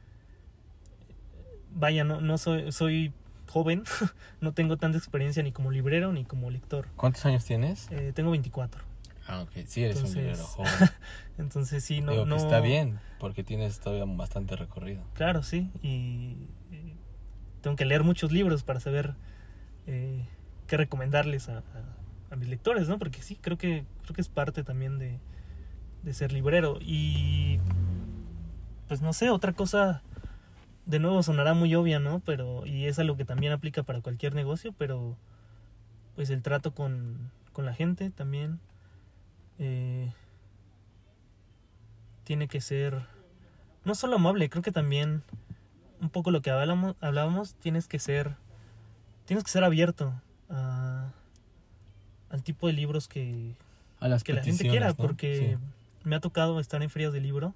Vaya, 1.73 2.03
no, 2.03 2.21
no 2.21 2.37
soy, 2.37 2.71
soy 2.71 3.13
joven, 3.49 3.83
no 4.41 4.53
tengo 4.53 4.77
tanta 4.77 4.97
experiencia 4.97 5.43
ni 5.43 5.51
como 5.51 5.71
librero 5.71 6.11
ni 6.13 6.23
como 6.25 6.49
lector. 6.49 6.87
¿Cuántos 6.95 7.25
años 7.25 7.43
tienes? 7.45 7.87
Eh, 7.91 8.11
tengo 8.15 8.31
24. 8.31 8.83
Ah, 9.27 9.41
ok. 9.41 9.51
Sí, 9.65 9.83
eres 9.83 9.97
entonces- 9.97 10.15
un 10.17 10.21
librero 10.23 10.43
joven. 10.45 10.71
Entonces 11.37 11.83
sí, 11.83 12.01
no, 12.01 12.11
Digo 12.11 12.25
no... 12.25 12.37
que 12.37 12.41
está 12.43 12.59
bien, 12.61 12.99
porque 13.19 13.43
tienes 13.43 13.79
todavía 13.79 14.05
bastante 14.05 14.55
recorrido. 14.55 15.03
Claro, 15.15 15.43
sí. 15.43 15.69
Y 15.81 16.47
eh, 16.71 16.95
tengo 17.61 17.75
que 17.75 17.85
leer 17.85 18.03
muchos 18.03 18.31
libros 18.31 18.63
para 18.63 18.79
saber 18.79 19.15
eh, 19.87 20.25
qué 20.67 20.77
recomendarles 20.77 21.49
a, 21.49 21.57
a- 21.59 21.63
a 22.31 22.35
mis 22.37 22.47
lectores, 22.49 22.87
¿no? 22.87 22.97
Porque 22.99 23.21
sí, 23.21 23.35
creo 23.41 23.57
que, 23.57 23.85
creo 24.03 24.15
que 24.15 24.21
es 24.21 24.29
parte 24.29 24.63
también 24.63 24.97
de, 24.97 25.19
de 26.05 26.13
ser 26.13 26.31
librero. 26.31 26.77
Y 26.79 27.59
pues 28.87 29.01
no 29.01 29.11
sé, 29.11 29.29
otra 29.29 29.53
cosa, 29.53 30.01
de 30.85 30.99
nuevo 30.99 31.23
sonará 31.23 31.53
muy 31.53 31.73
obvia, 31.75 31.99
¿no? 31.99 32.21
Pero, 32.25 32.65
y 32.65 32.85
es 32.85 32.99
algo 32.99 33.17
que 33.17 33.25
también 33.25 33.51
aplica 33.51 33.83
para 33.83 34.01
cualquier 34.01 34.35
negocio, 34.35 34.73
pero 34.77 35.17
pues 36.15 36.29
el 36.29 36.41
trato 36.43 36.73
con, 36.73 37.31
con 37.51 37.65
la 37.65 37.73
gente 37.73 38.09
también 38.11 38.59
eh, 39.59 40.13
tiene 42.23 42.47
que 42.47 42.61
ser 42.61 43.01
no 43.83 43.95
solo 43.95 44.15
amable, 44.15 44.49
creo 44.49 44.63
que 44.63 44.71
también 44.71 45.23
un 45.99 46.09
poco 46.09 46.31
lo 46.31 46.41
que 46.41 46.51
hablamos, 46.51 46.95
hablábamos, 47.01 47.55
tienes 47.55 47.87
que 47.87 47.99
ser 47.99 48.35
tienes 49.25 49.43
que 49.43 49.49
ser 49.49 49.63
abierto 49.63 50.13
a, 50.49 51.11
al 52.29 52.43
tipo 52.43 52.67
de 52.67 52.73
libros 52.73 53.07
que, 53.07 53.55
A 53.99 54.07
las 54.07 54.23
que 54.23 54.33
la 54.33 54.43
gente 54.43 54.67
quiera, 54.69 54.89
¿no? 54.89 54.95
porque 54.95 55.57
Sí. 55.59 55.65
Me 56.05 56.15
ha 56.15 56.19
tocado 56.19 56.59
estar 56.59 56.81
en 56.81 56.89
ferias 56.89 57.11
de 57.13 57.19
libro. 57.19 57.53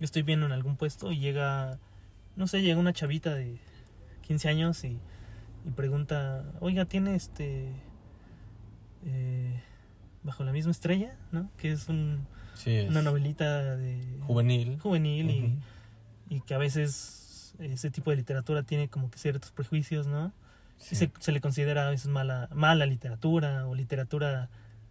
Yo 0.00 0.04
estoy 0.04 0.22
viendo 0.22 0.46
en 0.46 0.52
algún 0.52 0.76
puesto 0.76 1.12
y 1.12 1.18
llega, 1.18 1.78
no 2.36 2.46
sé, 2.46 2.62
llega 2.62 2.78
una 2.80 2.92
chavita 2.92 3.34
de 3.34 3.58
15 4.22 4.48
años 4.48 4.84
y, 4.84 4.98
y 5.66 5.70
pregunta, 5.76 6.44
oiga, 6.60 6.84
¿tiene 6.84 7.14
este... 7.14 7.72
eh, 9.04 9.60
bajo 10.22 10.44
la 10.44 10.52
misma 10.52 10.72
estrella, 10.72 11.16
¿no? 11.32 11.50
Que 11.56 11.72
es 11.72 11.88
un, 11.88 12.26
Sí, 12.54 12.74
es 12.74 12.90
una 12.90 13.02
novelita 13.02 13.76
de 13.76 14.00
juvenil. 14.26 14.78
juvenil 14.80 15.30
y, 15.30 15.58
y 16.28 16.40
que 16.40 16.54
a 16.54 16.58
veces 16.58 17.54
ese 17.60 17.90
tipo 17.90 18.10
de 18.10 18.16
literatura 18.16 18.62
tiene 18.64 18.88
como 18.88 19.10
que 19.10 19.18
ciertos 19.18 19.50
prejuicios, 19.52 20.06
¿no? 20.06 20.32
Sí. 20.78 20.94
Y 20.94 20.96
se, 20.98 21.12
se 21.18 21.32
le 21.32 21.40
considera 21.40 21.86
a 21.86 21.90
veces 21.90 22.08
mala, 22.08 22.48
mala 22.52 22.86
literatura 22.86 23.66
o 23.66 23.74
literatura 23.74 24.48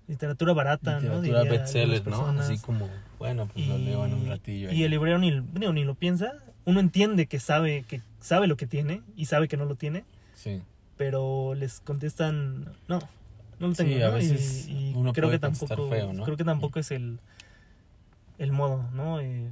literatura 0.08 0.54
barata, 0.54 1.00
¿no? 1.00 1.22
Literatura 1.22 1.42
Diría 1.44 1.60
bestseller, 1.60 2.08
¿no? 2.08 2.28
Así 2.40 2.58
como, 2.60 2.90
bueno, 3.20 3.48
pues 3.54 3.68
lo 3.68 3.78
leo 3.78 4.06
en 4.06 4.14
un 4.14 4.28
ratillo. 4.28 4.72
y 4.72 4.84
el 4.84 4.92
librero 4.92 5.18
ni, 5.20 5.32
digo, 5.54 5.74
ni 5.74 5.84
lo 5.84 5.96
piensa. 5.96 6.34
Uno 6.66 6.80
entiende 6.80 7.28
que 7.28 7.40
sabe, 7.40 7.84
que 7.88 8.02
sabe 8.20 8.48
lo 8.48 8.58
que 8.58 8.68
tiene 8.68 9.02
y 9.16 9.26
sabe 9.26 9.48
que 9.48 9.56
no 9.58 9.66
lo 9.66 9.76
tiene, 9.76 10.04
Sí. 10.34 10.62
pero 10.98 11.54
les 11.56 11.80
contestan, 11.80 12.66
no, 12.88 13.00
no 13.60 13.68
lo 13.68 13.76
Sí, 13.76 13.84
tengo. 13.86 14.06
a 14.06 14.10
¿no? 14.10 14.14
veces 14.16 14.68
y, 14.68 14.90
y 14.90 14.94
uno 14.94 15.14
creo 15.14 15.28
puede 15.30 15.38
que 15.38 15.42
tampoco, 15.42 15.90
feo, 15.90 16.12
¿no? 16.14 16.24
creo 16.26 16.36
que 16.38 16.44
tampoco 16.44 16.80
es 16.80 16.92
el, 16.92 17.20
el 18.38 18.52
modo, 18.52 18.90
¿no? 18.94 19.20
Eh, 19.22 19.50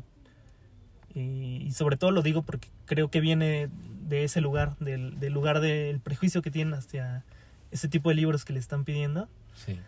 y, 1.14 1.64
y 1.68 1.72
sobre 1.72 1.96
todo 1.98 2.12
lo 2.12 2.22
digo 2.22 2.42
porque 2.42 2.68
creo 2.86 3.10
que 3.10 3.22
viene 3.22 3.70
de 4.08 4.24
ese 4.26 4.42
lugar, 4.42 4.76
del, 4.80 5.18
del 5.20 5.32
lugar 5.34 5.62
del 5.62 6.00
prejuicio 6.00 6.42
que 6.42 6.52
tienen 6.52 6.74
hacia 6.74 7.24
ese 7.72 7.88
tipo 7.88 8.10
de 8.10 8.16
libros 8.16 8.44
que 8.46 8.54
le 8.54 8.60
están 8.60 8.84
pidiendo. 8.84 9.28
Sí. 9.56 9.80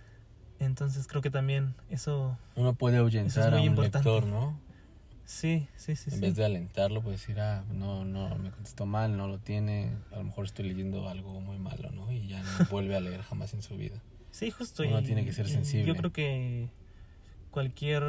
Entonces 0.59 1.07
creo 1.07 1.21
que 1.21 1.29
también 1.29 1.75
eso, 1.89 2.37
Uno 2.55 2.73
puede 2.73 2.97
ahuyentar 2.97 3.51
muy 3.51 3.59
a 3.59 3.61
un 3.61 3.67
importante. 3.67 4.09
lector, 4.09 4.25
¿no? 4.27 4.59
sí, 5.25 5.67
sí, 5.75 5.95
sí. 5.95 6.09
En 6.09 6.15
sí. 6.15 6.21
vez 6.21 6.35
de 6.35 6.45
alentarlo, 6.45 7.01
puede 7.01 7.17
decir, 7.17 7.39
ah, 7.39 7.63
no, 7.71 8.05
no, 8.05 8.35
me 8.37 8.49
contestó 8.49 8.85
mal, 8.85 9.17
no 9.17 9.27
lo 9.27 9.39
tiene. 9.39 9.91
A 10.11 10.17
lo 10.17 10.23
mejor 10.23 10.45
estoy 10.45 10.67
leyendo 10.67 11.09
algo 11.09 11.39
muy 11.41 11.59
malo, 11.59 11.91
¿no? 11.91 12.11
Y 12.11 12.27
ya 12.27 12.41
no 12.41 12.49
vuelve 12.69 12.95
a 12.95 12.99
leer 13.01 13.21
jamás 13.21 13.53
en 13.53 13.61
su 13.61 13.75
vida. 13.77 14.01
Sí, 14.31 14.49
justo. 14.51 14.83
Uno 14.83 14.99
y- 15.01 15.03
tiene 15.03 15.25
que 15.25 15.33
ser 15.33 15.49
sensible. 15.49 15.85
Yo 15.87 15.95
creo 15.95 16.11
que 16.11 16.69
cualquier, 17.51 18.03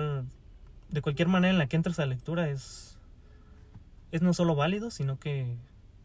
de 0.91 1.03
cualquier 1.03 1.29
manera 1.29 1.53
en 1.53 1.59
la 1.59 1.67
que 1.67 1.77
entres 1.77 1.99
a 1.99 2.03
la 2.07 2.15
lectura 2.15 2.49
es, 2.49 2.99
es 4.13 4.23
no 4.23 4.33
solo 4.33 4.55
válido, 4.55 4.91
sino 4.91 5.19
que 5.19 5.57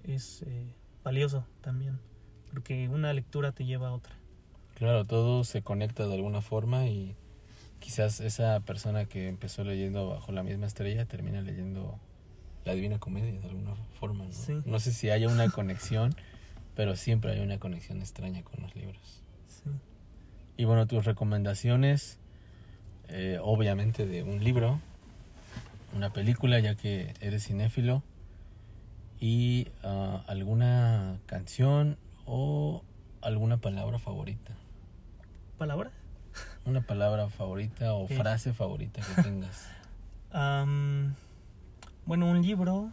es 0.03 0.43
eh, 0.47 0.65
valioso 1.03 1.45
también. 1.61 1.99
Porque 2.51 2.87
una 2.89 3.13
lectura 3.13 3.51
te 3.51 3.65
lleva 3.65 3.89
a 3.89 3.93
otra. 3.93 4.15
Claro, 4.83 5.05
todo 5.05 5.45
se 5.45 5.61
conecta 5.61 6.05
de 6.07 6.13
alguna 6.13 6.41
forma 6.41 6.87
y 6.87 7.15
quizás 7.79 8.19
esa 8.19 8.59
persona 8.59 9.05
que 9.05 9.29
empezó 9.29 9.63
leyendo 9.63 10.09
bajo 10.09 10.33
la 10.33 10.43
misma 10.43 10.65
estrella 10.65 11.05
termina 11.05 11.39
leyendo 11.39 11.97
la 12.65 12.73
Divina 12.73 12.99
Comedia 12.99 13.39
de 13.39 13.47
alguna 13.47 13.75
forma, 13.97 14.25
¿no? 14.25 14.33
Sí. 14.33 14.61
No 14.65 14.81
sé 14.81 14.91
si 14.91 15.09
haya 15.09 15.29
una 15.29 15.49
conexión, 15.49 16.13
pero 16.75 16.97
siempre 16.97 17.31
hay 17.31 17.39
una 17.39 17.59
conexión 17.59 18.01
extraña 18.01 18.43
con 18.43 18.61
los 18.61 18.75
libros. 18.75 19.21
Sí. 19.47 19.69
Y 20.57 20.65
bueno, 20.65 20.85
tus 20.85 21.05
recomendaciones, 21.05 22.19
eh, 23.07 23.39
obviamente 23.41 24.05
de 24.05 24.23
un 24.23 24.43
libro, 24.43 24.81
una 25.95 26.11
película, 26.11 26.59
ya 26.59 26.75
que 26.75 27.13
eres 27.21 27.47
cinéfilo, 27.47 28.03
y 29.17 29.69
ah, 29.81 30.25
alguna 30.27 31.21
canción 31.25 31.97
o 32.25 32.83
alguna 33.21 33.61
palabra 33.61 33.97
favorita. 33.97 34.57
¿Palabra? 35.57 35.91
Una 36.65 36.81
palabra 36.81 37.29
favorita 37.29 37.93
o 37.93 38.07
frase 38.07 38.53
favorita 38.53 39.01
que 39.01 39.21
tengas. 39.21 39.69
Am, 40.31 41.15
bueno, 42.05 42.27
un 42.27 42.41
libro. 42.41 42.91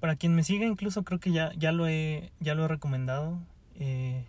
Para 0.00 0.16
quien 0.16 0.34
me 0.34 0.44
siga, 0.44 0.66
incluso 0.66 1.02
creo 1.02 1.18
que 1.18 1.32
ya, 1.32 1.52
ya 1.54 1.72
lo 1.72 1.86
he, 1.86 2.30
ya 2.40 2.54
lo 2.54 2.64
he 2.64 2.68
recomendado. 2.68 3.38
Eh, 3.76 4.26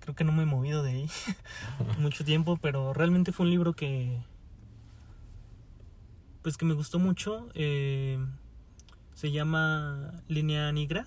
creo 0.00 0.14
que 0.14 0.24
no 0.24 0.32
me 0.32 0.44
he 0.44 0.46
movido 0.46 0.82
de 0.82 0.92
ahí 0.92 1.10
mucho 1.98 2.24
tiempo, 2.24 2.56
pero 2.56 2.94
realmente 2.94 3.32
fue 3.32 3.44
un 3.44 3.50
libro 3.50 3.74
que, 3.74 4.18
pues 6.40 6.56
que 6.56 6.64
me 6.64 6.74
gustó 6.74 6.98
mucho. 6.98 7.48
Eh, 7.54 8.18
se 9.14 9.30
llama 9.30 10.22
Línea 10.26 10.72
Negra 10.72 11.06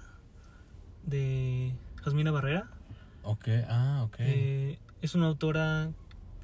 de 1.06 1.74
Jasmina 2.03 2.32
Barrera. 2.32 2.70
Ok, 3.24 3.47
ah, 3.68 4.03
ok. 4.06 4.16
Eh, 4.20 4.80
es 5.01 5.16
una 5.16 5.28
autora 5.28 5.91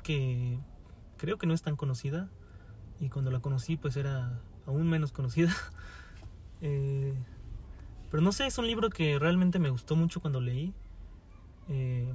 que 0.03 0.57
creo 1.17 1.37
que 1.37 1.45
no 1.47 1.53
es 1.53 1.61
tan 1.61 1.75
conocida 1.75 2.29
y 2.99 3.09
cuando 3.09 3.29
la 3.31 3.39
conocí 3.39 3.77
pues 3.77 3.95
era 3.97 4.39
aún 4.65 4.89
menos 4.89 5.11
conocida. 5.11 5.51
Eh, 6.63 7.15
pero 8.11 8.21
no 8.21 8.31
sé, 8.31 8.45
es 8.45 8.55
un 8.59 8.67
libro 8.67 8.91
que 8.91 9.17
realmente 9.17 9.57
me 9.57 9.71
gustó 9.71 9.95
mucho 9.95 10.21
cuando 10.21 10.39
leí. 10.41 10.75
Eh, 11.69 12.13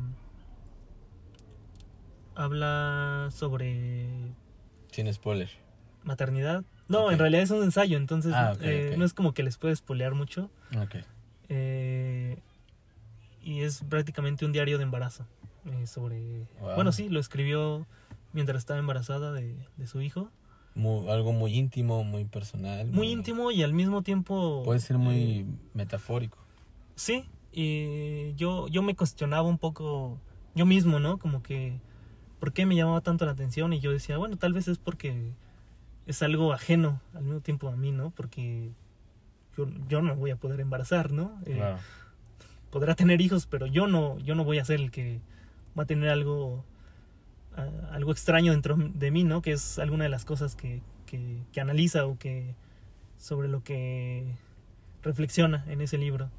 habla 2.36 3.28
sobre 3.32 4.08
Sin 4.92 5.12
spoiler. 5.12 5.50
maternidad. 6.04 6.64
No, 6.88 7.10
en 7.10 7.18
realidad 7.18 7.42
es 7.42 7.50
un 7.50 7.64
ensayo, 7.64 7.96
entonces 7.96 8.32
Ah, 8.36 8.54
eh, 8.60 8.94
no 8.96 9.04
es 9.04 9.14
como 9.14 9.34
que 9.34 9.42
les 9.42 9.58
puede 9.58 9.74
spoilear 9.74 10.14
mucho. 10.14 10.48
Ok. 10.80 10.96
Eh, 11.48 12.38
y 13.42 13.60
es 13.60 13.82
prácticamente 13.88 14.44
un 14.44 14.52
diario 14.52 14.78
de 14.78 14.84
embarazo. 14.84 15.26
eh, 15.66 15.86
sobre. 15.86 16.46
Wow. 16.60 16.74
Bueno, 16.76 16.92
sí, 16.92 17.08
lo 17.08 17.20
escribió 17.20 17.86
mientras 18.32 18.58
estaba 18.58 18.78
embarazada 18.78 19.32
de, 19.32 19.56
de 19.76 19.86
su 19.86 20.00
hijo. 20.00 20.28
Mu- 20.74 21.10
algo 21.10 21.32
muy 21.32 21.54
íntimo, 21.54 22.04
muy 22.04 22.24
personal. 22.24 22.86
Muy 22.88 23.08
íntimo 23.10 23.50
y 23.50 23.62
al 23.62 23.72
mismo 23.72 24.02
tiempo. 24.02 24.62
Puede 24.64 24.80
ser 24.80 24.98
muy 24.98 25.14
eh, 25.40 25.46
metafórico. 25.74 26.38
sí, 26.94 27.24
y 27.52 28.34
yo, 28.34 28.68
yo 28.68 28.82
me 28.82 28.94
cuestionaba 28.94 29.48
un 29.48 29.56
poco 29.58 30.18
yo 30.54 30.66
mismo, 30.66 30.98
¿no? 31.00 31.18
Como 31.18 31.42
que. 31.42 31.80
¿Por 32.38 32.52
qué 32.52 32.66
me 32.66 32.76
llamaba 32.76 33.00
tanto 33.00 33.24
la 33.24 33.32
atención? 33.32 33.72
Y 33.72 33.80
yo 33.80 33.90
decía, 33.90 34.18
bueno, 34.18 34.36
tal 34.36 34.52
vez 34.52 34.68
es 34.68 34.76
porque 34.76 35.32
es 36.04 36.22
algo 36.22 36.52
ajeno 36.52 37.00
al 37.14 37.22
mismo 37.24 37.40
tiempo 37.40 37.68
a 37.70 37.76
mí, 37.76 37.92
¿no? 37.92 38.10
Porque 38.10 38.72
yo, 39.56 39.66
yo 39.88 40.02
no 40.02 40.14
voy 40.16 40.30
a 40.30 40.36
poder 40.36 40.60
embarazar, 40.60 41.12
¿no? 41.12 41.40
Eh, 41.46 41.54
Claro. 41.56 41.78
podrá 42.70 42.94
tener 42.94 43.20
hijos, 43.20 43.46
pero 43.46 43.66
yo 43.66 43.86
no, 43.86 44.18
yo 44.18 44.34
no 44.34 44.44
voy 44.44 44.58
a 44.58 44.64
ser 44.64 44.80
el 44.80 44.90
que 44.90 45.20
va 45.78 45.84
a 45.84 45.86
tener 45.86 46.08
algo, 46.10 46.64
algo 47.90 48.12
extraño 48.12 48.52
dentro 48.52 48.76
de 48.76 49.10
mí, 49.10 49.24
¿no? 49.24 49.40
Que 49.42 49.52
es 49.52 49.78
alguna 49.78 50.04
de 50.04 50.10
las 50.10 50.24
cosas 50.24 50.56
que, 50.56 50.82
que, 51.06 51.38
que 51.52 51.60
analiza 51.60 52.06
o 52.06 52.18
que 52.18 52.54
sobre 53.18 53.48
lo 53.48 53.62
que 53.62 54.26
reflexiona 55.02 55.64
en 55.68 55.80
ese 55.80 55.96
libro. 55.98 56.30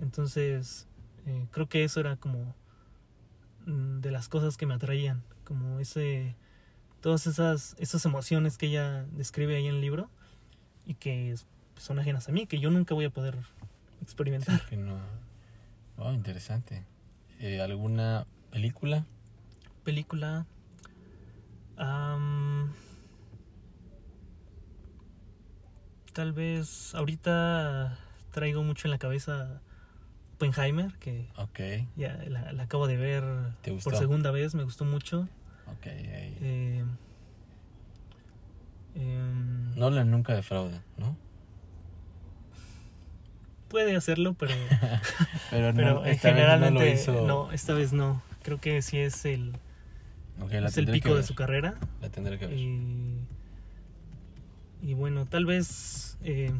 Entonces, 0.00 0.86
eh, 1.26 1.46
creo 1.50 1.68
que 1.68 1.84
eso 1.84 2.00
era 2.00 2.16
como 2.16 2.54
mm, 3.66 4.00
de 4.00 4.10
las 4.10 4.28
cosas 4.28 4.56
que 4.56 4.66
me 4.66 4.74
atraían, 4.74 5.22
como 5.44 5.80
ese, 5.80 6.36
todas 7.00 7.26
esas, 7.26 7.74
esas 7.78 8.04
emociones 8.04 8.56
que 8.58 8.66
ella 8.66 9.04
describe 9.12 9.56
ahí 9.56 9.66
en 9.66 9.74
el 9.76 9.80
libro 9.80 10.08
y 10.86 10.94
que 10.94 11.34
son 11.80 11.98
ajenas 11.98 12.28
a 12.28 12.32
mí, 12.32 12.46
que 12.46 12.58
yo 12.60 12.70
nunca 12.70 12.94
voy 12.94 13.06
a 13.06 13.10
poder 13.10 13.36
experimentar. 14.02 14.60
Que 14.66 14.76
no. 14.76 14.98
Oh, 15.96 16.12
interesante. 16.12 16.84
Eh, 17.40 17.60
¿Alguna 17.60 18.26
película? 18.50 19.04
película. 19.84 20.46
am, 21.78 22.72
tal 26.12 26.32
vez 26.32 26.94
ahorita 26.94 27.98
traigo 28.30 28.62
mucho 28.62 28.86
en 28.88 28.90
la 28.92 28.98
cabeza 28.98 29.60
Oppenheimer, 30.34 30.92
que 30.98 31.28
Ok, 31.36 31.60
ya 31.96 32.16
la, 32.28 32.52
la 32.52 32.62
acabo 32.64 32.86
de 32.86 32.96
ver 32.96 33.24
¿Te 33.62 33.70
por 33.70 33.82
gustó? 33.82 33.96
segunda 33.96 34.30
vez, 34.30 34.54
me 34.54 34.64
gustó 34.64 34.84
mucho. 34.84 35.28
ok. 35.66 35.86
ahí. 35.86 36.38
Eh, 36.40 36.84
em, 38.96 39.74
Nolan 39.76 40.10
nunca 40.10 40.34
defrauda, 40.34 40.82
¿no? 40.98 41.16
Puede 43.70 43.96
hacerlo, 43.96 44.34
pero, 44.34 44.52
Pero, 45.50 45.72
no, 45.72 45.94
no 46.04 46.14
generalmente 46.16 46.92
hizo. 46.92 47.26
no, 47.26 47.52
esta 47.52 47.72
vez 47.72 47.92
no. 47.92 48.20
Creo 48.42 48.60
que 48.60 48.82
sí 48.82 48.98
es 48.98 49.24
el, 49.24 49.52
Ok, 50.42 50.52
la 50.52 50.68
es 50.68 50.76
el 50.76 50.86
pico 50.90 51.10
que 51.10 51.14
de 51.16 51.22
su 51.22 51.34
carrera. 51.34 51.74
La 52.02 52.08
tendré 52.10 52.38
que 52.38 52.46
ver. 52.46 52.56
Y, 52.58 53.16
y 54.82 54.94
bueno, 54.94 55.26
tal 55.26 55.46
vez 55.46 56.18
eh, 56.24 56.50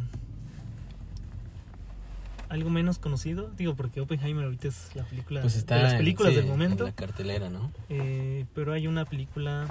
algo 2.48 2.70
menos 2.70 2.98
conocido, 2.98 3.50
digo, 3.56 3.74
porque 3.74 4.00
Oppenheimer 4.00 4.44
ahorita 4.44 4.68
es 4.68 4.90
la 4.94 5.04
película 5.04 5.40
Pues 5.40 5.56
está 5.56 5.76
de 5.76 5.82
las 5.82 5.92
en- 5.92 5.98
películas 5.98 6.32
sí, 6.32 6.36
del 6.36 6.44
en 6.46 6.50
momento, 6.50 6.84
la 6.84 6.92
cartelera, 6.92 7.48
¿no? 7.50 7.72
eh, 7.88 8.44
pero 8.54 8.72
hay 8.72 8.86
una 8.86 9.04
película 9.04 9.66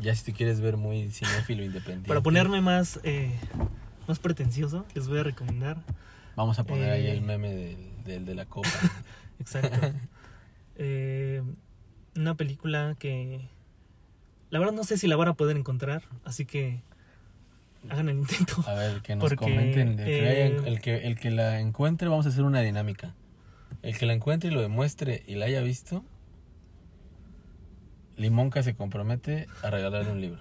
Ya 0.00 0.14
si 0.14 0.24
te 0.24 0.32
quieres 0.32 0.60
ver 0.60 0.76
muy 0.76 1.10
cinéfilo 1.10 1.62
independiente. 1.64 2.08
para 2.08 2.20
ponerme 2.20 2.60
más 2.60 3.00
eh, 3.04 3.32
más 4.06 4.18
pretencioso, 4.18 4.84
les 4.94 5.08
voy 5.08 5.18
a 5.20 5.22
recomendar, 5.22 5.78
Vamos 6.36 6.58
a 6.58 6.64
poner 6.64 6.90
ahí 6.90 7.06
eh, 7.06 7.12
el 7.12 7.22
meme 7.22 7.52
del, 7.54 8.04
del 8.04 8.24
de 8.26 8.34
la 8.34 8.46
copa. 8.46 8.68
exacto, 9.40 9.92
Eh, 10.76 11.42
una 12.16 12.34
película 12.36 12.96
que 12.98 13.48
la 14.50 14.58
verdad 14.58 14.72
no 14.74 14.84
sé 14.84 14.98
si 14.98 15.06
la 15.06 15.16
van 15.16 15.28
a 15.28 15.34
poder 15.34 15.56
encontrar, 15.56 16.02
así 16.24 16.44
que 16.46 16.82
hagan 17.88 18.08
el 18.08 18.18
intento. 18.18 18.64
A 18.66 18.74
ver, 18.74 19.00
que 19.02 19.14
nos 19.14 19.22
Porque, 19.22 19.36
comenten. 19.36 19.98
El 20.00 20.04
que, 20.04 20.24
eh, 20.24 20.28
haya- 20.30 20.66
el, 20.68 20.80
que, 20.80 20.96
el 21.06 21.18
que 21.18 21.30
la 21.30 21.60
encuentre, 21.60 22.08
vamos 22.08 22.26
a 22.26 22.30
hacer 22.30 22.44
una 22.44 22.60
dinámica. 22.60 23.14
El 23.82 23.96
que 23.98 24.06
la 24.06 24.14
encuentre 24.14 24.50
y 24.50 24.54
lo 24.54 24.60
demuestre 24.62 25.22
y 25.26 25.34
la 25.34 25.46
haya 25.46 25.60
visto, 25.60 26.04
Limonca 28.16 28.62
se 28.62 28.74
compromete 28.74 29.46
a 29.62 29.70
regalarle 29.70 30.10
un 30.12 30.20
libro. 30.20 30.40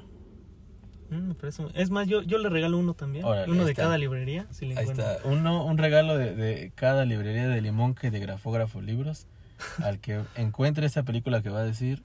Mm, 1.14 1.36
Es 1.76 1.89
más, 1.89 2.07
yo, 2.07 2.22
yo 2.22 2.38
le 2.38 2.49
regalo 2.49 2.78
uno 2.78 2.93
también. 2.93 3.26
Órale, 3.26 3.51
uno 3.51 3.66
de 3.66 3.72
está. 3.72 3.84
cada 3.84 3.97
librería. 3.97 4.47
Si 4.51 4.66
le 4.66 4.78
Ahí 4.78 4.86
está. 4.86 5.20
Uno, 5.24 5.66
un 5.66 5.78
regalo 5.78 6.18
de, 6.18 6.36
de 6.36 6.72
cada 6.76 7.05
librería 7.05 7.47
de 7.47 7.61
Limonca 7.61 8.07
y 8.07 8.09
de 8.09 8.20
Grafógrafo 8.20 8.82
Libros 8.82 9.28
al 9.84 9.99
que 9.99 10.22
encuentre 10.36 10.86
esa 10.86 11.03
película 11.03 11.41
que 11.41 11.49
va 11.49 11.59
a 11.59 11.66
decir 11.66 12.03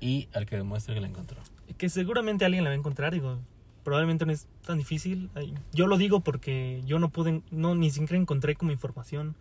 y 0.00 0.28
al 0.32 0.46
que 0.46 0.56
demuestre 0.56 0.94
que 0.94 1.00
la 1.00 1.08
encontró. 1.08 1.38
Que 1.76 1.88
seguramente 1.88 2.44
alguien 2.44 2.64
la 2.64 2.70
va 2.70 2.74
a 2.74 2.78
encontrar. 2.78 3.12
Digo, 3.12 3.38
probablemente 3.84 4.26
no 4.26 4.32
es 4.32 4.46
tan 4.66 4.78
difícil. 4.78 5.30
Yo 5.72 5.86
lo 5.86 5.96
digo 5.98 6.20
porque 6.20 6.82
yo 6.86 6.98
no 6.98 7.10
pude, 7.10 7.42
no 7.50 7.74
ni 7.74 7.90
siquiera 7.90 8.16
encontré 8.16 8.54
como 8.54 8.72
información. 8.72 9.34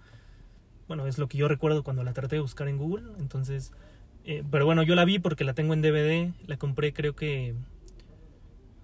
Bueno, 0.87 1.05
es 1.07 1.17
lo 1.17 1.27
que 1.27 1.37
yo 1.37 1.47
recuerdo 1.47 1.83
cuando 1.83 2.03
la 2.03 2.13
traté 2.13 2.35
de 2.35 2.41
buscar 2.41 2.67
en 2.67 2.77
Google. 2.77 3.05
Entonces, 3.19 3.71
eh, 4.25 4.43
pero 4.49 4.65
bueno, 4.65 4.83
yo 4.83 4.95
la 4.95 5.05
vi 5.05 5.19
porque 5.19 5.43
la 5.43 5.53
tengo 5.53 5.73
en 5.73 5.81
DVD. 5.81 6.31
La 6.47 6.57
compré, 6.57 6.93
creo 6.93 7.15
que, 7.15 7.53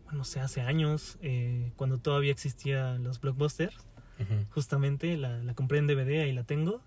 bueno, 0.05 0.19
no 0.19 0.23
sé, 0.23 0.39
hace 0.39 0.61
años, 0.61 1.17
eh, 1.21 1.71
cuando 1.75 1.97
todavía 1.97 2.31
existían 2.31 3.03
los 3.03 3.19
blockbusters. 3.19 3.75
Justamente 4.51 5.17
la, 5.17 5.43
la 5.43 5.53
compré 5.55 5.77
en 5.77 5.87
DVD 5.87 6.21
ahí 6.21 6.31
la 6.31 6.45
tengo. 6.45 6.81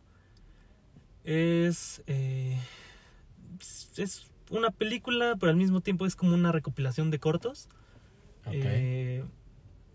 Es 1.24 2.02
eh, 2.06 2.58
es 3.98 4.30
una 4.50 4.70
película 4.70 5.36
pero 5.38 5.50
al 5.50 5.56
mismo 5.56 5.82
tiempo 5.82 6.06
es 6.06 6.16
como 6.16 6.32
una 6.32 6.52
recopilación 6.52 7.10
de 7.10 7.18
cortos 7.18 7.68
eh, 8.50 9.22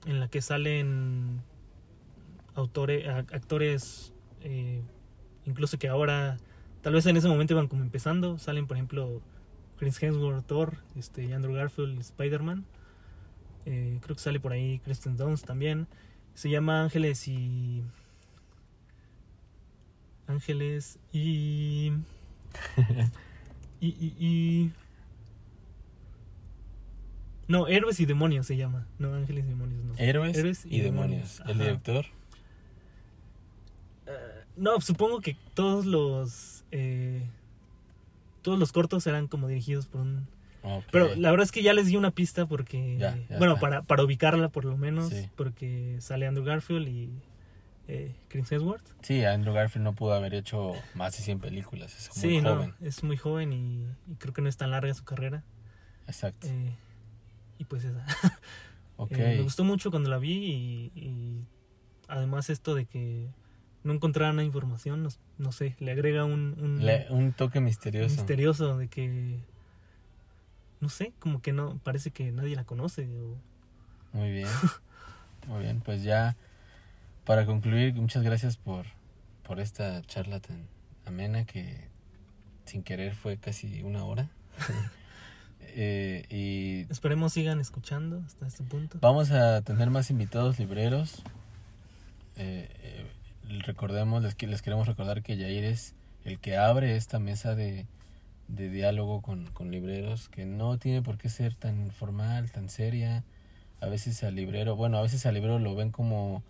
en 0.06 0.20
la 0.20 0.28
que 0.28 0.44
salen 0.44 1.42
autores 2.54 3.08
actores 3.08 4.14
incluso 5.46 5.80
que 5.80 5.88
ahora 5.88 6.38
tal 6.84 6.94
vez 6.94 7.08
en 7.08 7.18
ese 7.18 7.28
momento 7.30 7.54
iban 7.54 7.68
como 7.68 7.82
empezando. 7.82 8.38
Salen 8.38 8.68
por 8.68 8.78
ejemplo 8.78 9.24
Chris 9.78 10.04
Hemsworth 10.04 10.46
Thor 10.46 10.78
este 10.96 11.34
Andrew 11.34 11.56
Garfield 11.56 12.00
Spider-Man 12.00 12.68
Eh, 13.66 14.00
creo 14.02 14.16
que 14.16 14.22
sale 14.22 14.40
por 14.40 14.52
ahí 14.52 14.80
Kristen 14.80 15.16
Dunst 15.18 15.46
también. 15.46 15.88
Se 16.34 16.50
llama 16.50 16.82
Ángeles 16.82 17.28
y 17.28 17.84
Ángeles 20.28 21.00
y 21.12 21.92
y, 23.80 23.88
y, 23.88 24.16
y- 24.20 24.72
no 27.48 27.68
Héroes 27.68 28.00
y 28.00 28.06
Demonios 28.06 28.48
se 28.48 28.56
llama. 28.58 28.88
No 29.00 29.14
Ángeles 29.14 29.46
y 29.46 29.50
Demonios 29.50 29.84
no. 29.84 29.94
Héroes, 29.98 30.38
Héroes 30.38 30.66
y, 30.66 30.80
demonios. 30.82 31.42
El 31.46 31.60
director. 31.60 32.06
Eh, 34.08 34.44
no, 34.56 34.80
supongo 34.82 35.20
que 35.22 35.36
todos 35.54 35.86
los 35.86 36.64
eh, 36.72 37.22
todos 38.42 38.58
los 38.58 38.72
cortos 38.72 39.06
eran 39.08 39.28
como 39.28 39.48
dirigidos 39.48 39.86
por 39.88 40.02
un 40.02 40.28
Pero 40.92 41.16
la 41.16 41.30
verdad 41.32 41.44
es 41.46 41.52
que 41.52 41.62
ya 41.64 41.74
les 41.74 41.88
di 41.88 41.98
una 41.98 42.12
pista 42.12 42.46
porque... 42.46 42.98
Ya, 42.98 43.18
ya 43.30 43.38
bueno, 43.38 43.56
está. 43.56 43.62
para, 43.62 43.82
para 43.84 44.04
ubicarla 44.04 44.50
por 44.50 44.66
lo 44.66 44.78
menos, 44.78 45.10
Sí. 45.10 45.30
porque 45.36 45.98
sale 46.00 46.26
Andrew 46.28 46.46
Garfield 46.46 46.88
y 46.88 47.10
eh, 47.88 48.16
Chris 48.30 48.52
Hemsworth. 48.52 48.86
Sí, 49.02 49.24
Andrew 49.26 49.54
Garfield 49.54 49.84
no 49.84 49.94
pudo 49.94 50.14
haber 50.14 50.34
hecho 50.34 50.72
más 50.96 51.18
de 51.18 51.24
100 51.24 51.40
películas. 51.40 51.96
Es 51.98 52.10
muy 52.16 52.22
Sí, 52.38 52.42
joven. 52.42 52.74
no, 52.80 52.88
es 52.88 53.04
muy 53.04 53.18
joven 53.18 53.52
y, 53.54 53.84
y 54.10 54.16
creo 54.20 54.34
que 54.34 54.42
no 54.42 54.48
es 54.50 54.56
tan 54.58 54.72
larga 54.72 54.94
su 54.94 55.04
carrera. 55.04 55.44
Exacto. 56.08 56.48
Eh, 56.48 56.76
y 57.58 57.66
pues 57.66 57.84
esa. 57.84 58.06
ok. 58.98 59.12
Eh, 59.12 59.36
me 59.38 59.42
gustó 59.42 59.64
mucho 59.66 59.92
cuando 59.92 60.10
la 60.10 60.18
vi 60.18 60.92
y, 60.96 61.00
y 61.00 61.46
además 62.08 62.50
esto 62.50 62.74
de 62.76 62.86
que 62.86 63.28
no 63.84 63.92
encontraran 63.94 64.38
la 64.38 64.44
información, 64.46 65.04
no, 65.04 65.10
no 65.38 65.52
sé, 65.52 65.76
le 65.80 65.92
agrega 65.92 66.24
un, 66.24 66.56
un 66.58 66.86
Le- 66.86 67.08
un 67.10 67.34
toque 67.34 67.60
misterioso. 67.60 68.16
misterioso 68.16 68.78
de 68.78 68.88
que, 68.88 69.40
no 70.84 70.90
sé, 70.90 71.14
como 71.20 71.42
que 71.42 71.52
no, 71.54 71.80
parece 71.80 72.12
que 72.12 72.32
nadie 72.32 72.56
la 72.56 72.64
conoce. 72.66 73.08
o- 73.20 73.38
Muy 74.12 74.32
bien. 74.32 74.48
Muy 75.48 75.62
bien, 75.64 75.82
pues 75.82 76.04
ya 76.04 76.36
para 77.26 77.46
concluir, 77.46 77.96
muchas 77.96 78.22
gracias 78.24 78.58
por, 78.58 78.86
por 79.48 79.60
esta 79.60 80.02
charla 80.04 80.40
tan 80.40 80.68
amena 81.06 81.46
que 81.46 81.88
sin 82.66 82.84
querer 82.84 83.16
fue 83.16 83.38
casi 83.38 83.82
una 83.84 84.04
hora. 84.04 84.30
Eh, 85.76 86.26
y 86.30 86.92
Esperemos 86.92 87.34
sigan 87.34 87.60
escuchando 87.60 88.22
hasta 88.28 88.46
este 88.46 88.64
punto. 88.64 89.00
vamos 89.02 89.32
a 89.32 89.62
tener 89.64 89.90
más 89.90 90.12
invitados 90.12 90.60
libreros. 90.60 91.24
Eh, 92.36 92.70
eh, 92.84 93.12
recordemos, 93.66 94.22
les, 94.22 94.40
les 94.44 94.62
queremos 94.62 94.88
recordar 94.88 95.24
que 95.24 95.36
Yair 95.38 95.64
es 95.64 95.96
el 96.26 96.38
que 96.40 96.58
abre 96.58 96.96
esta 96.96 97.18
mesa 97.18 97.56
de, 97.56 97.88
de 98.48 98.70
diálogo 98.70 99.22
con, 99.22 99.48
con 99.52 99.72
libreros, 99.72 100.30
que 100.30 100.46
no 100.46 100.78
tiene 100.78 101.02
por 101.02 101.18
qué 101.18 101.30
ser 101.30 101.56
tan 101.56 101.92
formal, 101.92 102.52
tan 102.52 102.70
seria. 102.70 103.24
A 103.80 103.88
veces 103.88 104.24
al 104.24 104.36
librero, 104.36 104.76
bueno, 104.76 104.98
a 104.98 105.02
veces 105.02 105.26
al 105.26 105.34
librero 105.34 105.60
lo 105.60 105.76
ven 105.76 105.92
como, 105.92 106.44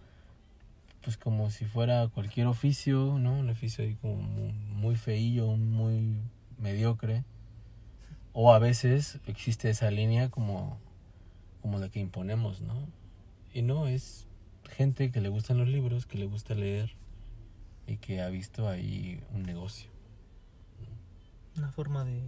pues 1.03 1.17
como 1.17 1.49
si 1.49 1.65
fuera 1.65 2.07
cualquier 2.07 2.47
oficio, 2.47 3.17
¿no? 3.19 3.33
Un 3.39 3.49
oficio 3.49 3.83
ahí 3.83 3.95
como 3.95 4.15
muy, 4.15 4.95
feillo, 4.95 5.47
muy 5.55 6.17
mediocre. 6.57 7.23
O 8.33 8.53
a 8.53 8.59
veces 8.59 9.19
existe 9.27 9.69
esa 9.69 9.91
línea 9.91 10.29
como, 10.29 10.77
como 11.61 11.79
la 11.79 11.89
que 11.89 11.99
imponemos, 11.99 12.61
¿no? 12.61 12.87
Y 13.53 13.61
no, 13.61 13.87
es 13.87 14.25
gente 14.69 15.11
que 15.11 15.21
le 15.21 15.29
gustan 15.29 15.57
los 15.57 15.67
libros, 15.67 16.05
que 16.05 16.17
le 16.17 16.25
gusta 16.25 16.55
leer 16.55 16.91
y 17.85 17.97
que 17.97 18.21
ha 18.21 18.29
visto 18.29 18.67
ahí 18.67 19.21
un 19.33 19.43
negocio, 19.43 19.89
Una 21.57 21.71
forma 21.71 22.03
de... 22.03 22.21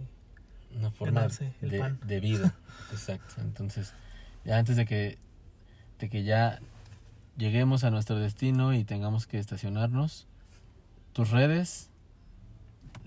una 0.76 0.90
forma 0.90 1.20
Ganarse 1.20 1.52
el 1.62 1.70
de, 1.70 1.78
pan. 1.78 1.98
de 2.04 2.20
vida. 2.20 2.54
Exacto. 2.92 3.34
Entonces, 3.40 3.92
ya 4.44 4.58
antes 4.58 4.76
de 4.76 4.86
que, 4.86 5.18
de 5.98 6.08
que 6.08 6.22
ya 6.24 6.60
lleguemos 7.36 7.84
a 7.84 7.90
nuestro 7.90 8.18
destino 8.18 8.72
y 8.74 8.84
tengamos 8.84 9.26
que 9.26 9.38
estacionarnos, 9.38 10.26
tus 11.12 11.30
redes, 11.30 11.90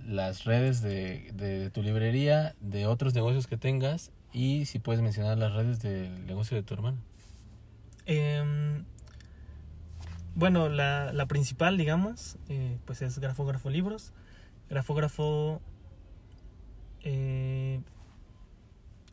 las 0.05 0.45
redes 0.45 0.81
de, 0.81 1.31
de 1.33 1.69
tu 1.69 1.81
librería, 1.83 2.55
de 2.59 2.85
otros 2.85 3.13
negocios 3.13 3.47
que 3.47 3.57
tengas 3.57 4.11
y 4.33 4.65
si 4.65 4.79
puedes 4.79 5.01
mencionar 5.01 5.37
las 5.37 5.53
redes 5.53 5.81
del 5.81 6.25
negocio 6.25 6.57
de 6.57 6.63
tu 6.63 6.73
hermano. 6.73 6.97
Em, 8.05 8.85
bueno, 10.35 10.69
la, 10.69 11.13
la 11.13 11.25
principal, 11.27 11.77
digamos, 11.77 12.37
eh, 12.47 12.77
pues 12.85 13.01
es 13.01 13.19
Grafógrafo 13.19 13.69
Libros. 13.69 14.13
Grafógrafo 14.69 15.61
eh, 17.03 17.79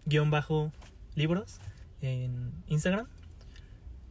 guion 0.04 0.30
bajo 0.30 0.72
libros 1.14 1.60
en 2.02 2.52
Instagram. 2.68 3.06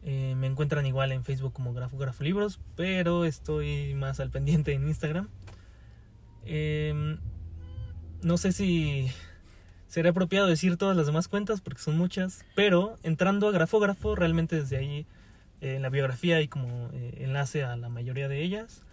Eh, 0.04 0.36
me 0.38 0.48
encuentran 0.48 0.86
igual 0.86 1.12
en 1.12 1.24
Facebook 1.24 1.54
como 1.54 1.74
Grafógrafo 1.74 2.24
Libros, 2.24 2.60
pero 2.76 3.26
estoy 3.26 3.94
más 3.96 4.20
al 4.20 4.30
pendiente 4.30 4.74
en 4.74 4.88
Instagram. 4.88 5.30
Em, 6.46 7.18
no 8.22 8.38
sé 8.38 8.52
si 8.52 9.08
sería 9.88 10.12
apropiado 10.12 10.48
decir 10.48 10.78
todas 10.78 10.96
las 10.96 11.08
demás 11.08 11.28
cuentas 11.28 11.62
porque 11.62 11.82
son 11.82 11.98
muchas, 11.98 12.46
pero 12.56 12.98
entrando 13.04 13.48
a 13.48 13.52
Grafógrafo, 13.52 14.16
realmente 14.16 14.56
desde 14.62 14.78
ahí 14.78 15.08
eh, 15.62 15.76
en 15.78 15.82
la 15.82 15.90
biografía 15.90 16.38
hay 16.38 16.48
como 16.48 16.90
eh, 16.94 17.18
enlace 17.22 17.64
a 17.64 17.76
la 17.76 17.90
mayoría 17.90 18.28
de 18.28 18.44
ellas. 18.44 18.84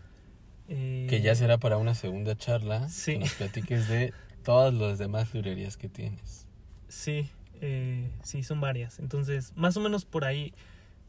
Eh, 0.68 1.06
Que 1.10 1.20
ya 1.20 1.34
será 1.34 1.58
para 1.58 1.76
una 1.76 1.94
segunda 1.94 2.36
charla 2.36 2.88
Sí. 2.88 3.14
que 3.14 3.18
nos 3.18 3.34
platiques 3.34 3.88
de 3.88 4.12
todas 4.42 4.72
las 4.74 4.98
demás 4.98 5.32
librerías 5.34 5.76
que 5.76 5.88
tienes. 5.88 6.46
Sí, 6.88 7.30
eh, 7.60 8.10
sí, 8.22 8.42
son 8.42 8.60
varias. 8.60 8.98
Entonces, 8.98 9.52
más 9.56 9.76
o 9.76 9.80
menos 9.80 10.04
por 10.04 10.24
ahí. 10.24 10.52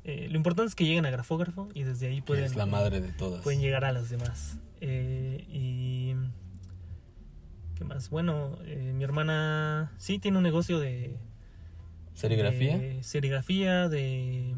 eh, 0.04 0.28
lo 0.30 0.38
importante 0.38 0.70
es 0.70 0.76
que 0.76 0.86
lleguen 0.86 1.06
a 1.06 1.10
Grafógrafo 1.10 1.70
y 1.74 1.84
desde 1.84 2.08
ahí 2.08 2.22
pueden, 2.22 2.46
es 2.46 2.56
la 2.56 2.66
madre 2.66 3.02
de 3.02 3.12
todas. 3.12 3.42
pueden 3.44 3.62
llegar 3.62 3.86
a 3.86 3.92
las 3.92 4.10
demás. 4.10 4.58
Eh, 4.82 5.46
y. 5.50 6.14
¿Qué 7.76 7.84
más? 7.86 8.10
Bueno, 8.10 8.58
eh, 8.66 8.92
mi 8.96 9.04
hermana 9.04 9.92
sí 9.98 10.20
tiene 10.20 10.38
un 10.38 10.44
negocio 10.44 10.80
de. 10.80 11.18
Serigrafía, 12.14 12.78
de 12.78 13.02
serigrafía, 13.02 13.90
de, 13.90 14.54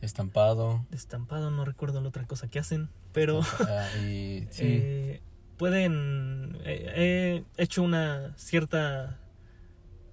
estampado. 0.00 0.86
de 0.90 0.96
estampado, 0.96 1.50
no 1.50 1.64
recuerdo 1.64 2.00
la 2.00 2.08
otra 2.08 2.24
cosa 2.26 2.48
que 2.48 2.60
hacen, 2.60 2.88
pero. 3.12 3.40
ah, 3.60 3.88
y 3.98 4.46
sí, 4.50 4.62
Eh, 4.62 5.20
pueden. 5.58 6.56
eh, 6.64 7.44
he 7.56 7.62
hecho 7.62 7.82
una 7.82 8.32
cierta 8.36 9.18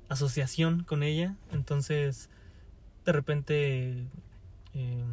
asociación 0.09 0.83
con 0.83 1.03
ella, 1.03 1.35
entonces 1.51 2.29
de 3.05 3.11
repente. 3.11 4.07
eh, 4.73 5.03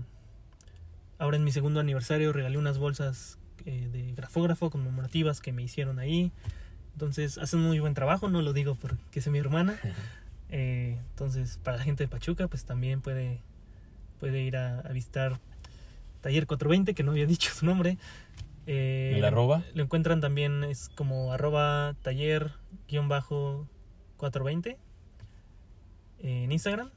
ahora 1.19 1.37
en 1.37 1.45
mi 1.45 1.53
segundo 1.53 1.79
aniversario 1.79 2.33
regalé 2.33 2.59
unas 2.59 2.79
bolsas 2.79 3.39
eh, 3.65 3.89
de 3.93 4.13
grafógrafo 4.15 4.71
conmemorativas 4.71 5.41
que 5.41 5.53
me 5.53 5.63
hicieron 5.63 5.99
ahí. 6.01 6.33
Entonces 6.95 7.39
hacen 7.39 7.61
muy 7.61 7.79
buen 7.79 7.95
trabajo, 7.95 8.29
no 8.29 8.43
lo 8.43 8.53
digo 8.53 8.75
porque 8.75 9.21
es 9.21 9.29
mi 9.29 9.39
hermana. 9.39 9.79
Eh, 10.55 10.99
entonces, 11.13 11.59
para 11.65 11.79
la 11.79 11.83
gente 11.83 12.05
de 12.05 12.09
Pachuca, 12.09 12.47
pues 12.47 12.67
también 12.67 13.01
puede, 13.01 13.41
puede 14.21 14.43
ir 14.43 14.59
a, 14.59 14.81
a 14.81 14.93
visitar 14.93 15.41
Taller 16.21 16.47
420, 16.47 16.93
que 16.93 17.03
no 17.03 17.13
había 17.13 17.25
dicho 17.27 17.51
su 17.55 17.65
nombre. 17.65 17.97
Eh, 18.67 19.15
¿El 19.17 19.25
arroba? 19.25 19.65
Lo 19.75 19.83
encuentran 19.83 20.21
también, 20.21 20.65
es 20.65 20.89
como 20.91 21.33
arroba 21.33 21.95
taller 22.03 22.53
guion 22.89 23.09
bajo 23.09 23.69
420 24.19 24.71
eh, 24.71 26.45
en 26.45 26.53
Instagram. 26.53 26.91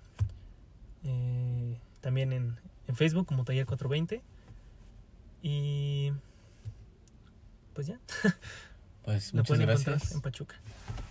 Eh, 1.03 1.79
también 2.01 2.33
en, 2.33 2.59
en 2.87 2.95
Facebook 2.95 3.25
como 3.25 3.43
taller 3.43 3.65
420. 3.65 4.21
Y 5.41 6.11
pues 7.73 7.87
ya, 7.87 7.99
Pues 9.03 9.33
lo 9.33 9.41
muchas 9.41 9.59
gracias 9.59 10.11
en 10.13 10.21
Pachuca. 10.21 10.55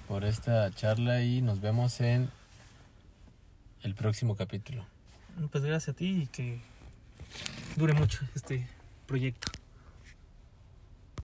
por 0.08 0.24
esta 0.24 0.70
charla 0.72 1.22
y 1.22 1.42
nos 1.42 1.60
vemos 1.60 2.00
en 2.00 2.28
el 3.82 3.94
próximo 3.94 4.34
capítulo. 4.34 4.84
Pues 5.52 5.62
gracias 5.62 5.94
a 5.94 5.96
ti 5.96 6.22
y 6.22 6.26
que 6.26 6.60
dure 7.76 7.92
mucho 7.92 8.18
este 8.34 8.66
proyecto. 9.06 9.52